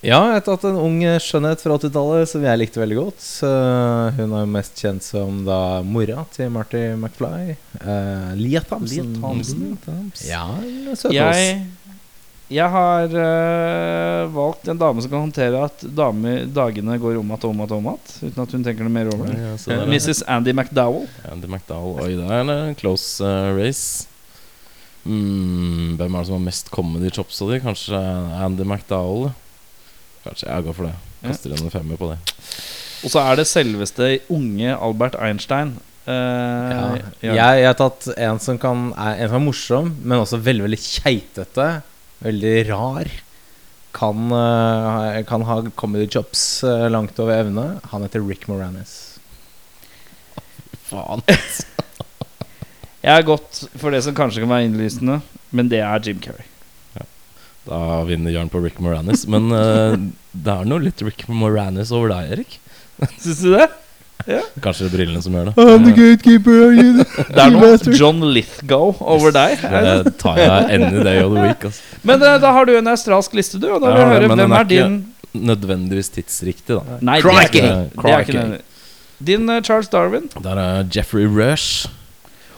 Ja, 0.01 0.17
jeg 0.31 0.39
har 0.39 0.45
tatt 0.47 0.63
en 0.65 0.79
ung 0.81 0.95
skjønnhet 1.21 1.61
fra 1.61 1.75
80-tallet 1.77 2.29
som 2.31 2.41
jeg 2.41 2.57
likte 2.57 2.81
veldig 2.81 2.95
godt. 2.97 3.25
Eh, 3.45 4.15
hun 4.17 4.31
er 4.33 4.45
jo 4.47 4.49
mest 4.49 4.79
kjent 4.81 5.05
som 5.05 5.43
da 5.45 5.59
mora 5.85 6.23
til 6.33 6.49
Marty 6.49 6.81
McFly. 6.95 7.53
Uh, 7.83 8.31
Lia 8.39 8.63
Thompson. 8.65 9.11
Lia 9.13 9.19
Thompson. 9.21 10.09
Ja, 10.25 10.47
søt 10.97 11.13
Jeg, 11.13 11.59
jeg 12.49 12.73
har 12.73 13.13
uh, 13.13 14.23
valgt 14.33 14.71
en 14.73 14.81
dame 14.81 15.05
som 15.05 15.13
kan 15.13 15.21
håndtere 15.27 15.61
at 15.69 15.85
dame, 15.85 16.33
dagene 16.49 16.97
går 16.97 17.19
om 17.19 17.29
igjen 17.29 17.37
og 17.37 17.51
om 17.51 17.61
igjen, 17.61 17.77
om 17.77 17.91
at, 17.93 18.15
uten 18.23 18.41
at 18.47 18.57
hun 18.57 18.65
tenker 18.65 18.89
noe 18.89 18.95
mer 18.95 19.11
over 19.13 19.29
det. 19.29 19.37
Ja, 19.37 19.53
ja. 19.75 19.85
Mrs. 19.85 20.23
Andy 20.25 20.55
McDowell. 20.55 21.05
Andy 21.29 21.45
McDowell. 21.45 22.01
Oi, 22.07 22.17
det 22.17 22.25
er 22.25 22.49
en 22.49 22.73
close 22.81 23.21
uh, 23.21 23.53
race. 23.53 24.09
Mm, 25.05 25.93
hvem 26.01 26.09
er 26.09 26.17
det 26.17 26.27
som 26.27 26.39
har 26.39 26.43
mest 26.49 26.73
comedy 26.73 27.13
chops 27.13 27.45
av 27.45 27.53
de? 27.53 27.61
Kanskje 27.61 28.01
Andy 28.41 28.65
McDowell? 28.65 29.29
Kanskje 30.25 30.49
jeg 30.49 30.65
går 30.67 30.77
for 30.77 30.89
det. 30.89 30.95
Kaster 31.21 31.53
inn 31.53 31.65
en 31.65 31.73
femmer 31.73 31.99
på 31.99 32.11
det. 32.11 32.19
Og 33.01 33.13
så 33.13 33.23
er 33.23 33.39
det 33.39 33.47
selveste 33.49 34.11
unge 34.33 34.75
Albert 34.75 35.17
Einstein. 35.17 35.77
Uh, 36.05 36.11
Ja. 36.11 36.85
ja. 37.21 37.33
Jeg, 37.33 37.61
jeg 37.61 37.67
har 37.69 37.77
tatt 37.77 38.07
en 38.15 38.39
som, 38.41 38.57
kan, 38.61 38.89
er, 38.97 39.21
en 39.21 39.29
som 39.29 39.37
er 39.37 39.45
morsom, 39.45 39.91
men 40.01 40.21
også 40.21 40.41
veldig 40.41 40.65
veldig 40.65 40.81
keitete. 40.81 41.67
Veldig 42.25 42.55
rar. 42.69 43.09
Kan, 43.93 44.29
uh, 44.33 45.19
kan 45.27 45.45
ha 45.49 45.61
comedy 45.77 46.07
chops 46.09 46.63
uh, 46.63 46.87
langt 46.93 47.19
over 47.21 47.35
evne. 47.37 47.67
Han 47.93 48.05
heter 48.05 48.23
Rick 48.25 48.47
Moranis. 48.49 49.19
Faen. 50.89 51.25
Jeg 53.01 53.17
har 53.17 53.25
gått 53.25 53.63
for 53.81 53.93
det 53.93 54.03
som 54.05 54.13
kanskje 54.17 54.43
kan 54.43 54.51
være 54.51 54.69
innlysende, 54.69 55.21
men 55.49 55.69
det 55.71 55.81
er 55.81 56.03
Jim 56.05 56.21
Carrey. 56.21 56.45
Da 57.67 58.01
vinner 58.07 58.33
Jørn 58.33 58.49
på 58.49 58.61
Rick 58.63 58.79
Moranis. 58.81 59.27
Men 59.29 59.51
uh, 59.53 59.93
det 60.33 60.53
er 60.55 60.65
noe 60.69 60.81
litt 60.81 61.01
Rick 61.05 61.27
Moranis 61.29 61.91
over 61.93 62.09
deg, 62.13 62.31
Erik. 62.37 62.57
Syns 63.21 63.43
du 63.45 63.51
det? 63.55 63.69
Kanskje 64.61 64.85
det 64.85 64.89
er 64.91 64.93
brillene 64.99 65.21
som 65.25 65.33
gjør 65.33 65.47
det. 65.49 65.53
I'm 65.63 65.85
the 65.87 65.93
gatekeeper, 65.97 66.57
are 66.67 66.73
you 66.77 66.91
the 66.99 67.05
Det 67.35 67.41
er 67.41 67.53
noe 67.55 67.95
John 67.97 68.19
Lithgow 68.35 68.91
over 69.01 69.33
deg. 69.33 69.61
Det 69.61 70.11
tar 70.21 70.37
jeg 70.37 70.67
any 70.77 70.99
day 71.05 71.23
of 71.23 71.33
the 71.33 71.41
week. 71.47 71.63
Altså. 71.71 72.01
Men 72.05 72.21
uh, 72.21 72.35
da 72.43 72.51
har 72.53 72.69
du 72.69 72.75
en 72.77 72.91
australsk 72.91 73.33
liste, 73.37 73.57
du. 73.61 73.65
Og 73.73 73.81
da 73.81 73.89
vil 73.93 73.97
Ja, 73.97 74.03
jeg 74.05 74.13
høre 74.19 74.29
men 74.33 74.41
den 74.43 74.49
hvem 74.51 74.57
er 74.59 74.65
er 74.65 74.69
din 74.73 74.99
Nødvendigvis 75.31 76.09
tidsriktig, 76.11 76.75
da. 76.75 76.97
Nei, 77.07 77.17
det 77.23 77.31
er 77.31 77.45
ikke 77.47 77.61
Crikey. 78.01 78.01
det. 78.03 78.11
Er 78.11 78.25
ikke. 78.25 78.63
Din 79.31 79.45
uh, 79.49 79.61
Charles 79.63 79.87
Darwin. 79.93 80.25
Der 80.43 80.59
er 80.59 80.81
Jeffrey 80.93 81.25
Rush. 81.29 81.87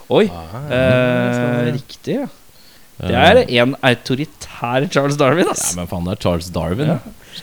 Oi. 0.10 0.26
Ah, 0.34 0.64
Eh, 0.74 1.68
riktig, 1.76 2.16
ja. 2.24 2.26
Det 3.00 3.16
er 3.18 3.40
en 3.64 3.76
autoritær 3.82 4.86
Charles 4.94 5.18
Darwin, 5.18 5.48
Ja, 5.50 5.76
men 5.80 5.88
faen, 5.90 6.06
det 6.06 6.14
er 6.18 6.22
Charles 6.22 6.50
Darwin. 6.54 6.88
Ja. 6.94 7.00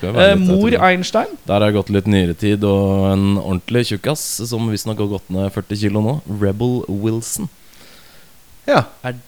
Eh, 0.06 0.36
mor. 0.38 0.70
Einstein. 0.86 1.32
Der 1.48 1.60
har 1.64 1.72
gått 1.74 1.90
litt 1.90 2.06
nyere 2.06 2.36
tid, 2.38 2.62
og 2.64 3.08
en 3.12 3.24
ordentlig 3.40 3.82
tjukkas 3.90 4.22
som 4.48 4.68
visstnok 4.70 5.02
har 5.02 5.10
gått 5.16 5.28
ned 5.34 5.50
40 5.52 5.80
kilo 5.82 6.00
nå. 6.04 6.14
Rebel 6.40 6.84
Wilson. 6.88 7.48
Ja. 8.68 8.84
Er- 9.04 9.18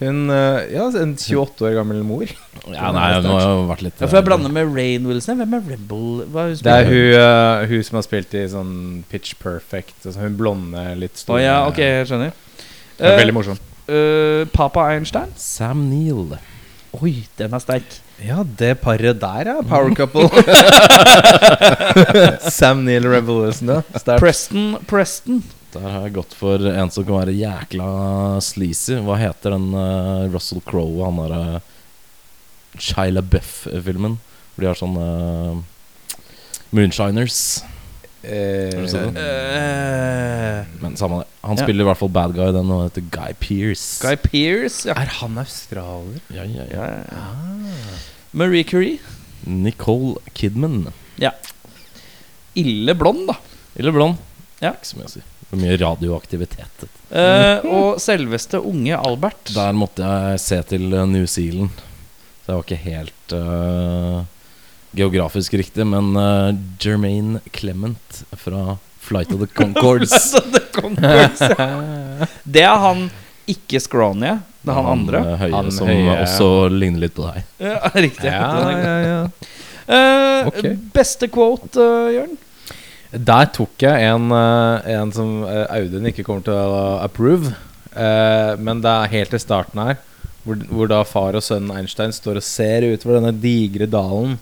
Hun 0.00 0.28
eh, 0.28 0.72
Ja, 0.74 0.88
en 0.98 1.12
28 1.16 1.62
år 1.64 1.74
gammel 1.78 2.00
mor. 2.04 2.26
Ja, 2.66 2.88
nei, 2.92 3.20
nå 3.22 3.30
har 3.30 3.44
jo 3.46 3.60
vært 3.70 3.84
litt 3.86 4.00
Ja, 4.02 4.08
for 4.10 4.18
jeg 4.18 4.26
blander 4.26 4.50
med 4.52 4.72
Rain 4.74 5.06
Wilson. 5.06 5.38
Hvem 5.38 5.54
er 5.54 5.62
Rebel? 5.70 6.24
Hva 6.34 6.42
er 6.44 6.48
hun 6.50 6.64
Det 6.66 6.72
er 6.74 6.88
hun, 6.90 7.12
uh, 7.14 7.66
hun 7.70 7.84
som 7.86 7.96
har 8.00 8.02
spilt 8.04 8.34
i 8.34 8.42
sånn 8.50 8.72
Pitch 9.08 9.36
Perfect. 9.40 9.94
Altså 10.04 10.18
hun 10.26 10.34
blonde, 10.36 10.82
litt 10.98 11.22
Å 11.28 11.36
Oh, 11.36 11.38
ja, 11.40 11.60
ok, 11.70 11.78
jeg 11.78 12.08
skjønner. 12.10 12.34
Det 12.98 13.06
er 13.06 13.14
Eh, 13.14 13.20
veldig 13.22 13.36
morsom. 13.38 13.58
Eh, 13.88 14.44
Papa 14.52 14.88
Einstein. 14.92 15.32
Sam 15.36 15.88
Neill. 15.90 16.36
Oi, 16.94 17.24
den 17.38 17.54
er 17.56 17.62
sterk. 17.62 18.00
Ja, 18.22 18.44
det 18.46 18.76
paret 18.84 19.18
der 19.20 19.50
er 19.50 19.66
power 19.66 19.90
couple. 19.96 20.28
Sam 22.56 22.84
Neill 22.86 23.06
Revolution, 23.10 23.72
ja. 23.74 24.16
Preston 24.18 24.78
Preston. 24.86 25.42
Der 25.74 25.82
har 25.82 26.06
jeg 26.06 26.14
gått 26.20 26.36
for 26.38 26.62
en 26.70 26.92
som 26.94 27.02
kan 27.02 27.18
være 27.18 27.34
jækla 27.34 27.88
sleazy. 28.46 28.94
Hva 29.02 29.18
heter 29.18 29.56
den 29.56 29.72
uh, 29.74 30.30
Russell 30.30 30.62
Crowe, 30.62 31.02
han 31.02 31.18
derre 31.18 31.60
Shia 32.78 33.10
LaBeouf-filmen? 33.10 34.20
Hvor 34.54 34.62
de 34.62 34.70
har 34.70 34.78
sånne 34.78 35.08
uh, 35.58 36.20
Moonshiners. 36.70 37.64
Eh? 38.24 38.80
Eh, 39.24 40.64
Men 40.80 40.96
samme 40.96 41.18
det. 41.22 41.26
Han 41.44 41.56
Ja. 41.58 41.62
spiller 41.62 41.84
i 41.84 41.88
hvert 41.88 41.98
fall 42.00 42.08
bad 42.14 42.34
guy, 42.34 42.50
den, 42.52 42.70
og 42.70 42.84
heter 42.88 43.04
Guy 43.10 43.32
Pearce. 43.40 44.00
Guy 44.02 44.16
Pearce, 44.16 44.88
ja. 44.88 44.94
er 44.96 45.10
han 45.20 45.38
australier? 45.38 46.20
Ja, 46.32 46.44
ja, 46.44 46.64
ja. 46.70 46.86
ja. 46.88 47.04
ja. 47.12 47.98
Marie 48.32 48.64
Curie. 48.64 48.98
Nicole 49.46 50.16
Kidman. 50.34 50.88
Ille 52.54 52.94
blond, 52.94 53.26
da. 53.28 53.34
Eller 53.76 53.92
blond. 53.92 54.16
Ja. 54.62 54.70
Ikke 54.76 54.86
så 54.86 54.98
mye 55.00 55.08
å 55.08 55.12
si. 55.16 55.22
For 55.50 55.60
mye 55.60 55.76
radioaktivitet. 55.80 56.84
Eh, 57.10 57.64
og 57.66 57.98
selveste 58.02 58.60
unge 58.62 58.96
Albert. 58.96 59.50
Der 59.54 59.74
måtte 59.76 60.06
jeg 60.06 60.40
se 60.42 60.60
til 60.70 60.86
eh, 60.94 61.06
New 61.10 61.26
Zealand. 61.30 61.82
Så 62.44 62.52
jeg 62.52 62.56
var 62.60 62.64
ikke 62.64 62.80
helt 62.84 63.34
eh, 63.38 64.18
geografisk 64.96 65.54
riktig, 65.58 65.86
men 65.86 66.12
uh, 66.16 66.52
Jermaine 66.80 67.40
Clement 67.52 68.22
fra 68.38 68.76
Flight 69.04 69.32
of 69.34 69.40
the 69.42 69.48
Concords. 69.60 70.14
Flight 70.30 70.52
det 70.54 70.62
the 70.72 70.94
først, 71.00 71.42
ja. 71.58 72.26
Det 72.44 72.62
er 72.64 72.78
han 72.86 73.06
ikke 73.50 73.80
scrawny, 73.84 74.30
det 74.64 74.72
er 74.72 74.78
han 74.78 74.86
andre. 74.94 75.18
eh, 75.20 75.42
høye 75.42 75.52
Han 75.52 75.68
som 75.74 75.90
høye, 75.90 76.14
også 76.24 76.48
ligner 76.72 77.04
litt 77.04 77.14
på 77.18 77.26
deg. 77.26 77.42
Ja, 77.60 77.76
riktig. 78.06 78.30
Ja, 78.30 78.46
Den 78.54 78.70
er 78.70 78.86
ja, 78.86 78.96
ja. 79.04 79.20
Eh, 79.84 80.48
Ok. 80.48 80.62
Beste 80.94 81.28
quote, 81.32 81.76
uh, 81.80 82.08
Jørn? 82.12 82.34
Der 83.14 83.46
tok 83.54 83.78
jeg 83.84 84.08
en, 84.08 84.32
en 84.32 85.12
som 85.14 85.44
Audun 85.46 86.08
ikke 86.10 86.24
kommer 86.26 86.42
til 86.44 86.56
å 86.56 86.80
approve. 87.04 87.52
Eh, 87.94 88.54
men 88.58 88.80
det 88.82 88.90
er 88.90 89.12
helt 89.12 89.30
til 89.36 89.40
starten 89.44 89.78
her, 89.84 90.00
hvor, 90.42 90.58
hvor 90.72 90.90
da 90.90 90.98
far 91.06 91.36
og 91.38 91.44
sønnen 91.46 91.70
Einstein 91.78 92.12
står 92.12 92.40
og 92.40 92.44
ser 92.44 92.88
utover 92.90 93.20
denne 93.20 93.30
digre 93.38 93.86
dalen. 93.86 94.34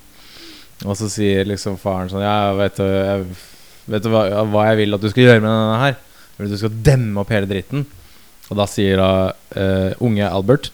Og 0.83 0.99
så 0.99 1.09
sier 1.13 1.47
liksom 1.47 1.79
faren 1.81 2.11
sånn 2.11 2.25
Ja, 2.25 2.53
vet 2.59 2.79
du, 2.81 2.87
jeg, 2.87 3.27
vet 3.93 4.05
du 4.05 4.11
hva, 4.13 4.23
hva 4.51 4.69
jeg 4.71 4.83
vil 4.83 4.97
at 4.97 5.05
du 5.05 5.11
skal 5.13 5.29
gjøre 5.29 5.43
med 5.43 5.51
denne 5.51 5.83
her? 5.83 5.99
Du 6.43 6.57
skal 6.59 6.79
demme 6.85 7.23
opp 7.23 7.31
hele 7.31 7.51
dritten. 7.51 7.85
Og 8.51 8.59
da 8.59 8.67
sier 8.69 8.99
da 8.99 9.11
uh, 9.33 9.91
unge 10.03 10.27
Albert 10.27 10.73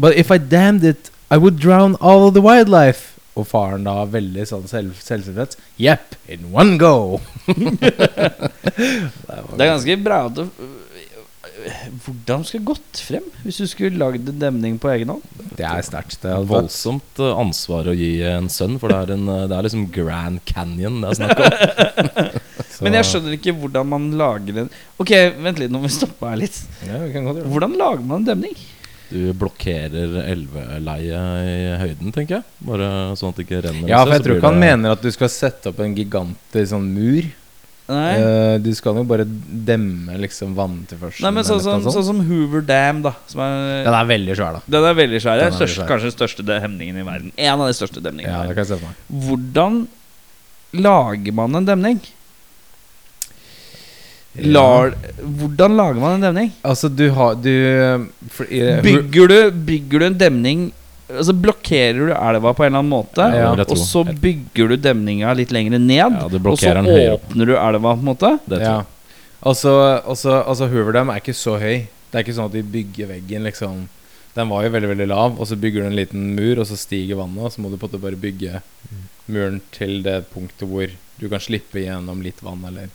But 0.00 0.16
if 0.16 0.30
I 0.32 0.38
damned 0.38 0.84
it, 0.84 1.10
I 1.30 1.36
would 1.36 1.60
drown 1.60 1.96
all 2.00 2.30
the 2.32 2.40
wildlife. 2.40 3.18
Og 3.38 3.46
faren 3.46 3.84
da 3.86 4.02
veldig 4.10 4.46
sånn 4.48 4.66
selv, 4.70 4.96
selvtilfreds. 5.04 5.56
Jepp, 5.78 6.16
in 6.26 6.48
one 6.54 6.78
go. 6.80 7.20
Det 7.46 9.60
er 9.60 9.60
ganske 9.60 9.96
bra 10.02 10.24
at 10.30 10.40
du 10.40 10.48
Hvordan 12.04 12.44
skulle 12.46 12.68
gått 12.70 13.00
frem 13.04 13.26
hvis 13.44 13.60
du 13.60 13.66
skulle 13.70 13.98
lagd 14.00 14.28
en 14.30 14.40
demning 14.42 14.78
på 14.80 14.90
egen 14.94 15.12
hånd? 15.14 15.22
Det 15.58 15.66
er 15.66 15.82
sterkt. 15.84 16.18
Det 16.22 16.30
er 16.32 16.46
Voldsomt 16.48 17.20
eh, 17.20 17.32
ansvar 17.42 17.90
å 17.90 17.96
gi 17.96 18.12
en 18.26 18.48
sønn, 18.52 18.78
for 18.80 18.92
det 18.92 18.98
er, 19.02 19.14
en, 19.16 19.28
eh, 19.28 19.46
det 19.50 19.58
er 19.58 19.66
liksom 19.68 19.86
Grand 19.94 20.42
Canyon 20.48 21.00
det 21.02 21.12
er 21.12 21.20
snakk 21.20 21.42
om. 21.44 22.40
Men 22.84 22.96
jeg 22.96 23.08
skjønner 23.10 23.36
ikke 23.36 23.56
hvordan 23.60 23.88
man 23.90 24.06
lager 24.16 24.62
en 24.62 24.70
Ok, 25.02 25.10
vent 25.44 25.58
litt, 25.60 25.72
nå 25.72 25.82
må 25.82 25.88
vi 25.88 25.94
stoppe 25.98 26.30
her 26.30 26.38
litt. 26.40 26.56
Ja. 26.88 27.02
Hvordan 27.44 27.76
lager 27.76 28.04
man 28.06 28.22
en 28.22 28.30
demning? 28.30 28.54
Du 29.10 29.32
blokkerer 29.34 30.20
elveleiet 30.22 31.48
i 31.50 31.54
høyden, 31.80 32.12
tenker 32.14 32.38
jeg. 32.38 32.44
Bare 32.62 32.90
sånn 33.18 33.32
at 33.32 33.40
det 33.40 33.46
ikke 33.48 33.62
renner. 33.66 33.88
Ja, 33.90 34.04
for 34.04 34.14
jeg 34.14 34.22
tror 34.22 34.38
ikke 34.38 34.52
han 34.52 34.60
det- 34.60 34.68
mener 34.68 34.94
at 34.94 35.02
du 35.02 35.10
skal 35.10 35.32
sette 35.34 35.72
opp 35.72 35.80
en 35.82 35.96
gigantisk 35.98 36.70
sånn 36.70 36.86
mur. 36.94 37.26
Nei, 37.90 38.10
Eh, 38.22 38.56
du 38.62 38.68
skal 38.78 38.94
jo 39.00 39.02
bare 39.08 39.24
demme 39.26 40.14
liksom 40.22 40.52
vanntilførselen. 40.54 41.24
Nei 41.26 41.32
men 41.34 41.46
sånn 41.48 41.60
som, 41.64 41.82
sånn 41.90 42.04
som 42.06 42.20
Hoover 42.28 42.62
Dam, 42.62 43.00
da. 43.02 43.12
Som 43.26 43.40
er, 43.42 43.82
Den 43.88 43.96
er 43.98 44.06
veldig 44.12 44.36
svær, 44.38 44.58
da. 44.58 44.60
den 44.76 44.84
er 44.92 44.94
veldig 44.94 45.20
svær. 45.24 45.40
Den 45.40 45.46
er 45.48 45.50
veldig 45.50 45.58
størst, 45.58 45.80
svær. 45.80 45.88
kanskje 45.90 46.10
den 46.12 46.16
største 46.18 46.60
hemningen 46.62 47.00
i 47.02 47.06
verden. 47.08 47.32
En 47.36 47.58
av 47.60 47.66
de 47.66 47.74
største 47.74 48.02
demningene. 48.04 48.30
Ja, 48.30 48.46
det 48.46 48.54
kan 48.54 48.62
jeg 48.62 48.70
se 48.70 48.78
for 48.78 48.86
meg. 48.86 49.26
Hvordan 49.26 49.80
lager 50.86 51.32
man 51.40 51.58
en 51.58 51.66
demning? 51.66 52.00
Lar, 54.54 54.92
hvordan 55.18 55.74
lager 55.74 55.98
man 56.00 56.12
en 56.20 56.22
demning? 56.28 56.52
Altså, 56.62 56.86
du 56.88 57.08
har 57.16 57.34
Du 57.34 57.50
for, 58.30 58.44
i- 58.46 58.80
Bygger 58.84 59.26
du, 59.32 59.50
bygger 59.50 59.98
du 59.98 60.04
en 60.06 60.18
demning 60.18 60.72
Altså 61.18 61.34
Blokkerer 61.34 61.98
du 61.98 62.12
elva 62.14 62.52
på 62.54 62.64
en 62.64 62.70
eller 62.70 62.82
annen 62.82 62.92
måte, 62.92 63.26
Ja, 63.34 63.50
og 63.52 63.78
så 63.78 64.04
bygger 64.04 64.72
du 64.72 64.76
demninga 64.76 65.32
litt 65.36 65.52
lenger 65.54 65.78
ned, 65.78 65.96
Ja, 65.96 66.08
og 66.26 66.58
så 66.58 66.72
åpner 66.72 67.50
du 67.50 67.54
elva, 67.56 67.94
på 67.94 67.98
en 67.98 68.08
måte. 68.10 68.34
Ja. 68.60 68.82
Altså, 69.40 69.72
altså, 70.04 70.42
altså 70.44 70.68
Hooverdam 70.68 71.10
er 71.10 71.22
ikke 71.22 71.36
så 71.36 71.56
høy. 71.60 71.86
Det 72.10 72.18
er 72.18 72.24
ikke 72.26 72.36
sånn 72.36 72.50
at 72.50 72.56
de 72.58 72.62
bygger 72.66 73.08
veggen, 73.14 73.46
liksom. 73.48 73.88
Den 74.34 74.50
var 74.50 74.64
jo 74.66 74.72
veldig 74.74 74.90
veldig 74.92 75.08
lav, 75.10 75.38
og 75.40 75.48
så 75.48 75.56
bygger 75.58 75.82
du 75.82 75.90
en 75.90 75.98
liten 75.98 76.26
mur, 76.36 76.60
og 76.60 76.68
så 76.68 76.76
stiger 76.78 77.18
vannet, 77.18 77.42
og 77.42 77.54
så 77.54 77.62
må 77.62 77.70
du 77.70 77.78
på 77.78 77.88
en 77.88 77.90
måte 77.90 78.02
bare 78.04 78.20
bygge 78.20 78.60
muren 79.30 79.60
til 79.74 80.02
det 80.06 80.24
punktet 80.34 80.66
hvor 80.68 80.90
du 81.20 81.28
kan 81.30 81.42
slippe 81.42 81.82
gjennom 81.82 82.22
litt 82.24 82.42
vann, 82.44 82.62
eller 82.66 82.90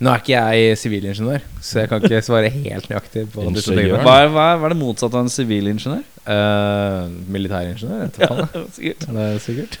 Nå 0.00 0.08
er 0.08 0.22
ikke 0.22 0.32
jeg 0.32 0.76
sivilingeniør, 0.80 1.42
så 1.60 1.82
jeg 1.82 1.90
kan 1.90 2.04
ikke 2.06 2.22
svare 2.24 2.48
helt 2.54 2.86
nøyaktig 2.88 3.26
på 3.34 3.44
disse 3.52 3.68
tingene. 3.68 3.98
Hva 4.00 4.14
er, 4.22 4.30
hva, 4.32 4.46
er, 4.54 4.60
hva 4.62 4.70
er 4.70 4.72
det 4.72 4.78
motsatte 4.80 5.18
av 5.18 5.26
en 5.26 5.32
sivilingeniør? 5.32 6.06
Uh, 6.24 7.10
militæringeniør, 7.28 8.06
vet 8.06 8.16
du 8.16 8.22
faen. 8.24 8.70
Sikkert. 8.78 9.04
Er 9.10 9.18
det 9.20 9.42
sikkert? 9.44 9.80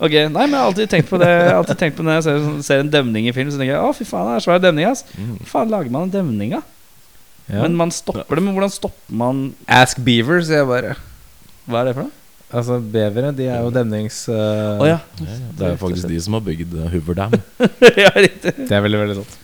Ok, 0.00 0.14
nei, 0.14 0.30
men 0.30 0.54
jeg 0.54 0.60
har 0.60 0.68
alltid 0.70 0.88
tenkt 0.88 1.10
på 1.10 1.18
det 1.20 1.28
Jeg 1.28 1.48
har 1.50 1.58
alltid 1.58 1.78
tenkt 1.80 1.96
på 1.98 2.04
Når 2.06 2.14
jeg 2.14 2.22
ser, 2.24 2.44
ser 2.64 2.82
en 2.84 2.92
demning 2.92 3.26
i 3.28 3.32
film, 3.36 3.50
så 3.52 3.58
tenker 3.60 3.74
jeg 3.74 3.82
å 3.84 3.90
fy 3.96 4.06
faen, 4.08 4.30
det 4.30 4.36
er 4.38 4.44
svær 4.46 4.62
demning. 4.62 4.86
ass 4.88 5.02
Mm. 5.10 5.34
Hvor 5.40 5.50
faen 5.50 5.72
lager 5.74 5.92
man 5.92 6.06
en 6.06 6.14
demning 6.14 6.54
av? 6.56 6.62
Ja. 7.50 7.64
Men 7.64 7.74
man 7.76 7.90
stopper 7.92 8.38
det. 8.38 8.44
Men 8.46 8.54
hvordan 8.54 8.70
stopper 8.72 9.18
man 9.22 9.42
Ask 9.66 9.98
Beaver, 10.06 10.40
sier 10.46 10.62
jeg 10.62 10.68
bare. 10.70 10.94
Hva 11.66 11.82
er 11.82 11.90
det 11.90 11.96
for 11.98 12.06
noe? 12.06 12.19
Altså, 12.50 12.80
bevere, 12.82 13.30
de 13.36 13.46
er 13.46 13.60
jo 13.62 13.70
demnings... 13.74 14.24
uh, 14.28 14.80
oh, 14.80 14.86
ja. 14.88 14.98
Det 15.20 15.68
er 15.68 15.76
jo 15.76 15.80
faktisk 15.84 16.10
de 16.10 16.18
som 16.24 16.34
har 16.34 16.42
bygd 16.48 16.74
eh, 16.74 16.88
Hoover 16.96 17.18
Dam. 17.20 17.36
ja, 18.04 18.10
riktig. 18.16 18.56
Det 18.58 18.74
er 18.74 18.82
veldig, 18.82 19.00
veldig 19.04 19.16
sant. 19.20 19.36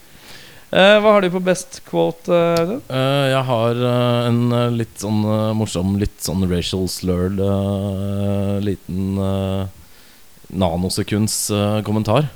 Uh, 0.67 0.97
hva 0.99 1.13
har 1.15 1.23
du 1.23 1.31
på 1.31 1.41
best 1.47 1.79
quote? 1.87 2.27
Uh? 2.27 2.73
Eh, 2.91 3.27
jeg 3.31 3.45
har 3.49 3.79
eh, 3.79 4.27
en 4.27 4.41
eh, 4.51 4.73
litt 4.83 4.99
sånn 4.99 5.21
eh, 5.23 5.53
morsom, 5.55 5.95
litt 6.03 6.19
sånn 6.25 6.43
racial 6.51 6.89
slurred 6.91 7.39
eh, 7.39 8.57
liten 8.67 9.15
uh, 9.23 9.71
nanosekunds 10.51 11.39
eh, 11.55 11.79
kommentar. 11.87 12.27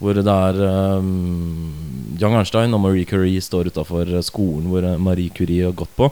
Hvor 0.00 0.16
det 0.16 0.28
er 0.28 0.58
um, 1.00 1.72
Young 2.20 2.34
Arnstein 2.36 2.74
og 2.76 2.82
Marie 2.84 3.06
Curie 3.08 3.40
står 3.40 3.70
utafor 3.72 4.10
skolen 4.24 4.68
hvor 4.72 4.84
eh, 4.84 4.98
Marie 5.00 5.32
Curie 5.32 5.68
har 5.68 5.76
gått 5.76 5.92
på. 5.96 6.10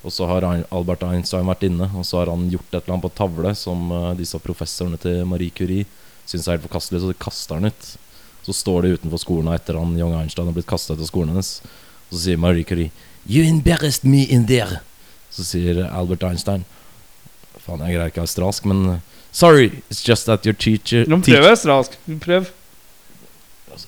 Og 0.00 0.12
så 0.14 0.26
har 0.30 0.46
Albert 0.48 1.02
Einstein 1.04 1.48
vært 1.48 1.66
inne, 1.68 1.90
og 1.92 2.06
så 2.08 2.22
har 2.22 2.30
han 2.32 2.46
gjort 2.48 2.70
et 2.70 2.78
eller 2.80 2.94
annet 2.94 3.04
på 3.04 3.16
tavle 3.18 3.52
som 3.58 3.90
eh, 3.92 4.12
disse 4.20 4.38
professorene 4.40 5.00
til 5.00 5.26
Marie 5.28 5.52
Curie 5.52 5.84
syns 6.30 6.46
er 6.46 6.56
helt 6.56 6.66
forkastelig, 6.68 7.02
så 7.02 7.10
de 7.10 7.18
kaster 7.20 7.58
han 7.58 7.68
ut. 7.70 7.90
Så 8.46 8.54
står 8.56 8.86
de 8.86 8.94
utenfor 8.96 9.20
skolen 9.20 9.52
etter 9.52 9.76
han 9.76 9.96
Young 9.98 10.14
Einstein 10.16 10.48
har 10.48 10.56
blitt 10.56 10.70
kasta 10.70 10.96
ut 10.96 11.02
av 11.02 11.08
skolen 11.10 11.34
hennes. 11.34 11.58
Og 12.08 12.16
så 12.16 12.22
sier 12.24 12.40
Marie 12.40 12.64
Curie 12.64 12.90
You 13.28 13.44
embarrassed 13.44 14.08
me 14.08 14.24
in 14.24 14.46
there. 14.48 14.80
Så 15.30 15.44
sier 15.46 15.82
Albert 15.90 16.24
Einstein 16.26 16.64
Faen, 17.60 17.82
jeg 17.84 17.98
greier 17.98 18.08
ikke 18.08 18.22
australsk, 18.24 18.64
men 18.70 18.86
uh, 18.88 19.20
Sorry, 19.32 19.82
it's 19.90 20.00
just 20.02 20.26
that 20.26 20.46
your 20.46 20.56
teacher 20.56 21.04
Nå 21.06 21.20
prøver 21.22 21.44
jeg 21.44 21.58
australsk. 21.58 21.98
Prøv. 22.24 22.48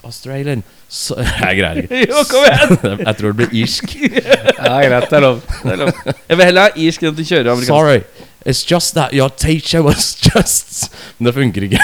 Australian 0.05 0.63
så, 0.93 1.17
Jeg 1.41 1.57
greier 1.57 1.79
ikke. 1.83 2.03
Jo, 2.11 2.25
kom 2.29 2.45
igjen! 2.45 2.99
jeg 3.07 3.17
tror 3.17 3.33
det 3.33 3.37
blir 3.39 3.55
irsk. 3.63 3.95
Ja, 4.63 4.77
greit, 4.85 5.09
det 5.09 5.17
er 5.17 5.25
lov. 5.25 5.39
Det 5.63 5.73
er 5.73 5.81
lov. 5.81 5.93
Jeg 6.29 6.37
vil 6.37 6.45
heller 6.45 6.69
ha 6.69 6.85
irsk 6.85 7.03
enn 7.03 7.11
at 7.15 7.17
du 7.19 7.25
kjører 7.25 7.49
amerikansk. 7.55 7.73
Sorry, 7.73 8.29
it's 8.45 8.61
just 8.69 8.95
that 8.99 9.15
your 9.17 9.31
teacher 9.31 9.83
was 9.83 10.13
just 10.21 10.93
Men 11.17 11.31
det 11.31 11.35
funker 11.39 11.67
ikke. 11.67 11.81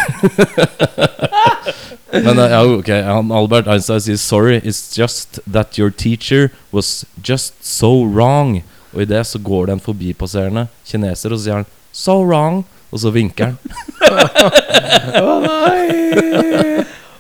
Men 2.12 2.38
uh, 2.38 2.44
ja, 2.50 2.60
ok, 2.64 2.90
han 3.08 3.32
Albert 3.32 3.68
Einstein 3.68 4.00
sier 4.04 4.20
sorry, 4.20 4.60
it's 4.60 4.92
just 4.96 5.40
that 5.46 5.78
your 5.80 5.90
teacher 5.90 6.50
was 6.72 7.04
just 7.24 7.54
so 7.64 8.04
wrong. 8.04 8.60
Og 8.92 9.02
i 9.04 9.08
det 9.08 9.24
så 9.28 9.40
går 9.40 9.66
det 9.68 9.78
en 9.78 9.84
forbipasserende 9.84 10.68
kineser, 10.88 11.32
og 11.32 11.40
så 11.40 11.44
sier 11.44 11.60
han 11.62 11.68
so 11.92 12.20
wrong. 12.24 12.64
Og 12.92 13.02
så 13.02 13.10
vinker 13.12 13.52
han. 13.52 13.56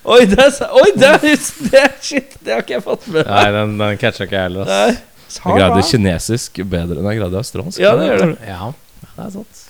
Oi, 0.08 0.24
det 0.24 0.38
er, 0.40 0.54
oi, 0.72 0.88
det 0.96 1.08
er, 1.08 1.24
det 1.68 1.80
er 1.82 1.94
shit! 2.00 2.36
Det 2.40 2.54
har 2.54 2.62
ikke 2.64 2.78
jeg 2.78 2.84
fått 2.86 3.06
med 3.12 3.28
Nei, 3.28 3.44
den, 3.52 3.74
den 3.76 3.98
catcha 4.00 4.24
ikke 4.24 4.38
jeg 4.38 4.48
heller. 4.48 4.70
Ass. 4.72 5.00
Jeg 5.36 5.58
greide 5.60 5.84
kinesisk 5.84 6.60
bedre 6.64 7.00
enn 7.02 7.08
jeg 7.10 7.20
greide 7.20 7.40
australsk. 7.42 7.80
Ja, 7.82 7.92
det 7.98 8.06
gjør 8.08 8.22
det. 8.22 8.28
Ja, 8.48 8.70
det 9.04 9.26
er 9.26 9.32
sant. 9.34 9.64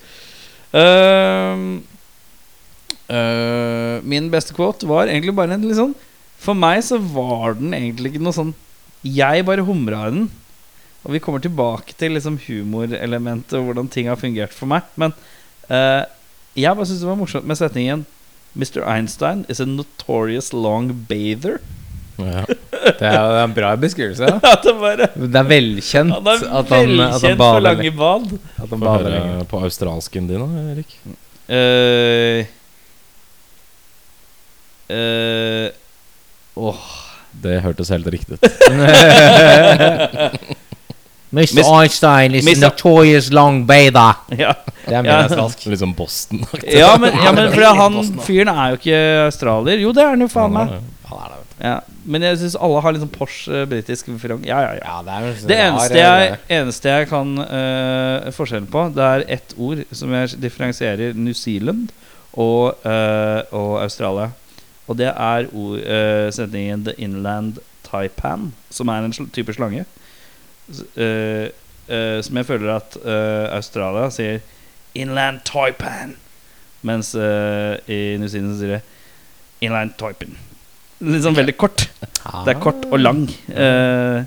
Uh, 0.68 1.62
uh, 3.10 3.96
min 4.06 4.28
beste 4.30 4.54
quote 4.54 4.86
var 4.86 5.10
egentlig 5.10 5.34
bare 5.34 5.56
en 5.56 5.64
litt 5.64 5.78
sånn 5.78 5.94
For 6.36 6.52
meg 6.52 6.82
så 6.84 6.98
var 7.00 7.56
den 7.56 7.72
egentlig 7.72 8.12
ikke 8.12 8.20
noe 8.26 8.36
sånn 8.36 8.50
Jeg 9.00 9.46
bare 9.48 9.64
humra 9.64 10.02
i 10.10 10.12
den. 10.12 10.28
Og 11.06 11.16
vi 11.16 11.22
kommer 11.24 11.42
tilbake 11.42 11.96
til 11.98 12.14
liksom 12.14 12.36
humorelementet 12.44 13.56
og 13.58 13.70
hvordan 13.70 13.90
ting 13.90 14.10
har 14.12 14.20
fungert 14.20 14.54
for 14.54 14.70
meg. 14.70 14.86
Men 15.00 15.16
uh, 15.72 16.04
jeg 16.54 16.70
bare 16.70 16.86
syntes 16.86 17.02
det 17.02 17.10
var 17.10 17.18
morsomt 17.18 17.48
med 17.48 17.58
setningen 17.58 18.06
Mr. 18.58 18.82
Einstein 18.82 19.46
is 19.48 19.60
a 19.60 19.66
notorious 19.66 20.52
long 20.52 20.92
bather. 21.08 21.60
Ja. 22.18 22.42
Det 22.98 23.06
er 23.06 23.44
en 23.44 23.52
bra 23.54 23.76
beskrivelse. 23.78 24.26
Ja. 24.26 24.38
Det 24.64 24.72
bare 24.80 25.06
Det 25.14 25.38
er 25.38 25.46
velkjent 25.46 26.12
Han 26.16 26.26
er 26.26 26.32
at 26.42 26.42
han, 26.42 26.58
at 26.58 26.68
han 26.74 26.88
velkjent 26.90 27.38
bader, 27.38 27.60
lange 27.68 27.90
bad. 27.94 28.32
at 28.58 28.68
han 28.74 28.80
bader 28.82 29.10
høre 29.18 29.44
på 29.52 29.56
australsken 29.68 30.26
din, 30.30 30.42
da, 30.42 30.48
Erik. 30.74 30.90
Uh, 31.48 32.40
uh, 34.92 35.68
oh. 36.68 36.82
Det 37.38 37.60
hørtes 37.62 37.88
helt 37.92 38.08
riktig 38.10 38.34
ut. 38.34 38.42
Mr. 41.30 41.54
Mis- 41.58 41.66
Einstein 41.68 42.34
is 42.34 42.44
Mr. 42.46 42.60
notorious 42.60 43.30
long 43.32 43.66
bather. 43.66 44.14
Ja, 44.38 44.54
Det 44.86 44.94
er 44.96 45.02
mer 45.02 45.10
Ja. 45.10 45.22
australsk. 45.26 45.66
Litt 45.68 45.80
sånn 45.82 45.94
Boston. 45.96 46.46
ja 46.64 46.94
men, 47.02 47.12
ja, 47.24 47.32
men 47.36 47.50
fordi 47.52 47.72
han 47.76 47.98
fyren 48.24 48.48
er 48.48 48.70
jo 48.72 48.78
ikke 48.80 49.00
australier. 49.26 49.78
Jo, 49.82 49.92
det 49.92 50.02
er 50.06 50.14
han 50.14 50.24
jo 50.24 50.28
faen 50.32 50.52
meg. 50.56 50.70
Ja, 50.72 50.80
Han 51.10 51.18
det, 51.18 51.36
vet 51.36 51.58
du. 51.58 51.64
Ja, 51.66 51.74
men 52.08 52.22
jeg 52.22 52.38
syns 52.40 52.56
alle 52.56 52.80
har 52.80 52.92
litt 52.94 53.02
sånn 53.02 53.12
Porsche 53.12 53.60
eh, 53.62 53.66
britisk 53.68 54.08
front. 54.22 54.46
Ja, 54.48 54.60
ja, 54.64 54.72
ja. 54.78 54.84
Ja, 54.86 54.96
det 55.04 55.12
er 55.18 55.46
Det 55.50 55.58
eneste 55.66 55.98
jeg, 56.00 56.38
eneste 56.60 56.88
jeg 56.94 57.08
kan 57.10 57.32
uh, 57.42 58.28
forskjellen 58.32 58.68
på, 58.72 58.86
det 58.96 59.04
er 59.12 59.24
ett 59.36 59.52
ord 59.58 59.84
som 59.92 60.12
jeg 60.16 60.38
differensierer 60.40 61.12
New 61.18 61.34
Zealand 61.36 61.90
og, 62.32 62.78
uh, 62.86 63.42
og 63.52 63.82
Australia. 63.82 64.30
Og 64.88 64.96
det 64.96 65.10
er 65.12 65.48
ord, 65.52 65.78
uh, 65.84 66.30
setningen 66.32 66.84
'the 66.86 66.94
inland 66.96 67.58
taipan', 67.84 68.52
som 68.70 68.88
er 68.88 69.04
en 69.04 69.12
sl 69.12 69.28
type 69.34 69.52
slange. 69.52 69.84
Eh, 70.96 71.48
eh, 71.88 72.20
som 72.22 72.36
jeg 72.36 72.46
føler 72.48 72.74
at 72.76 72.96
eh, 73.00 73.46
Australia 73.56 74.10
sier 74.12 74.40
'inland 74.94 75.40
taipan', 75.48 76.16
mens 76.82 77.14
eh, 77.14 77.78
i 77.88 78.16
New 78.20 78.28
Zealand 78.28 78.58
sier 78.58 78.74
det 78.76 78.82
'inland 79.64 79.94
taipan'. 80.00 80.36
Litt 81.00 81.22
sånn 81.22 81.36
veldig 81.38 81.56
kort. 81.56 81.86
Ah. 82.26 82.42
Det 82.44 82.56
er 82.56 82.60
kort 82.60 82.84
og 82.90 82.98
lang. 82.98 83.22
Uh, 83.48 84.24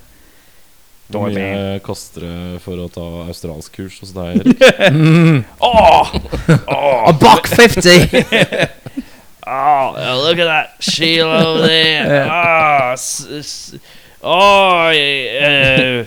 Hvor 1.11 1.27
mye 1.27 1.79
koster 1.83 2.21
det 2.23 2.61
for 2.63 2.79
å 2.79 2.87
ta 2.87 3.03
australsk 3.27 3.73
kurs 3.75 3.97
hos 3.99 4.13
deg, 4.15 4.39
Erik? 4.39 4.61
Mm. 4.95 5.43
Åh! 5.59 6.13
Åh! 6.71 7.09
A 7.09 7.11
buck 7.11 7.47
fifty! 7.51 7.97
Oh, 9.45 9.91
look 10.23 10.39
at 10.39 10.47
that 10.47 10.69
Sheila 10.79 11.43
over 11.45 11.67
there. 11.67 12.23
Oh, 12.31 12.93
s- 12.93 13.27
s- 13.29 13.75
oh, 14.23 14.87
uh, 14.87 16.05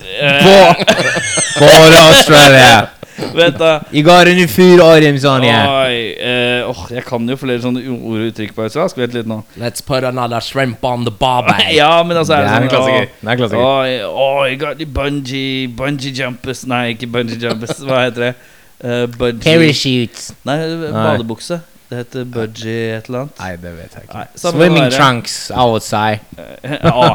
For 0.00 1.68
Australia. 2.08 2.90
Vent, 3.34 3.58
da. 3.58 3.82
You 3.92 4.02
got 4.02 4.26
a 4.28 4.34
new 4.34 4.46
food 4.48 4.80
items 4.80 5.24
on. 5.24 5.42
Oi, 5.44 6.14
eh, 6.16 6.68
åh, 6.68 6.86
jeg 6.90 7.04
kan 7.04 7.28
jo 7.28 7.36
flere 7.38 7.60
sånne 7.62 7.82
ord 7.92 8.22
og 8.22 8.30
uttrykk 8.30 8.54
på 8.56 8.64
australsk. 8.64 8.98
Vent 9.00 9.14
litt 9.16 9.28
nå. 9.28 9.42
Let's 9.60 9.84
put 9.84 10.06
another 10.08 10.40
shrimp 10.40 10.84
on 10.84 11.04
the 11.04 11.12
barbie. 11.12 11.68
Ja, 11.80 12.02
men 12.02 12.16
altså 12.16 12.38
Det 12.40 12.48
er 12.48 12.48
en 12.48 12.64
sånn, 12.64 12.72
klassiker. 12.72 13.10
Det 13.20 13.28
er 13.28 13.34
en 13.34 13.42
klassiker. 13.42 13.66
Oi, 13.66 13.90
oi, 14.08 14.46
you 14.54 14.60
got 14.60 14.80
the 14.80 14.88
bungee 14.88 15.68
Bungee 15.76 16.14
jumpers 16.16 16.64
Nei, 16.70 16.94
ikke 16.94 17.10
bungee 17.12 17.38
jumpers. 17.40 17.76
Hva 17.84 18.06
heter 18.06 18.30
det? 18.30 18.32
Uh, 18.80 19.04
bungee 19.18 19.44
Parachutes. 19.44 20.30
Nei, 20.48 20.58
badebukse. 20.88 21.60
Det 21.90 21.98
heter 21.98 22.24
budgie 22.30 22.96
et 23.00 23.08
eller 23.10 23.24
annet. 23.24 23.40
Nei, 23.42 23.50
det 23.58 23.70
vet 23.74 23.94
jeg 23.96 24.04
ikke. 24.06 24.14
Nei, 24.20 24.26
Swimming 24.38 24.84
være. 24.84 24.92
trunks, 24.94 25.32
I 25.50 25.64
would 25.66 25.82
say. 25.82 26.20
Oi, 26.38 27.08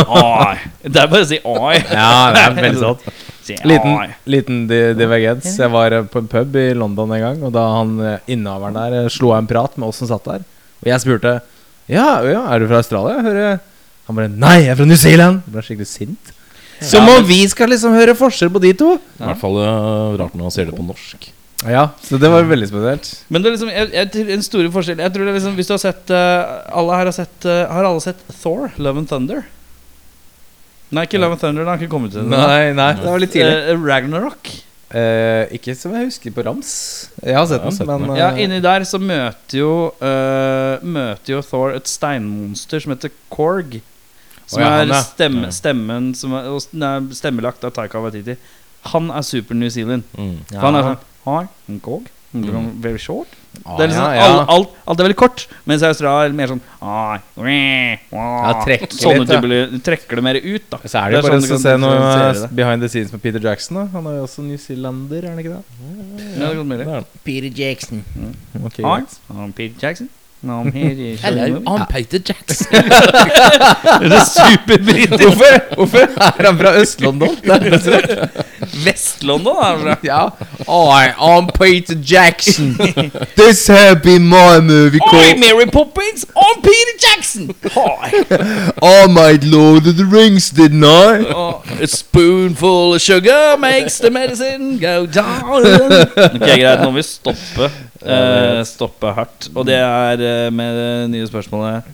oi. 0.00 0.54
Det 0.86 1.02
er 1.02 1.10
bare 1.12 1.26
å 1.26 1.28
si 1.28 1.38
oi. 1.44 1.74
Ja, 1.98 2.06
det 2.32 2.44
er 2.46 2.56
veldig 2.56 2.80
sant. 2.86 3.04
Si 3.44 3.58
Liten, 3.68 4.14
liten 4.32 4.62
di- 4.70 4.94
divergens. 4.96 5.50
Jeg 5.60 5.68
var 5.74 5.92
eh, 5.92 6.06
på 6.08 6.22
en 6.22 6.30
pub 6.32 6.56
i 6.56 6.70
London 6.72 7.12
en 7.12 7.20
gang, 7.26 7.42
og 7.44 7.52
da 7.52 7.66
han 7.74 7.92
eh, 8.00 8.32
innehaveren 8.32 8.78
der 8.80 8.96
eh, 9.02 9.10
slo 9.12 9.34
av 9.34 9.42
en 9.42 9.50
prat 9.50 9.76
med 9.76 9.90
oss 9.92 10.00
som 10.00 10.08
satt 10.08 10.24
der. 10.30 10.46
Og 10.80 10.88
jeg 10.88 11.04
spurte 11.04 11.34
Ja, 11.92 12.08
ja 12.24 12.46
er 12.48 12.64
du 12.64 12.68
fra 12.70 12.80
Australia? 12.80 13.20
Hører 13.28 13.58
Han 14.08 14.16
bare 14.16 14.32
Nei, 14.32 14.54
jeg 14.64 14.72
er 14.72 14.80
fra 14.80 14.88
New 14.88 14.96
Zealand! 15.00 15.44
Jeg 15.44 15.52
ble 15.58 15.66
skikkelig 15.68 15.90
sint. 15.92 16.32
Som 16.84 17.06
om 17.12 17.20
vi 17.28 17.42
skal 17.48 17.68
liksom 17.72 17.92
høre 17.96 18.16
forskjell 18.16 18.50
på 18.56 18.60
de 18.64 18.72
to! 18.80 18.94
I 19.20 19.26
hvert 19.28 19.40
fall 19.44 19.60
eh, 19.60 20.16
rart 20.24 20.32
når 20.36 20.48
han 20.48 20.56
sier 20.56 20.72
det 20.72 20.80
på 20.80 20.88
norsk. 20.88 21.28
Ja, 21.64 21.88
så 22.04 22.18
det 22.20 22.28
var 22.28 22.44
veldig 22.44 22.68
spesielt. 22.68 23.10
Men 23.32 23.42
det 23.42 23.48
er 23.48 23.54
liksom 23.56 23.70
jeg, 23.72 23.90
jeg, 23.94 24.26
en 24.34 24.44
store 24.44 24.70
forskjell 24.74 25.00
Jeg 25.00 25.12
tror 25.14 25.24
det 25.24 25.32
er 25.32 25.38
liksom 25.38 25.54
Hvis 25.56 25.70
du 25.70 25.72
har 25.72 25.80
sett 25.80 26.10
uh, 26.12 26.60
Alle 26.76 26.98
her 26.98 27.08
har 27.08 27.16
sett 27.16 27.46
uh, 27.48 27.62
Har 27.72 27.88
alle 27.88 28.02
sett 28.04 28.20
Thor? 28.42 28.68
Love 28.76 29.00
and 29.00 29.08
Thunder? 29.08 29.46
Nei, 30.94 31.06
ikke 31.08 31.18
Love 31.18 31.34
and 31.34 31.42
Thunder. 31.42 31.64
Den 31.64 31.72
har 31.72 31.80
ikke 31.80 31.90
kommet 31.90 32.14
ut 32.14 32.20
ennå. 32.20 32.36
Nei, 32.36 32.74
nei, 32.76 32.90
det 33.00 33.08
var 33.08 33.22
litt 33.22 33.32
tidlig. 33.34 33.56
Uh, 33.66 33.86
Ragnarok. 33.88 34.50
Uh, 34.94 35.50
ikke 35.56 35.74
som 35.74 35.94
jeg 35.96 36.06
husker 36.06 36.34
på 36.36 36.44
rams. 36.46 36.74
Jeg 37.18 37.34
har 37.34 37.48
sett 37.50 37.58
ja, 37.58 37.70
den, 37.70 37.76
sett 37.78 37.88
men 37.88 38.04
den, 38.04 38.18
Ja, 38.20 38.28
inni 38.38 38.60
der 38.62 38.84
så 38.86 39.00
møter 39.02 39.58
jo 39.58 39.72
eh, 39.98 40.84
Møter 40.84 41.32
jo 41.32 41.40
Thor 41.42 41.74
et 41.74 41.90
steinmonster 41.90 42.84
som 42.84 42.94
heter 42.94 43.10
Korg. 43.32 43.80
Som 44.44 44.62
ja, 44.62 44.68
er 44.68 44.84
han, 44.84 44.92
ja. 44.92 45.00
stemme, 45.08 45.48
Ja. 45.48 45.56
stemmen 45.56 46.12
som 46.14 46.36
er, 46.36 46.46
er 46.52 47.08
stemmelagt 47.16 47.64
av 47.66 47.74
Taika 47.74 48.02
Waititi. 48.04 48.36
Han 48.92 49.08
er 49.10 49.24
super 49.26 49.56
New 49.58 49.72
Zealand. 49.72 50.04
Mm. 50.14 50.36
For 50.52 50.66
han 50.68 50.78
er 50.78 50.90
ja. 50.92 50.94
Sånn 51.24 51.48
Hi, 51.48 51.48
I'm 51.68 51.80
Mm. 52.34 52.80
Very 52.82 52.98
short. 52.98 53.28
Ah, 53.64 53.76
Det 53.78 53.84
er 53.84 53.88
liksom, 53.92 54.04
ja, 54.10 54.14
ja. 54.14 54.38
Alt, 54.40 54.48
alt, 54.50 54.70
alt 54.90 55.00
er 55.00 55.06
veldig 55.06 55.16
kort, 55.16 55.44
mens 55.70 55.82
i 55.84 55.86
Australia 55.86 56.24
er 56.24 56.32
det 56.32 56.38
mer 56.40 56.50
sånn 56.50 56.62
ah. 56.82 57.12
Ja, 58.10 58.54
trekker 58.64 58.90
Sånne 58.90 59.20
litt, 59.22 59.30
typer 59.30 59.84
trekker 59.86 60.18
det 60.18 60.24
mer 60.26 60.38
ut, 60.40 60.66
da. 60.72 60.80
Så 60.82 60.98
er 60.98 61.14
det 61.14 61.20
Det 61.20 61.20
er 61.20 61.28
bare 61.28 61.38
sånn 61.44 61.54
å 61.54 61.60
se 61.62 61.76
noe 61.78 62.48
behind 62.58 62.82
the 62.82 62.90
scenes 62.90 63.14
med 63.14 63.22
Peter 63.22 63.38
Jackson. 63.38 63.78
da 63.78 63.86
Han 63.94 64.10
er 64.10 64.18
jo 64.18 64.26
også 64.26 64.42
newzealender, 64.48 65.22
er 65.22 65.30
han 65.30 65.38
ikke 65.44 65.54
det? 65.54 65.62
Ja, 66.18 66.40
det 66.40 66.50
er 66.50 66.58
godt 66.58 66.70
mulig. 66.74 66.88
Er. 66.98 67.08
Peter 67.22 67.62
Jackson. 67.62 68.04
Mm. 68.18 68.34
Okay, 68.66 68.84
ah, 68.84 69.48
Peter 69.54 69.86
Jackson. 69.86 70.10
No, 70.44 70.60
Eller 70.74 71.18
han 71.22 71.36
Hello. 71.38 71.60
I'm 71.66 71.86
Peter 71.86 72.18
Jackson. 72.18 72.66
Det 74.00 74.16
er 74.16 74.24
superbritisk. 74.24 75.24
Hvorfor? 75.24 75.74
Hvorfor 75.74 75.98
er 75.98 76.46
han 76.46 76.58
fra 76.58 76.72
Øst-London? 76.80 77.36
Vest-London 78.84 79.56
er 79.56 79.64
han 79.64 79.80
fra. 79.80 79.96
Ja. 80.04 80.28
Hi, 80.68 81.08
I'm 81.16 81.48
Peter 81.58 81.94
Jackson. 82.10 82.76
This 83.40 83.66
have 83.66 84.02
been 84.02 84.28
my 84.28 84.60
movie 84.60 85.00
Oi, 85.02 85.10
called 85.10 85.38
Mary 85.40 85.66
Poppins! 85.70 86.26
I'm 86.36 86.60
Peter 86.62 86.96
Jackson! 87.06 87.54
Hi. 87.72 88.12
I 88.82 89.06
made 89.06 89.44
Lord 89.44 89.86
of 89.86 89.96
the 89.96 90.04
Rings, 90.04 90.50
didn't 90.50 90.84
I? 90.84 91.24
Oh, 91.34 91.62
a 91.80 91.86
spoonful 91.86 92.94
of 92.94 93.00
sugar 93.00 93.56
makes 93.58 93.98
the 93.98 94.10
medicine 94.10 94.78
go 94.78 95.06
down. 95.06 95.42
Ok, 95.44 96.38
greit, 96.38 96.80
nå 96.80 96.90
må 96.90 96.98
vi 97.00 97.02
stoppe. 97.08 97.70
Eh, 98.04 98.62
stoppe 98.68 99.12
hardt. 99.16 99.50
Og 99.54 99.66
det 99.68 99.78
er 99.80 100.22
eh, 100.22 100.50
med 100.54 100.78
det 100.78 101.10
nye 101.14 101.28
spørsmålet 101.28 101.88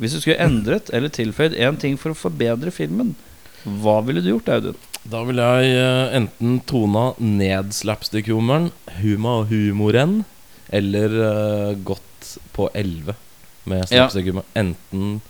Hvis 0.00 0.16
du 0.16 0.20
skulle 0.20 0.42
endret 0.42 0.90
eller 0.94 1.12
tilføyd 1.12 1.56
én 1.56 1.78
ting 1.80 1.96
for 2.00 2.12
å 2.12 2.18
forbedre 2.18 2.72
filmen, 2.74 3.14
hva 3.82 3.98
ville 4.06 4.22
du 4.22 4.30
gjort, 4.30 4.50
Audun? 4.52 4.76
Da 5.06 5.22
ville 5.26 5.46
jeg 5.60 5.78
eh, 5.80 6.16
enten 6.20 6.60
tona 6.68 7.08
ned 7.18 7.72
slapstick-humoren, 7.74 8.70
huma 9.00 9.40
og 9.42 9.52
humoren, 9.52 10.20
eller 10.74 11.12
gått 11.86 12.36
på 12.56 12.66
11 12.74 13.14
med 13.70 13.86
slapstick-humor. 13.86 14.46
Enten 14.58 15.20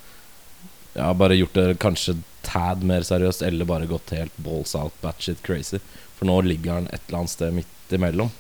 ja, 0.97 1.11
bare 1.13 1.37
gjort 1.37 1.57
det 1.59 1.77
kanskje 1.83 2.17
tad 2.47 2.85
mer 2.87 3.05
seriøst, 3.05 3.43
eller 3.45 3.69
bare 3.69 3.89
gått 3.91 4.15
helt 4.17 4.37
balls 4.41 4.75
out, 4.79 4.95
batshit 5.03 5.43
crazy. 5.45 5.81
For 6.17 6.29
nå 6.29 6.41
ligger 6.47 6.81
den 6.81 6.91
et 6.93 7.03
eller 7.07 7.23
annet 7.23 7.35
sted 7.35 7.57
midt 7.57 7.97
imellom. 7.97 8.31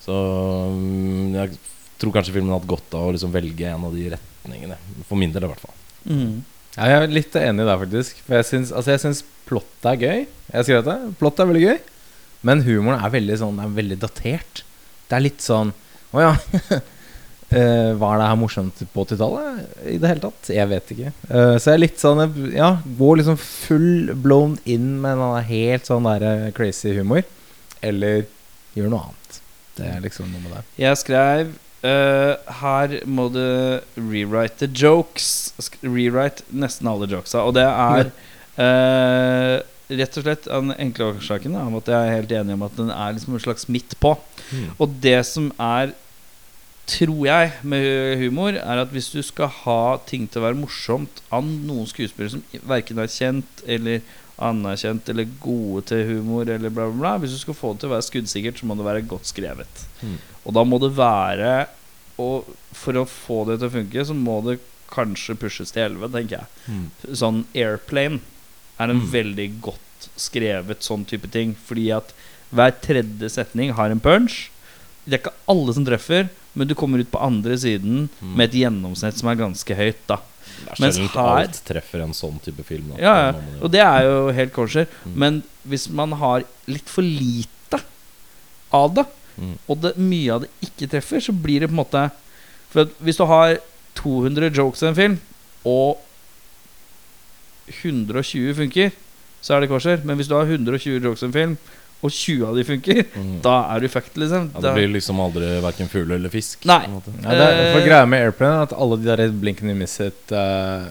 Så 0.00 0.14
mm, 0.76 1.34
jeg 1.36 1.58
tror 2.00 2.14
kanskje 2.14 2.34
filmen 2.36 2.54
hadde 2.54 2.70
godt 2.70 2.96
av 2.96 3.08
å 3.08 3.12
liksom 3.16 3.34
velge 3.34 3.68
en 3.68 3.84
av 3.88 3.96
de 3.96 4.06
retningene. 4.14 4.78
For 5.08 5.20
min 5.20 5.34
del, 5.34 5.46
i 5.46 5.52
hvert 5.52 5.64
fall. 5.66 5.76
Ja, 6.76 6.86
jeg 6.86 6.96
er 6.96 7.12
litt 7.12 7.36
enig 7.36 7.66
der, 7.66 7.80
faktisk. 7.80 8.22
For 8.26 8.38
jeg 8.38 8.48
syns, 8.48 8.72
altså, 8.72 8.94
jeg 8.94 9.04
syns 9.04 9.24
er 9.50 9.98
gøy. 9.98 10.20
Jeg 10.54 10.66
skrev 10.68 10.84
det. 10.86 10.96
Plottet 11.18 11.42
er 11.42 11.50
veldig 11.50 11.66
gøy. 11.66 11.78
Men 12.46 12.62
humoren 12.64 13.02
er 13.04 13.12
veldig 13.12 13.36
sånn 13.36 13.58
Det 13.58 13.66
er 13.66 13.76
veldig 13.76 13.98
datert. 14.00 14.62
Det 15.10 15.16
er 15.18 15.24
litt 15.26 15.44
sånn 15.44 15.74
Å 16.16 16.24
ja. 16.24 16.32
Uh, 17.50 17.96
var 17.98 18.20
det 18.20 18.26
her 18.28 18.36
morsomt 18.38 18.78
på 18.94 19.02
80-tallet 19.02 19.80
i 19.90 19.96
det 19.98 20.06
hele 20.06 20.22
tatt? 20.22 20.50
Jeg 20.54 20.70
vet 20.70 20.92
ikke. 20.94 21.08
Uh, 21.26 21.56
så 21.58 21.72
jeg 21.72 21.72
er 21.72 21.80
litt 21.82 21.98
sånn 21.98 22.20
Ja, 22.54 22.68
går 22.94 23.16
liksom 23.18 23.40
full 23.42 24.12
blown 24.14 24.54
inn 24.70 25.00
med 25.02 25.18
en 25.18 25.48
helt 25.48 25.90
sånn 25.90 26.06
der 26.06 26.26
eh, 26.28 26.44
crazy 26.54 26.92
humor. 26.94 27.26
Eller 27.82 28.28
gjør 28.78 28.92
noe 28.92 29.08
annet. 29.08 29.39
Det 29.80 29.88
er 29.90 30.04
liksom 30.04 30.30
noe 30.30 30.44
med 30.44 30.54
det. 30.58 30.62
Jeg 30.82 31.00
skrev 31.00 31.52
eh, 31.86 32.52
Her 32.60 32.96
må 33.08 33.28
du 33.32 33.42
rewrite 33.96 34.66
the 34.66 34.68
jokes. 34.70 35.54
Sk 35.60 35.80
rewrite 35.86 36.44
nesten 36.52 36.90
alle 36.90 37.08
jokesa. 37.10 37.46
Og 37.48 37.56
det 37.56 37.64
er 37.66 38.12
eh, 38.60 39.56
rett 40.00 40.20
og 40.20 40.26
slett 40.26 40.46
den 40.46 40.74
enkle 40.76 41.10
årsaken 41.14 41.56
av 41.58 41.80
at 41.80 41.90
jeg 41.90 41.98
er 41.98 42.20
helt 42.20 42.36
enig 42.42 42.54
om 42.58 42.68
at 42.68 42.76
den 42.78 42.92
er 42.94 43.16
liksom 43.16 43.34
en 43.34 43.42
slags 43.42 43.66
midt 43.72 43.96
på. 44.02 44.14
Og 44.78 44.94
det 45.02 45.18
som 45.26 45.50
er, 45.62 45.92
tror 46.90 47.26
jeg, 47.26 47.52
med 47.62 48.16
humor, 48.22 48.54
er 48.58 48.82
at 48.82 48.94
hvis 48.94 49.10
du 49.14 49.20
skal 49.22 49.50
ha 49.62 49.96
ting 50.06 50.28
til 50.30 50.42
å 50.42 50.48
være 50.48 50.58
morsomt 50.58 51.22
av 51.30 51.46
noen 51.46 51.86
skuespillere 51.90 52.36
som 52.36 52.62
verken 52.70 53.02
er 53.02 53.10
kjent 53.10 53.64
eller 53.66 54.02
anerkjent 54.40 55.08
eller 55.12 55.28
gode 55.42 55.82
til 55.90 56.04
humor 56.08 56.48
eller 56.48 56.70
bla, 56.72 56.86
bla, 56.90 56.96
bla 57.00 57.12
Hvis 57.22 57.34
du 57.36 57.38
skal 57.42 57.54
få 57.58 57.72
det 57.74 57.82
til 57.82 57.90
å 57.90 57.94
være 57.94 58.06
skuddsikkert, 58.08 58.58
så 58.60 58.66
må 58.66 58.76
det 58.78 58.86
være 58.86 59.06
godt 59.10 59.28
skrevet. 59.28 59.84
Mm. 60.02 60.16
Og 60.44 60.54
da 60.56 60.64
må 60.64 60.78
det 60.80 60.92
være 60.96 61.52
Og 62.20 62.48
for 62.76 62.92
å 63.00 63.06
få 63.08 63.44
det 63.48 63.58
til 63.60 63.68
å 63.70 63.74
funke, 63.78 64.04
så 64.04 64.14
må 64.16 64.38
det 64.44 64.58
kanskje 64.90 65.36
pushes 65.38 65.70
til 65.72 65.82
11, 65.86 66.10
tenker 66.12 66.40
jeg. 66.40 66.46
Mm. 66.68 66.86
Sånn 67.16 67.44
Airplane 67.54 68.20
er 68.78 68.90
en 68.90 69.00
Mm. 69.00 69.06
veldig 69.12 69.48
godt 69.62 70.08
skrevet 70.16 70.82
sånn 70.82 71.04
type 71.06 71.30
ting. 71.30 71.54
Fordi 71.54 71.90
at 71.96 72.12
hver 72.52 72.72
tredje 72.82 73.30
setning 73.30 73.72
har 73.72 73.90
en 73.90 74.00
punch. 74.00 74.50
Det 75.06 75.14
er 75.14 75.22
ikke 75.22 75.36
alle 75.48 75.72
som 75.72 75.84
treffer, 75.86 76.28
men 76.54 76.66
du 76.68 76.74
kommer 76.74 76.98
ut 76.98 77.10
på 77.10 77.20
andre 77.22 77.54
siden 77.56 78.08
Mm. 78.20 78.34
med 78.36 78.48
et 78.50 78.60
gjennomsnitt 78.60 79.16
som 79.16 79.28
er 79.30 79.36
ganske 79.36 79.76
høyt. 79.76 79.96
da 80.06 80.18
Det 80.64 80.72
er 80.72 80.92
sjelden 80.92 81.08
alt 81.22 81.60
treffer 81.66 82.02
en 82.04 82.12
sånn 82.16 82.40
type 82.44 82.64
film. 82.66 82.90
Da. 82.94 83.00
Ja, 83.02 83.14
ja, 83.26 83.32
og 83.62 83.70
det 83.72 83.80
er 83.84 84.04
jo 84.06 84.18
helt 84.36 84.52
kosher. 84.52 84.86
Mm. 85.04 85.14
Men 85.24 85.42
hvis 85.68 85.88
man 85.90 86.12
har 86.20 86.44
litt 86.70 86.88
for 86.90 87.02
lite 87.06 87.80
av 88.72 88.94
det, 88.94 89.06
Mm. 89.40 89.54
og 89.72 89.78
det, 89.80 89.94
mye 89.96 90.32
av 90.34 90.40
det 90.42 90.48
ikke 90.66 90.88
treffer, 90.90 91.20
så 91.24 91.32
blir 91.32 91.60
det 91.62 91.68
på 91.70 91.72
en 91.72 91.78
måte 91.80 92.10
For 92.68 92.84
hvis 93.00 93.16
du 93.16 93.24
har 93.24 93.56
200 93.96 94.50
jokes 94.52 94.82
i 94.82 94.86
en 94.90 94.94
film, 94.98 95.14
og 95.64 95.96
120 97.70 98.54
funker, 98.58 98.90
så 99.40 99.54
er 99.56 99.60
det 99.64 99.70
kosher. 99.70 100.02
Men 100.04 100.16
hvis 100.18 100.28
du 100.28 100.34
har 100.36 100.44
120 100.46 101.00
jokes 101.02 101.22
i 101.22 101.26
en 101.26 101.32
film, 101.34 101.56
og 102.02 102.10
20 102.10 102.46
av 102.48 102.54
de 102.56 102.64
funker, 102.64 103.02
Mm. 103.14 103.40
da 103.42 103.54
er 103.74 103.80
du 103.80 103.88
fucked, 103.88 104.16
liksom. 104.16 104.50
Ja, 104.54 104.60
det 104.60 104.74
blir 104.74 104.88
liksom 104.94 105.18
aldri 105.20 105.60
verken 105.60 105.88
fugl 105.92 106.12
eller 106.16 106.30
fisk. 106.32 106.64
Nei. 106.64 106.80
Ja, 106.86 107.00
det 107.04 107.44
er, 107.44 107.72
for 107.74 107.80
Eh, 107.80 107.86
greia 107.86 108.06
med 108.08 108.22
Airplane 108.24 108.56
er 108.56 108.62
at 108.62 108.72
alle 108.72 108.96
de 108.96 109.04
der 109.10 109.28
blinken 109.30 109.68
i 109.70 109.74
misset-bitene 109.74 110.90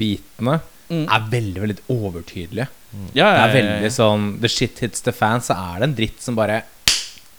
it-bitene 0.00 0.60
Mm. 0.90 1.06
er 1.06 1.20
veldig 1.30 1.60
veldig 1.62 1.78
overtydelige. 1.88 2.68
ja, 3.14 3.30
Det 3.30 3.38
ja, 3.38 3.46
er 3.46 3.54
veldig 3.54 3.90
sånn 3.94 4.40
The 4.40 4.48
shit 4.48 4.78
hits 4.80 5.00
the 5.02 5.12
fan, 5.12 5.40
så 5.40 5.54
er 5.54 5.78
det 5.80 5.82
en 5.88 5.94
dritt 5.94 6.20
som 6.20 6.34
bare 6.34 6.62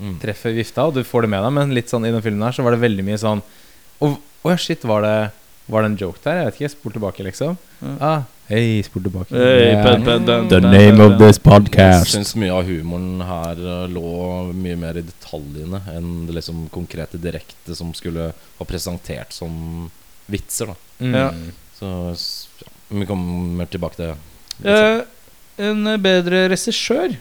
Mm. 0.02 0.20
treffer 0.20 0.54
vifta, 0.56 0.88
og 0.88 0.94
du 0.96 1.04
får 1.04 1.22
det 1.24 1.30
med 1.30 1.44
deg. 1.44 1.52
Men 1.54 1.74
litt 1.76 1.88
sånn 1.90 2.06
i 2.08 2.12
den 2.12 2.22
filmen 2.22 2.42
her 2.42 2.52
så 2.52 2.64
var 2.64 2.72
det 2.72 2.80
veldig 2.82 3.04
mye 3.06 3.20
sånn 3.20 3.42
Å 4.02 4.18
oh, 4.46 4.50
ja, 4.50 4.56
shit, 4.58 4.82
var 4.84 5.02
det 5.02 5.32
Var 5.70 5.82
det 5.84 5.92
en 5.92 5.98
joke 5.98 6.18
der? 6.24 6.34
Jeg 6.34 6.46
vet 6.46 6.56
ikke. 6.60 6.72
Spol 6.72 6.92
tilbake, 6.92 7.24
liksom. 7.24 7.58
Ja. 7.82 7.98
Ah, 8.02 8.24
Hei, 8.52 8.82
spol 8.84 9.06
tilbake. 9.06 9.32
Hey, 9.32 9.78
pen, 9.80 10.02
pen, 10.04 10.26
den, 10.28 10.48
The 10.52 10.58
den, 10.60 10.72
name 10.74 10.98
den, 10.98 11.02
of 11.06 11.14
this 11.22 11.38
podcast. 11.40 12.04
Jeg 12.10 12.10
syns 12.18 12.34
mye 12.36 12.52
av 12.52 12.68
humoren 12.68 13.22
her 13.24 13.62
uh, 13.64 13.86
lå 13.88 14.04
mye 14.52 14.76
mer 14.82 15.00
i 15.00 15.04
detaljene 15.08 15.80
enn 15.94 16.10
det 16.28 16.36
liksom 16.36 16.66
konkrete 16.74 17.20
direkte 17.24 17.78
som 17.78 17.94
skulle 17.96 18.32
ha 18.36 18.68
presentert 18.68 19.32
som 19.38 19.88
vitser. 20.32 20.74
da 20.74 20.80
Mm. 21.02 21.16
Ja. 21.18 21.30
Så 21.80 21.88
ja, 22.62 22.68
vi 22.94 23.06
kommer 23.10 23.66
tilbake 23.74 23.98
til 23.98 24.12
det. 24.12 24.70
Eh, 24.70 25.00
En 25.66 25.88
bedre 26.04 26.44
regissør. 26.52 27.16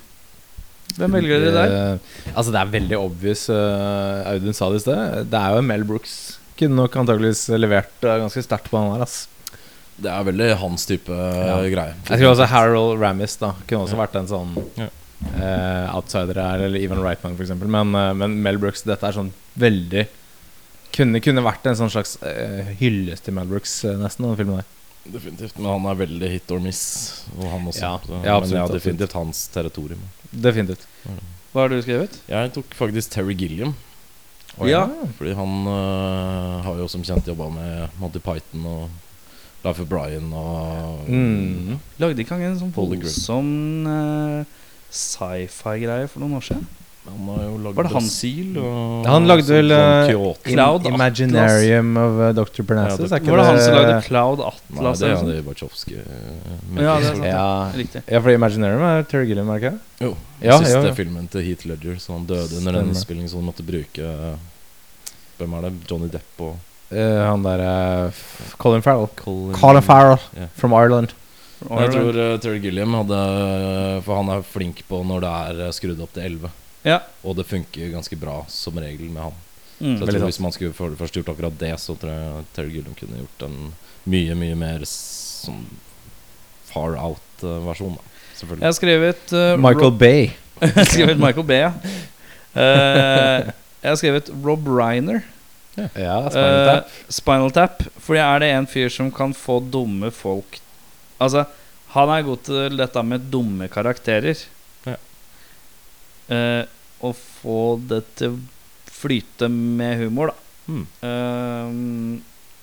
Hvem 0.98 1.14
velger 1.16 1.40
dere 1.46 1.54
der? 1.54 1.72
Eh, 1.94 2.34
altså, 2.34 2.52
det 2.52 2.60
er 2.60 2.74
veldig 2.74 2.98
obvious. 2.98 3.46
eh, 3.48 4.28
Audun 4.34 4.52
sa 4.58 4.68
det 4.68 4.82
i 4.82 4.84
sted. 4.84 5.30
Det 5.32 5.40
er 5.40 5.54
jo 5.56 5.62
Mel 5.64 5.86
Brooks. 5.88 6.12
Kunne 6.60 6.76
nok 6.76 6.98
antakeligvis 7.00 7.46
levert 7.56 8.04
eh, 8.04 8.18
ganske 8.20 8.42
sterkt 8.44 8.68
på 8.68 8.76
han 8.82 8.92
her. 8.98 9.06
Ass. 9.06 9.22
Det 10.00 10.08
er 10.10 10.24
veldig 10.30 10.48
hans 10.62 10.86
type 10.88 11.12
ja. 11.12 11.58
greie. 11.72 11.94
Jeg 12.08 12.20
tror 12.22 12.30
også 12.32 12.46
Harold 12.48 13.00
Ramis 13.02 13.36
da 13.40 13.52
kunne 13.66 13.84
også 13.84 13.96
Ja. 13.98 14.00
vært 14.06 14.16
en 14.20 14.30
sånn 14.30 14.54
Ja. 14.78 14.88
uh, 15.36 15.96
outsider 15.98 16.40
her, 16.40 16.62
eller 16.66 16.80
Ivan 16.80 17.02
Reitman 17.04 17.36
f.eks. 17.36 17.52
Men, 17.60 17.94
uh, 17.94 18.14
men 18.16 18.38
Mel 18.42 18.56
Brooks, 18.62 18.82
dette 18.88 19.04
er 19.04 19.12
sånn 19.16 19.32
veldig 19.60 20.06
Kunne, 20.90 21.20
kunne 21.22 21.42
vært 21.44 21.68
en 21.70 21.76
sånn 21.78 21.90
slags 21.92 22.16
uh, 22.24 22.72
hyllest 22.80 23.22
til 23.28 23.34
Mel 23.36 23.46
Brooks, 23.46 23.76
eh, 23.86 23.94
nesten, 24.00 24.24
den 24.26 24.38
filmen 24.40 24.56
der. 24.58 24.70
Definitivt. 25.14 25.54
Men 25.60 25.68
han 25.70 25.84
er 25.86 26.00
veldig 26.00 26.30
hit 26.32 26.50
or 26.50 26.58
miss, 26.64 26.80
og 27.36 27.44
han 27.46 27.68
også. 27.70 27.84
Ja, 27.84 27.92
Så, 28.02 28.10
ja, 28.10 28.16
men 28.16 28.24
det 28.26 28.32
absolutt, 28.58 28.72
er 28.74 28.74
definitivt 28.80 29.14
hans 29.14 29.42
territorium. 29.54 30.02
Definitivt. 30.32 30.88
Hva 31.52 31.62
har 31.62 31.70
du 31.70 31.78
skrevet? 31.84 32.18
Jeg 32.26 32.52
tok 32.56 32.74
faktisk 32.74 33.14
Terry 33.14 33.36
Gilliam. 33.38 33.76
Ja. 34.66 34.82
Fordi 35.16 35.36
han 35.38 35.54
har 36.66 36.82
jo 36.82 36.88
som 36.90 37.06
kjent 37.06 37.30
jobba 37.30 37.46
med 37.54 37.94
Monty 38.02 38.18
Python 38.18 38.66
og 38.66 38.90
Life 39.64 39.82
of 39.82 39.88
Brian 39.90 40.32
og 40.32 41.06
Mm. 41.10 41.78
Lagde 42.00 42.22
ikke 42.22 42.36
han 42.38 42.42
en 42.42 42.58
sånn 42.60 42.72
voldsom 42.72 43.48
uh, 43.86 44.44
sci-fi-greie 44.90 46.08
for 46.08 46.20
noen 46.24 46.38
år 46.38 46.46
siden? 46.46 46.66
Han 47.10 47.28
har 47.32 47.44
jo 47.46 47.54
lagd 47.64 47.76
Var 47.78 47.86
det 47.86 47.90
han- 47.94 48.02
Brasil 48.04 48.58
og 48.60 49.06
Han 49.08 49.26
lagde 49.26 49.44
sånn 49.48 49.56
vel, 49.56 49.70
Kyoto. 50.10 50.42
Cloud 50.44 50.80
Atlas. 50.84 50.94
Imaginarium 50.94 51.96
of 51.96 52.18
uh, 52.20 52.32
Dr. 52.36 52.62
Parnassus. 52.68 52.98
Ja, 53.00 53.04
det- 53.06 53.12
er 53.12 53.20
ikke 53.20 53.30
Var 53.30 53.36
det 53.40 53.46
han 53.46 53.60
som 53.60 53.74
lagde 53.74 54.02
Cloud 54.06 54.40
Atlas? 54.40 54.70
Nei, 54.70 54.92
det 54.92 55.10
er 55.10 55.16
sånn? 55.16 55.30
det 55.30 55.38
øh, 55.40 56.82
Ja, 56.84 56.98
det 57.00 57.06
er 57.06 57.14
sant. 57.14 57.24
Ja. 57.24 57.72
Riktig. 57.74 58.02
ja, 58.06 58.20
for 58.20 58.30
Imaginarium 58.30 58.82
er 58.82 59.02
Terry 59.04 59.26
Gilliam, 59.26 59.48
er 59.50 59.58
det 59.58 59.64
ikke? 59.72 59.78
Jo. 60.00 60.16
Ja, 60.42 60.58
siste 60.58 60.72
ja, 60.76 60.84
ja. 60.86 60.94
filmen 60.94 61.28
til 61.28 61.42
Heath 61.42 61.66
Ledger, 61.66 61.96
så 62.00 62.12
han 62.16 62.26
døde 62.26 62.56
under 62.60 62.72
den 62.72 62.88
innspillingen, 62.92 63.28
så 63.28 63.36
han 63.40 63.44
måtte 63.48 63.64
bruke 63.66 64.36
Hvem 65.40 65.54
er 65.56 65.60
det? 65.68 65.72
Johnny 65.90 66.08
Depp 66.08 66.40
og 66.40 66.54
Eh, 66.54 66.69
han 66.98 67.44
der 67.46 67.62
eh, 67.64 68.22
Colin 68.58 68.82
Farrell. 68.82 69.08
Colin, 69.16 69.54
Colin 69.54 69.82
Farrell 69.82 70.18
yeah. 70.36 70.48
from 70.56 70.74
Ireland. 70.74 71.14
Jeg 71.60 71.92
tror 71.92 72.16
uh, 72.16 72.38
Terry 72.40 72.56
Gilliam 72.62 72.94
hadde 72.96 73.16
For 74.06 74.16
han 74.16 74.30
er 74.32 74.46
flink 74.48 74.78
på 74.88 75.02
når 75.04 75.20
det 75.20 75.32
er 75.68 75.74
skrudd 75.76 76.00
opp 76.00 76.14
til 76.16 76.24
11. 76.24 76.50
Ja. 76.88 77.02
Og 77.20 77.36
det 77.36 77.44
funker 77.50 77.92
ganske 77.92 78.16
bra 78.16 78.38
som 78.48 78.78
regel 78.80 79.10
med 79.12 79.26
han. 79.28 79.38
Mm. 79.80 79.96
Så 79.96 80.04
jeg 80.06 80.14
tror. 80.14 80.26
Hvis 80.28 80.40
man 80.40 80.52
skulle 80.56 80.76
for- 80.76 80.96
først 80.96 81.16
gjort 81.16 81.28
akkurat 81.34 81.58
det, 81.60 81.74
så 81.80 81.96
tror 82.00 82.12
jeg 82.12 82.44
Terry 82.56 82.74
Gilliam 82.74 82.96
kunne 82.96 83.22
gjort 83.22 83.46
en 83.48 83.58
mye, 84.08 84.34
mye 84.34 84.56
mer 84.56 84.84
sånn 84.88 85.66
far 86.70 86.96
out-versjon. 86.96 87.98
Selvfølgelig. 88.36 88.62
Jeg 88.62 88.68
har 88.68 88.78
skrevet 88.78 89.34
uh, 89.36 89.56
Michael 89.60 89.92
Bay. 89.92 90.30
Jeg 90.60 90.74
har 90.76 90.88
skrevet 90.88 91.20
Michael 91.20 91.46
Bay, 91.48 91.60
ja. 91.64 91.72
Uh, 92.50 93.48
jeg 93.80 93.88
har 93.88 93.96
skrevet 93.96 94.26
Rob 94.44 94.66
Reiner. 94.68 95.22
Ja, 95.94 96.16
Eh, 96.30 96.82
Spinal 97.08 97.52
Tap. 97.54 97.82
Fordi 98.00 98.20
er 98.22 98.42
det 98.42 98.50
en 98.54 98.68
fyr 98.70 98.90
som 98.92 99.10
kan 99.14 99.34
få 99.36 99.60
dumme 99.60 100.10
folk 100.14 100.60
Altså, 101.20 101.44
han 101.92 102.10
er 102.14 102.24
god 102.24 102.44
til 102.46 102.78
dette 102.80 103.02
med 103.04 103.26
dumme 103.32 103.66
karakterer. 103.68 104.38
Ja. 104.88 104.96
Uh, 106.30 106.62
å 107.04 107.10
få 107.12 107.58
det 107.90 107.98
til 108.16 108.38
å 108.38 108.38
flyte 109.00 109.50
med 109.52 109.98
humor, 110.00 110.32
da. 110.32 110.46
Hmm. 110.70 110.86
Uh, 111.04 112.22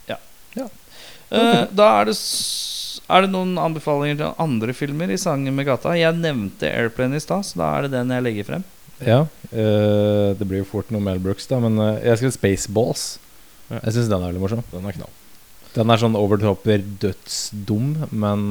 ja. 0.09 0.18
Ja. 0.57 0.68
Eh, 1.28 1.63
da 1.76 1.88
er 1.99 2.07
det 2.07 2.15
Er 2.15 3.24
det 3.24 3.32
noen 3.34 3.57
anbefalinger 3.59 4.20
til 4.22 4.41
andre 4.41 4.74
filmer 4.76 5.11
i 5.11 5.20
Sangen 5.20 5.55
med 5.55 5.68
gata? 5.68 5.93
Jeg 5.97 6.15
nevnte 6.18 6.72
Airplane 6.72 7.20
i 7.20 7.24
stad, 7.24 7.45
så 7.47 7.61
da 7.61 7.70
er 7.76 7.86
det 7.86 7.93
den 7.97 8.11
jeg 8.15 8.26
legger 8.26 8.47
frem. 8.47 8.65
Ja, 9.06 9.26
Uh, 9.48 10.36
det 10.36 10.43
blir 10.43 10.60
jo 10.60 10.68
fort 10.68 10.89
noe 10.91 11.00
Mel 11.04 11.22
Brooks, 11.24 11.45
da, 11.48 11.62
men 11.64 11.78
uh, 11.80 11.95
jeg 12.04 12.20
skrev 12.20 12.34
Spaceballs. 12.36 13.04
Ja. 13.70 13.80
Jeg 13.86 13.95
syns 13.95 14.10
den 14.12 14.20
er 14.20 14.28
veldig 14.28 14.41
morsom. 14.43 14.64
Den 14.74 14.88
er 14.89 14.98
knall. 14.98 15.14
Den 15.72 15.93
er 15.93 16.02
sånn 16.02 16.18
overtopper 16.20 16.82
the 16.82 17.14
dødsdum, 17.14 17.93
men, 18.12 18.43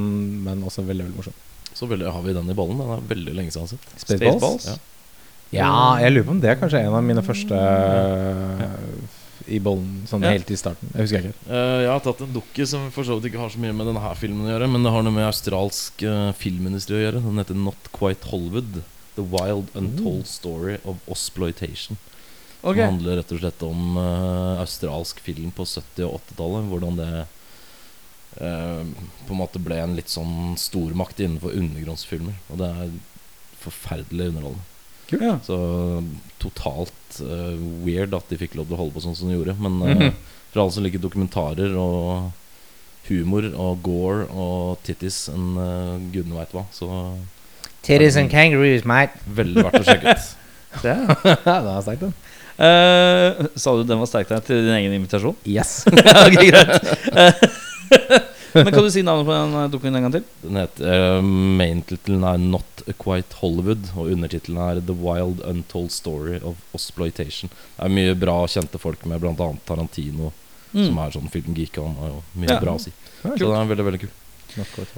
men 0.45 0.63
også 0.65 0.85
veldig 0.87 1.05
veldig 1.05 1.19
morsom. 1.19 1.35
Så 1.77 1.89
veldig, 1.89 2.09
har 2.09 2.25
vi 2.25 2.33
den 2.33 2.49
i 2.49 2.57
ballen. 2.57 2.81
Den 2.81 2.95
er 2.95 3.05
veldig 3.11 3.35
lenge 3.37 3.53
siden 3.53 3.69
sett. 3.75 3.93
Spaceballs? 4.01 4.71
Ja. 4.71 4.77
Ja, 5.53 5.69
jeg 6.01 6.11
lurer 6.15 6.25
på 6.27 6.33
om 6.33 6.41
det 6.43 6.49
er 6.51 6.57
kanskje 6.59 6.81
en 6.83 6.97
av 6.97 7.05
mine 7.05 7.21
første 7.23 7.55
eh, 7.55 9.53
i 9.55 9.61
bollen, 9.63 10.01
sånn 10.09 10.25
Ja. 10.25 10.33
helt 10.33 10.49
i 10.51 10.57
starten. 10.59 10.89
Jeg 10.91 11.05
husker 11.05 11.23
ikke. 11.29 11.37
Uh, 11.47 11.77
jeg 11.85 11.91
har 11.93 12.03
tatt 12.03 12.25
en 12.25 12.33
dukke 12.35 12.65
som 12.67 12.89
for 12.91 13.07
så 13.07 13.15
vidt 13.15 13.29
ikke 13.29 13.45
har 13.45 13.53
så 13.53 13.61
mye 13.63 13.75
med 13.77 13.87
denne 13.87 14.01
her 14.03 14.17
filmen 14.19 14.49
å 14.49 14.51
gjøre, 14.51 14.67
men 14.73 14.83
det 14.83 14.91
har 14.97 15.05
noe 15.05 15.15
med 15.15 15.29
australsk 15.29 16.03
filmindustri 16.41 16.97
å 16.97 17.03
gjøre. 17.05 17.23
Den 17.29 17.39
heter 17.43 17.61
Not 17.69 17.93
Quite 17.95 18.33
Hollywood. 18.33 18.81
The 19.17 19.25
Wild 19.25 19.73
Untold 19.73 20.27
Story 20.29 20.77
of 20.85 21.01
Osploitation. 21.09 21.97
Okay. 22.61 22.81
Det 22.81 22.85
handler 22.85 23.19
rett 23.19 23.33
og 23.33 23.41
slett 23.41 23.63
om 23.65 23.97
uh, 23.97 24.61
australsk 24.61 25.19
film 25.25 25.51
på 25.55 25.65
70- 25.65 26.05
og 26.07 26.21
80-tallet. 26.21 26.69
Hvordan 26.71 26.97
det 26.99 27.11
uh, 28.41 28.81
på 29.27 29.33
en 29.33 29.41
måte 29.41 29.61
ble 29.61 29.77
en 29.81 29.97
litt 29.97 30.13
sånn 30.13 30.55
stormakt 30.61 31.21
innenfor 31.21 31.57
undergrunnsfilmer. 31.57 32.39
Og 32.51 32.61
det 32.61 32.71
er 32.71 32.97
forferdelig 33.61 34.31
underholdende. 34.31 34.73
Ja. 35.15 35.37
Så 35.45 35.57
totalt 36.41 37.21
uh, 37.23 37.55
weird 37.85 38.15
at 38.17 38.27
de 38.29 38.39
fikk 38.41 38.57
lov 38.57 38.67
til 38.67 38.77
å 38.77 38.81
holde 38.83 38.97
på 38.97 39.05
sånn 39.05 39.17
som 39.17 39.31
de 39.31 39.37
gjorde. 39.37 39.55
Men 39.61 39.81
uh, 39.81 39.87
mm 39.87 39.97
-hmm. 40.01 40.13
for 40.51 40.61
alle 40.61 40.75
som 40.77 40.83
liker 40.83 40.99
dokumentarer 40.99 41.77
og 41.77 42.31
humor 43.07 43.47
og 43.55 43.81
gore 43.81 44.27
og 44.27 44.83
titties 44.83 45.29
enn 45.31 45.57
uh, 45.57 45.95
gudene 46.11 46.35
veit 46.35 46.53
hva, 46.53 46.65
så 46.71 46.89
Titties 47.87 48.17
and 48.19 48.29
kangaroos, 48.31 48.83
mate. 48.83 49.15
veldig 49.31 49.63
verdt 49.63 49.79
å 49.79 49.85
sjekke 49.87 50.15
ut. 50.17 50.33
Det. 50.83 50.93
var 51.07 51.79
sterkt, 51.81 51.85
sterk, 51.87 52.01
den. 52.01 52.15
Uh, 52.57 53.45
sa 53.55 53.75
du 53.77 53.85
den 53.87 54.01
var 54.01 54.09
sterk 54.09 54.27
der 54.29 54.41
til 54.43 54.59
din 54.65 54.75
egen 54.75 54.95
invitasjon? 54.97 55.37
Yes. 55.47 55.85
ok, 56.25 56.35
greit. 56.49 57.55
Men 58.57 58.71
kan 58.73 58.83
du 58.83 58.89
si 58.91 59.03
navnet 59.05 59.27
på 59.27 59.35
den 59.37 59.55
eh, 59.93 59.97
en 59.99 60.07
gang 60.07 60.15
til? 60.17 60.25
Den 60.41 60.59
heter 60.59 61.05
uh, 61.19 61.23
Main-tittelen 61.61 62.25
er 62.27 62.41
'Not 62.41 62.83
Quite 62.99 63.39
Hollywood', 63.39 63.91
og 63.95 64.11
undertittelen 64.11 64.59
er 64.65 64.81
'The 64.81 64.97
Wild 64.97 65.43
Untold 65.45 65.91
Story 65.93 66.41
of 66.41 66.59
Osploitation'. 66.75 67.53
Det 67.53 67.87
er 67.87 67.93
mye 67.93 68.17
bra 68.17 68.39
kjente 68.49 68.81
folk 68.81 69.05
med, 69.05 69.23
annet 69.23 69.63
Tarantino, 69.65 70.33
som 70.73 70.97
er 70.99 71.13
sånn 71.15 71.29
filmgeek. 71.31 71.77
Han 71.79 71.95
har 72.01 72.15
jo 72.15 72.23
mye 72.35 72.51
Ja. 72.51 72.59
bra 72.59 72.75
å 72.75 72.81
si. 72.81 72.91
Så 73.23 73.37
den 73.37 73.53
er 73.61 73.69
veldig, 73.69 73.85
veldig 73.91 74.01
kul. 74.07 74.15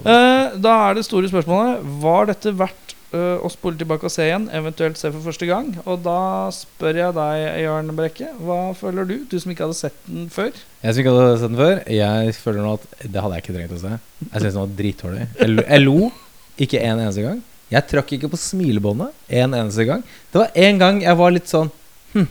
Eh, 0.05 0.57
da 0.61 0.73
er 0.89 0.95
det 0.99 1.03
store 1.07 1.27
spørsmålet 1.31 1.81
Var 2.03 2.29
dette 2.29 2.53
verdt 2.59 2.93
uh, 3.13 3.41
å 3.43 3.49
spole 3.51 3.75
tilbake 3.79 4.05
og 4.07 4.13
se 4.13 4.27
igjen, 4.27 4.45
eventuelt 4.55 4.99
se 4.99 5.09
for 5.11 5.25
første 5.25 5.47
gang? 5.49 5.71
Og 5.85 6.03
da 6.05 6.17
spør 6.55 6.99
jeg 7.01 7.15
deg, 7.17 7.45
Jørn 7.65 7.91
Brekke, 7.97 8.29
hva 8.45 8.59
føler 8.77 9.07
du? 9.09 9.15
Du 9.31 9.35
som 9.41 9.51
ikke 9.53 9.65
hadde 9.65 9.77
sett 9.79 9.97
den 10.07 10.29
før. 10.33 10.51
Jeg 10.83 10.93
som 10.95 11.01
ikke 11.03 11.13
hadde 11.17 11.37
sett 11.41 11.49
den 11.53 11.59
før, 11.59 11.81
jeg 11.97 12.35
føler 12.37 12.65
nå 12.67 12.73
at 12.77 12.87
det 13.03 13.23
hadde 13.25 13.39
jeg 13.39 13.45
ikke 13.45 13.55
trengt 13.57 13.75
å 13.75 13.81
se. 13.83 13.93
Jeg 14.27 14.43
syns 14.43 14.53
den 14.53 14.61
var 14.61 14.75
dritdårlig. 14.83 15.27
Jeg, 15.39 15.81
lo- 15.85 16.11
ikke 16.59 16.81
en 16.83 16.99
eneste 17.05 17.23
gang. 17.25 17.41
Jeg 17.69 17.85
trakk 17.91 18.13
ikke 18.17 18.29
på 18.33 18.37
smilebåndet 18.41 19.35
en 19.41 19.53
eneste 19.57 19.85
gang. 19.89 20.01
Det 20.33 20.41
var 20.41 20.55
en 20.67 20.79
gang 20.81 21.01
jeg 21.05 21.19
var 21.19 21.33
litt 21.35 21.49
sånn 21.51 21.69
hm. 22.15 22.25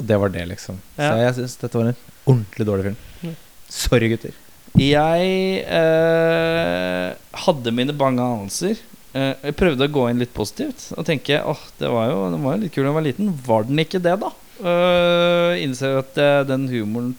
Og 0.00 0.04
det 0.08 0.16
var 0.20 0.32
det, 0.32 0.46
liksom. 0.50 0.78
Så 0.96 1.12
jeg 1.20 1.34
syns 1.38 1.56
dette 1.60 1.78
var 1.80 1.90
en 1.92 1.96
ordentlig 2.28 2.66
dårlig 2.68 2.84
film. 2.90 3.34
Sorry, 3.72 4.08
gutter. 4.12 4.34
Jeg 4.80 5.64
eh, 5.68 7.08
hadde 7.44 7.74
mine 7.76 7.94
bange 7.96 8.24
anelser. 8.24 8.78
Eh, 9.12 9.34
jeg 9.48 9.56
prøvde 9.58 9.88
å 9.88 9.92
gå 9.92 10.06
inn 10.08 10.22
litt 10.22 10.32
positivt 10.32 10.86
og 10.96 11.04
tenke 11.04 11.42
åh, 11.44 11.66
det 11.76 11.90
var 11.92 12.08
jo, 12.08 12.22
den 12.32 12.46
var 12.46 12.56
jo 12.56 12.62
litt 12.62 12.72
kul 12.72 12.86
da 12.86 12.88
jeg 12.88 12.96
var 12.96 13.06
liten. 13.08 13.34
Var 13.48 13.68
den 13.68 13.82
ikke 13.84 14.00
det, 14.02 14.16
da? 14.22 14.32
Uh, 14.62 15.58
innser 15.58 15.98
at 15.98 16.18
eh, 16.20 16.44
den 16.46 16.68
humoren 16.70 17.16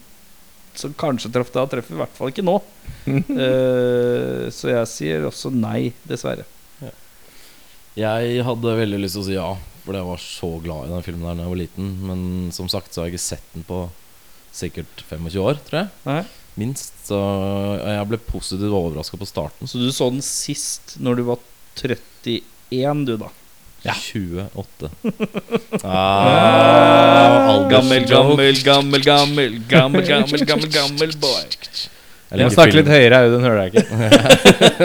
som 0.80 0.94
kanskje 0.98 1.30
traff 1.34 1.52
da, 1.54 1.66
treffer 1.70 1.94
i 1.94 2.00
hvert 2.02 2.18
fall 2.18 2.34
ikke 2.34 2.46
nå. 2.46 2.60
Eh, 3.04 4.48
så 4.52 4.70
jeg 4.70 4.88
sier 4.90 5.26
også 5.28 5.50
nei, 5.54 5.92
dessverre. 6.08 6.46
Jeg 8.00 8.46
hadde 8.48 8.76
veldig 8.80 9.00
lyst 9.04 9.18
til 9.18 9.22
å 9.22 9.26
si 9.28 9.36
ja, 9.36 9.50
fordi 9.84 10.00
jeg 10.00 10.08
var 10.08 10.22
så 10.24 10.50
glad 10.64 10.88
i 10.88 10.94
den 10.94 11.04
filmen 11.06 11.28
der 11.28 11.36
da 11.38 11.46
jeg 11.46 11.52
var 11.52 11.60
liten. 11.60 11.90
Men 12.08 12.24
som 12.56 12.70
sagt 12.72 12.96
så 12.96 13.04
har 13.04 13.10
jeg 13.10 13.18
ikke 13.18 13.26
sett 13.28 13.52
den 13.54 13.68
på 13.68 13.84
sikkert 14.56 15.04
25 15.10 15.38
år, 15.44 15.60
tror 15.68 15.80
jeg. 15.84 15.92
Nei. 16.08 16.24
Minst. 16.60 16.94
Så 17.08 17.20
jeg 17.82 18.10
ble 18.10 18.20
positivt 18.28 18.74
overraska 18.74 19.20
på 19.20 19.30
starten. 19.30 19.70
Så 19.70 19.82
du 19.82 19.90
så 19.94 20.10
den 20.14 20.24
sist 20.26 20.98
når 21.04 21.20
du 21.20 21.24
var 21.32 21.42
31, 21.80 23.06
du, 23.08 23.16
da? 23.18 23.32
Ja. 23.84 23.96
28. 24.00 24.90
ah, 25.84 27.68
Gammel, 27.70 28.06
gammel, 28.08 28.64
gammel, 28.64 29.04
gammel, 29.04 29.60
gammel, 29.68 30.06
gammel, 30.08 30.46
gammel, 30.46 30.70
gammel 30.72 31.18
boy. 31.20 31.58
Jeg 32.34 32.48
må 32.48 32.54
snakke 32.56 32.80
litt 32.80 32.90
høyere, 32.90 33.20
Audun, 33.28 33.44
hører 33.46 33.68
deg 33.68 33.76
ikke. 33.84 33.98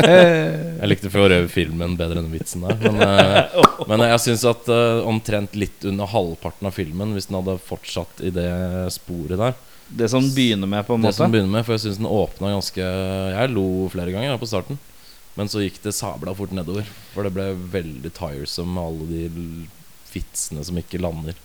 jeg 0.82 0.90
likte 0.90 1.12
for 1.12 1.24
øvrig 1.24 1.48
filmen 1.52 1.94
bedre 1.96 2.20
enn 2.20 2.32
vitsen 2.32 2.66
der. 2.66 2.74
Men, 2.82 2.98
eh, 3.06 3.54
men 3.88 4.04
jeg 4.04 4.24
syns 4.26 4.44
at 4.50 4.68
eh, 4.72 5.00
omtrent 5.08 5.56
litt 5.56 5.86
under 5.88 6.10
halvparten 6.12 6.68
av 6.68 6.76
filmen, 6.76 7.14
hvis 7.16 7.30
den 7.30 7.38
hadde 7.38 7.56
fortsatt 7.70 8.20
i 8.20 8.34
det 8.34 8.50
sporet 8.92 9.38
der 9.40 9.56
Det 9.88 10.08
som 10.12 10.24
begynner 10.34 10.68
med, 10.68 10.84
på 10.86 10.94
en 10.94 11.02
Det 11.02 11.14
som 11.16 11.32
begynner 11.32 11.50
med, 11.58 11.64
for 11.64 11.72
jeg 11.76 11.86
syns 11.86 11.96
den 12.00 12.06
åpna 12.10 12.52
ganske 12.52 12.84
Jeg 12.84 13.50
lo 13.54 13.88
flere 13.92 14.12
ganger 14.12 14.38
på 14.38 14.48
starten. 14.50 14.78
Men 15.38 15.48
så 15.48 15.62
gikk 15.62 15.80
det 15.84 15.94
sabla 15.94 16.34
fort 16.34 16.50
nedover. 16.52 16.84
For 17.14 17.22
det 17.24 17.32
ble 17.32 17.52
veldig 17.72 18.10
tiresome 18.12 18.74
med 18.74 18.84
alle 18.84 19.06
de 19.08 19.68
vitsene 20.12 20.64
som 20.66 20.76
ikke 20.80 21.00
lander. 21.00 21.36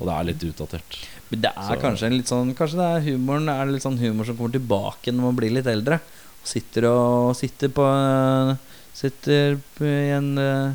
Og 0.00 0.08
det 0.08 0.14
er 0.16 0.24
litt 0.30 0.44
utdatert. 0.48 0.98
Men 1.30 1.40
det 1.44 1.52
er 1.52 1.68
Så- 1.68 1.80
kanskje 1.82 2.06
en 2.06 2.16
litt 2.16 2.26
sånn 2.28 2.54
Kanskje 2.56 2.78
det 2.80 2.86
er 2.88 3.12
humoren 3.12 3.48
Er 3.48 3.66
litt 3.66 3.82
sånn 3.82 3.98
humor 4.00 4.24
som 4.24 4.36
kommer 4.36 4.52
tilbake 4.52 5.12
når 5.12 5.22
man 5.22 5.36
blir 5.36 5.52
litt 5.52 5.66
eldre. 5.66 6.00
Sitter 6.44 6.84
og 6.88 7.36
sitter 7.36 7.68
på 7.68 7.84
Sitter 8.94 9.58
på 9.76 9.84
i 9.84 10.10
en 10.16 10.38
eh, 10.38 10.74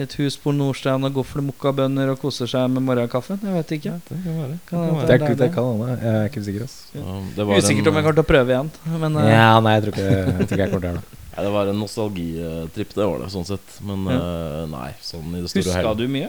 et 0.00 0.14
hus 0.18 0.36
på 0.42 0.50
Nordstrand 0.54 1.06
og 1.06 1.18
gofler 1.20 1.44
mokkabønner 1.46 2.10
og 2.10 2.18
koser 2.22 2.50
seg 2.50 2.70
med 2.72 2.82
morgenkaffen. 2.82 3.38
Jeg 3.42 3.54
vet 3.54 3.74
ikke. 3.76 3.92
Det 4.08 4.16
kan 4.24 4.38
være. 4.40 4.56
Kan 4.66 4.80
Det 4.80 4.94
være. 4.94 5.06
Det, 5.06 5.14
er, 5.14 5.36
det 5.42 5.50
kan 5.54 5.68
hende. 5.70 5.98
Jeg 6.00 6.14
er 6.14 6.30
ikke 6.30 6.64
ass. 6.64 6.78
Ja, 6.94 7.18
det 7.36 7.46
Usikkert 7.46 7.90
om 7.90 8.00
jeg 8.00 8.06
kommer 8.06 8.16
til 8.18 8.24
å 8.24 8.30
prøve 8.32 8.56
igjen. 8.56 8.72
Men 9.04 9.20
uh. 9.20 9.28
Ja, 9.30 9.52
nei, 9.62 9.76
jeg 9.76 9.84
tror 9.84 9.94
ikke 9.94 10.06
jeg, 10.08 10.24
tror 10.24 10.46
ikke 10.48 10.62
jeg 10.64 10.72
kommer 10.72 10.86
til 10.86 10.90
å 10.90 10.94
gjøre 10.94 11.04
det. 11.04 11.20
Det 11.34 11.50
var 11.50 11.66
en 11.66 11.80
nostalgitripp, 11.82 12.92
det 12.94 13.06
var 13.10 13.22
det, 13.24 13.28
sånn 13.32 13.46
sett. 13.48 13.72
Men 13.82 14.04
uh, 14.06 14.60
nei, 14.70 14.92
sånn 15.02 15.32
i 15.34 15.40
det 15.42 15.48
store 15.50 15.64
og 15.64 15.72
huska 15.72 15.94
du 15.98 16.04
mye? 16.06 16.28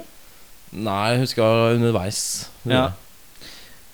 Nei, 0.74 1.01
jeg 1.13 1.20
huska 1.22 1.49
underveis. 1.76 2.22
Ja. 2.66 2.88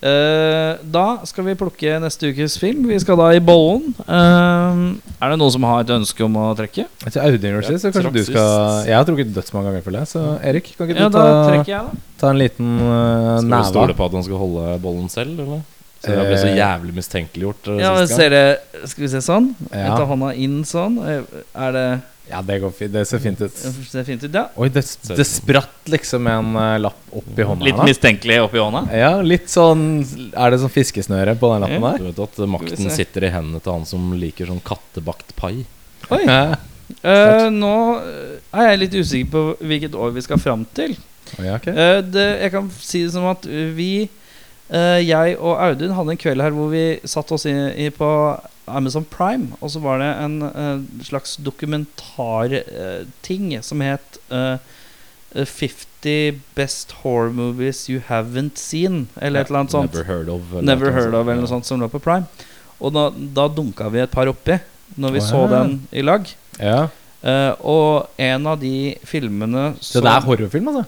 Eh, 0.02 0.80
da 0.82 1.04
skal 1.28 1.46
vi 1.46 1.54
plukke 1.54 1.98
neste 2.02 2.32
ukes 2.32 2.56
film. 2.58 2.88
Vi 2.90 2.98
skal 2.98 3.20
da 3.20 3.28
i 3.36 3.42
bollen. 3.42 3.92
Eh, 4.02 4.80
er 5.22 5.30
det 5.30 5.38
noen 5.38 5.54
som 5.54 5.66
har 5.68 5.84
et 5.84 5.92
ønske 5.94 6.24
om 6.26 6.38
å 6.42 6.48
trekke? 6.58 6.88
Jeg 7.06 7.20
Audun 7.22 7.54
gjorde 7.54 7.76
så 7.78 7.92
kanskje 7.94 8.14
du 8.16 8.22
skal. 8.26 8.88
Jeg 8.88 8.96
har 8.98 9.06
trukket 9.06 9.30
dødsmange 9.36 9.70
ganger, 9.70 9.84
føler 9.86 10.02
jeg. 10.02 10.10
Så 10.16 10.24
Erik, 10.42 10.72
kan 10.74 10.88
ikke 10.90 10.98
du 10.98 11.04
Ja, 11.04 11.12
da 11.12 11.22
ta, 11.22 11.54
jeg, 11.60 11.68
da. 11.70 12.02
ta 12.18 12.32
en 12.32 12.40
liten 12.42 12.72
uh, 12.82 13.38
Skal 13.38 13.54
vi 13.54 13.62
stole 13.70 13.96
på 14.00 14.08
at 14.10 14.18
han 14.18 14.26
skal 14.26 14.42
holde 14.42 14.74
bollen 14.82 15.12
selv, 15.12 15.38
eller? 15.38 15.62
Så 16.02 16.10
jeg 16.10 16.26
ble 16.26 16.38
så 16.40 16.48
Eh, 16.50 16.56
jævlig 16.58 16.94
mistenkeliggjort 16.96 17.68
eh, 17.70 17.82
Ja, 17.84 17.92
men 17.94 18.08
ser 18.10 18.32
det 18.34 18.88
Skal 18.90 19.04
vi 19.04 19.10
se 19.12 19.20
sånn? 19.22 19.52
Jeg 19.70 19.86
tar 19.86 20.08
hånda 20.10 20.32
inn 20.34 20.64
sånn. 20.66 20.98
Eh, 20.98 21.42
Er 21.54 21.76
det 21.76 21.86
Ja, 22.32 22.40
det 22.42 22.58
går 22.62 22.70
fint. 22.72 22.92
Det 22.94 23.04
ser 23.04 23.20
fint 23.20 23.40
ut. 23.40 23.52
Det 23.52 23.72
ser 23.90 24.04
fint 24.08 24.22
ut, 24.24 24.32
ja. 24.32 24.46
Oi, 24.56 24.68
det, 24.72 24.82
det 25.04 25.24
spratt 25.28 25.90
liksom 25.92 26.26
en 26.32 26.56
uh, 26.56 26.78
lapp 26.80 27.12
opp 27.12 27.38
i 27.38 27.44
hånda 27.44 27.66
Litt 27.66 27.82
mistenkelig 27.84 28.38
opp 28.40 28.50
oppi 28.50 28.62
hånda. 28.62 28.82
Ja, 28.96 29.10
litt 29.20 29.52
sånn 29.52 29.82
Er 30.32 30.54
det 30.54 30.62
sånn 30.62 30.72
fiskesnøre 30.72 31.36
på 31.36 31.50
den 31.52 31.66
lappen 31.66 31.76
Ja. 31.76 31.90
der? 31.92 32.00
Du 32.00 32.08
vet 32.08 32.22
at 32.24 32.40
makten 32.54 32.92
sitter 32.94 33.28
i 33.28 33.32
hendene 33.34 33.60
til 33.60 33.76
han 33.76 33.84
som 33.88 34.14
liker 34.16 34.48
sånn 34.48 34.62
kattebakt 34.64 35.34
pai. 35.36 35.66
Oi. 36.08 36.22
Ja. 36.24 36.56
Eh, 37.02 37.46
nå 37.52 37.74
eh, 38.00 38.40
er 38.52 38.72
jeg 38.72 38.80
litt 38.86 38.96
usikker 38.96 39.30
på 39.32 39.44
hvilket 39.60 39.94
år 39.96 40.16
vi 40.16 40.24
skal 40.24 40.40
fram 40.40 40.64
til. 40.76 40.96
Oh, 41.38 41.44
ja, 41.44 41.56
okay. 41.60 41.72
uh, 41.76 42.00
det, 42.04 42.26
jeg 42.46 42.52
kan 42.56 42.72
si 42.80 43.04
det 43.04 43.12
som 43.14 43.28
at 43.30 43.46
vi, 43.76 44.08
jeg 44.72 45.34
og 45.36 45.58
Audun, 45.60 45.92
hadde 45.92 46.14
en 46.14 46.20
kveld 46.20 46.40
her 46.40 46.54
hvor 46.56 46.70
vi 46.72 46.84
satt 47.04 47.28
oss 47.34 47.44
i, 47.44 47.90
på 47.92 48.08
Amazon 48.66 49.04
Prime, 49.04 49.48
og 49.60 49.70
så 49.70 49.78
var 49.82 49.98
det 50.00 50.08
en 50.22 50.42
eh, 50.46 50.78
slags 51.04 51.36
dokumentarting 51.42 53.62
som 53.64 53.80
het 53.84 54.18
eh, 54.30 54.56
50 55.34 56.40
Best 56.54 56.92
Horror 57.02 57.32
Movies 57.32 57.90
You 57.90 58.00
Haven't 58.08 58.58
Seen, 58.60 59.08
eller 59.16 59.40
et 59.40 59.46
eller 59.48 59.58
annet 59.64 59.72
sånt. 59.72 59.94
Never 59.94 60.06
heard 60.06 60.28
of. 60.28 60.40
eller 60.52 60.62
Never 60.62 60.92
Heard 60.92 61.14
of, 61.14 61.26
eller 61.26 61.40
noe 61.42 61.48
sånt 61.50 61.66
som 61.66 61.80
lå 61.80 61.88
på 61.90 61.98
Prime. 62.02 62.26
Og 62.82 62.92
da, 62.94 63.10
da 63.10 63.48
dunka 63.48 63.88
vi 63.92 64.00
et 64.02 64.10
par 64.12 64.28
oppi 64.30 64.58
når 65.00 65.10
vi 65.16 65.20
så 65.24 65.46
ja. 65.46 65.50
den 65.56 65.88
i 65.90 66.02
lag. 66.04 66.28
Ja. 66.60 66.88
Uh, 67.22 67.52
og 67.64 68.06
en 68.18 68.46
av 68.50 68.58
de 68.58 68.98
filmene 69.06 69.76
Så 69.78 70.00
det 70.02 70.10
er 70.10 70.24
horrorfilm, 70.26 70.68
altså? 70.72 70.82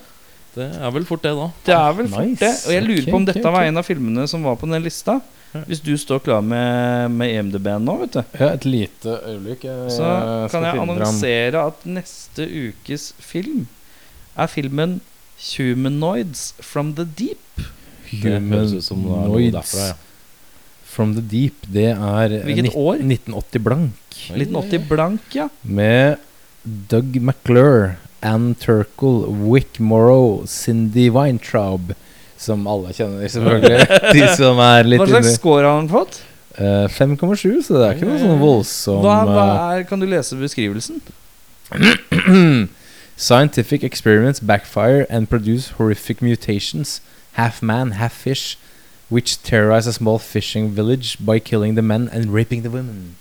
Det 0.55 0.67
er 0.79 0.91
vel 0.95 1.07
fort 1.09 1.23
det, 1.25 1.33
da. 1.37 1.47
Det 1.67 1.77
er 1.77 1.97
vel 1.99 2.11
fort 2.13 2.29
Nice. 2.31 2.41
det. 2.43 2.53
Og 2.67 2.75
jeg 2.75 2.85
lurer 2.85 3.01
okay, 3.03 3.11
på 3.11 3.21
om 3.21 3.29
dette 3.29 3.43
okay, 3.43 3.55
var 3.57 3.71
en 3.71 3.81
av 3.81 3.87
filmene 3.87 4.27
som 4.31 4.45
var 4.47 4.59
på 4.61 4.69
den 4.71 4.85
lista. 4.85 5.21
Hvis 5.69 5.83
du 5.85 5.93
står 5.99 6.19
klar 6.25 6.43
med, 6.43 7.13
med 7.15 7.31
EMDB-en 7.31 7.85
nå, 7.87 7.95
vet 8.01 8.17
du. 8.17 8.23
Ja, 8.41 8.49
et 8.57 8.65
lite 8.67 9.19
øyeblikk. 9.23 9.67
Jeg 9.69 9.93
Så 9.95 10.09
jeg 10.09 10.51
kan 10.51 10.67
jeg 10.67 10.81
annonsere 10.83 11.67
at 11.71 11.85
neste 11.87 12.47
ukes 12.49 13.13
film 13.23 13.67
er 14.35 14.51
filmen 14.51 15.01
'Humanoids 15.39 16.55
from 16.61 16.95
the 16.95 17.05
Deep'. 17.05 17.71
Humanoids 18.11 19.75
ja. 19.75 19.95
From 20.85 21.15
the 21.15 21.23
Deep. 21.23 21.67
Det 21.67 21.91
er 21.91 22.33
eh, 22.33 22.45
Hvilket 22.47 22.75
år? 22.75 22.95
1980 23.03 23.63
blank. 23.63 24.19
1980 24.31 24.89
blank, 24.89 25.21
ja. 25.35 25.49
Med 25.63 26.17
Doug 26.65 27.19
McClure, 27.21 27.97
Ann 28.25 28.55
Turkle, 28.57 29.29
Wick 29.29 29.79
Morrow, 29.79 30.45
Cindy 30.47 31.11
Weintraub. 31.13 31.95
Som 32.41 32.67
alle 32.69 32.93
kjenner, 32.97 33.29
selvfølgelig. 33.29 33.87
De 34.17 34.29
som 34.37 34.59
er 34.65 34.89
litt 34.89 35.03
Hva 35.03 35.11
slags 35.13 35.37
score 35.39 35.63
har 35.65 35.79
han 35.79 35.91
fått? 35.93 36.23
Eh, 36.59 36.87
5,7, 36.89 37.63
så 37.67 37.79
det 37.79 37.87
er 37.87 37.97
ikke 37.97 38.07
noe 38.07 38.21
sånn 38.21 38.37
voldsom 38.39 39.01
Hva, 39.03 39.15
hva 39.27 39.45
eh, 39.45 39.63
er, 39.81 39.87
kan 39.89 39.99
du 39.99 40.07
lese 40.07 40.37
beskrivelsen? 40.39 41.01
Scientific 43.17 43.83
experiments 43.83 44.39
backfire 44.39 45.03
and 45.11 45.29
produce 45.31 45.75
horrific 45.79 46.23
mutations, 46.23 47.01
half 47.35 47.61
man, 47.63 47.99
half 47.99 48.13
fish, 48.13 48.57
which 49.11 49.43
terrorize 49.43 49.89
a 49.89 49.93
small 49.93 50.19
fishing 50.19 50.71
village 50.71 51.19
by 51.19 51.41
killing 51.41 51.75
the 51.75 51.83
men 51.83 52.09
and 52.13 52.33
raping 52.33 52.63
the 52.63 52.71
women. 52.71 53.17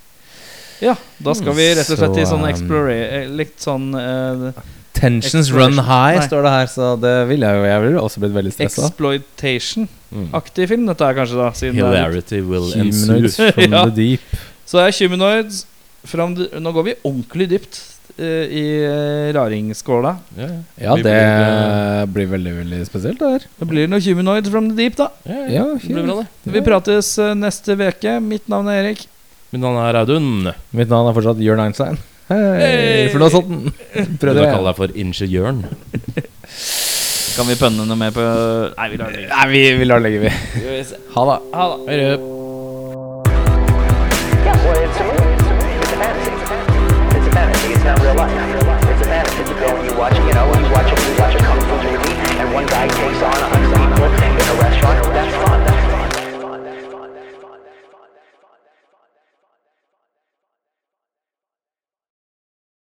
Ja, 0.80 0.96
da 1.18 1.34
skal 1.34 1.56
vi 1.58 1.68
rett 1.74 1.90
og 1.90 2.00
slett 2.00 2.18
i 2.22 2.26
sånn 2.28 2.44
um, 2.44 2.50
explore... 2.50 2.96
Litt 3.34 3.62
sånn 3.62 3.94
eh, 3.98 4.64
Tensions 4.94 5.50
run 5.52 5.74
high, 5.82 6.20
Nei. 6.20 6.28
står 6.28 6.44
det 6.46 6.52
her, 6.54 6.68
så 6.72 6.90
det 7.02 7.14
ville 7.28 7.48
jeg 7.50 7.58
jo. 7.60 7.64
Jeg 7.68 7.82
ville 7.84 8.02
også 8.06 8.22
blitt 8.24 8.36
veldig 8.36 8.52
stressa. 8.54 8.86
exploitation-aktig 8.88 10.68
film, 10.70 10.86
dette 10.90 11.08
er 11.08 11.18
kanskje, 11.18 11.40
da. 11.40 11.48
Siden 11.58 11.80
det 11.80 11.86
er 11.88 11.96
Hilarity 11.98 12.42
will 12.46 12.70
Humanoids 12.72 13.40
ensue. 13.40 13.52
from 13.58 13.74
Ja. 13.78 13.86
the 13.90 13.96
deep. 13.98 14.38
Så 14.70 14.78
det 14.80 14.86
er 14.92 15.00
Humanoids 15.08 15.66
from 16.06 16.36
the, 16.38 16.48
Nå 16.60 16.72
går 16.76 16.84
vi 16.90 16.94
ordentlig 17.08 17.50
dypt 17.56 17.80
uh, 18.20 18.46
i 18.48 18.64
uh, 18.86 19.34
raringsskåla. 19.36 20.14
Ja, 20.38 20.48
ja. 20.48 20.62
Ja, 20.86 20.96
Vi 20.96 21.04
det 21.08 21.18
blir, 21.18 22.14
blir 22.14 22.32
veldig, 22.38 22.54
veldig 22.62 22.82
spesielt, 22.88 23.20
det 23.20 23.32
her. 23.38 23.48
Det 23.60 23.68
blir 23.74 23.90
noe 23.92 24.00
Humanoids 24.06 24.50
from 24.54 24.70
the 24.72 24.78
deep, 24.78 24.96
da. 25.00 25.10
Ja, 25.26 25.42
ja. 25.48 25.50
Ja, 25.50 25.66
Det 25.82 25.90
blir 25.98 26.08
bra, 26.08 26.20
det. 26.22 26.54
Vi 26.58 26.62
prates 26.70 27.14
eh, 27.20 27.34
neste 27.36 27.76
uke. 27.80 28.20
Mitt 28.22 28.48
navn 28.52 28.70
er 28.72 28.84
Erik. 28.86 29.08
Mitt 29.54 29.62
navn 29.66 29.78
er 29.84 30.00
Audun. 30.04 30.52
Mitt 30.74 30.90
navn 30.94 31.10
er 31.10 31.18
fortsatt 31.18 31.42
Jørn 31.44 31.62
Einstein. 31.66 31.98
Hei, 32.30 33.10
for 33.12 33.20
noe 33.24 33.32
sånt. 33.34 33.50
Prøvde 33.94 34.18
Prøvde 34.22 34.40
å 34.40 34.46
jeg. 34.46 34.54
kalle 34.56 34.70
deg 34.72 34.78
for 34.80 34.94
Ingeniøren. 35.04 35.64
Kan 37.34 37.48
vi 37.50 37.56
pønne 37.58 37.86
noe 37.90 37.98
mer 37.98 38.14
på 38.14 38.24
Nei, 38.78 38.88
vi 38.94 39.00
lar 39.02 39.10
det 39.12 39.18
ligge. 39.24 39.30
Nei, 39.34 39.46
vi, 39.52 39.62
vi 39.80 39.88
lar 39.90 40.04
det 40.04 40.12
ligge, 40.12 40.22
vi. 40.28 40.32
Ha 41.16 41.26
det. 41.30 41.38
Ha 41.58 41.68
det. 41.74 41.98
Du. 42.22 42.30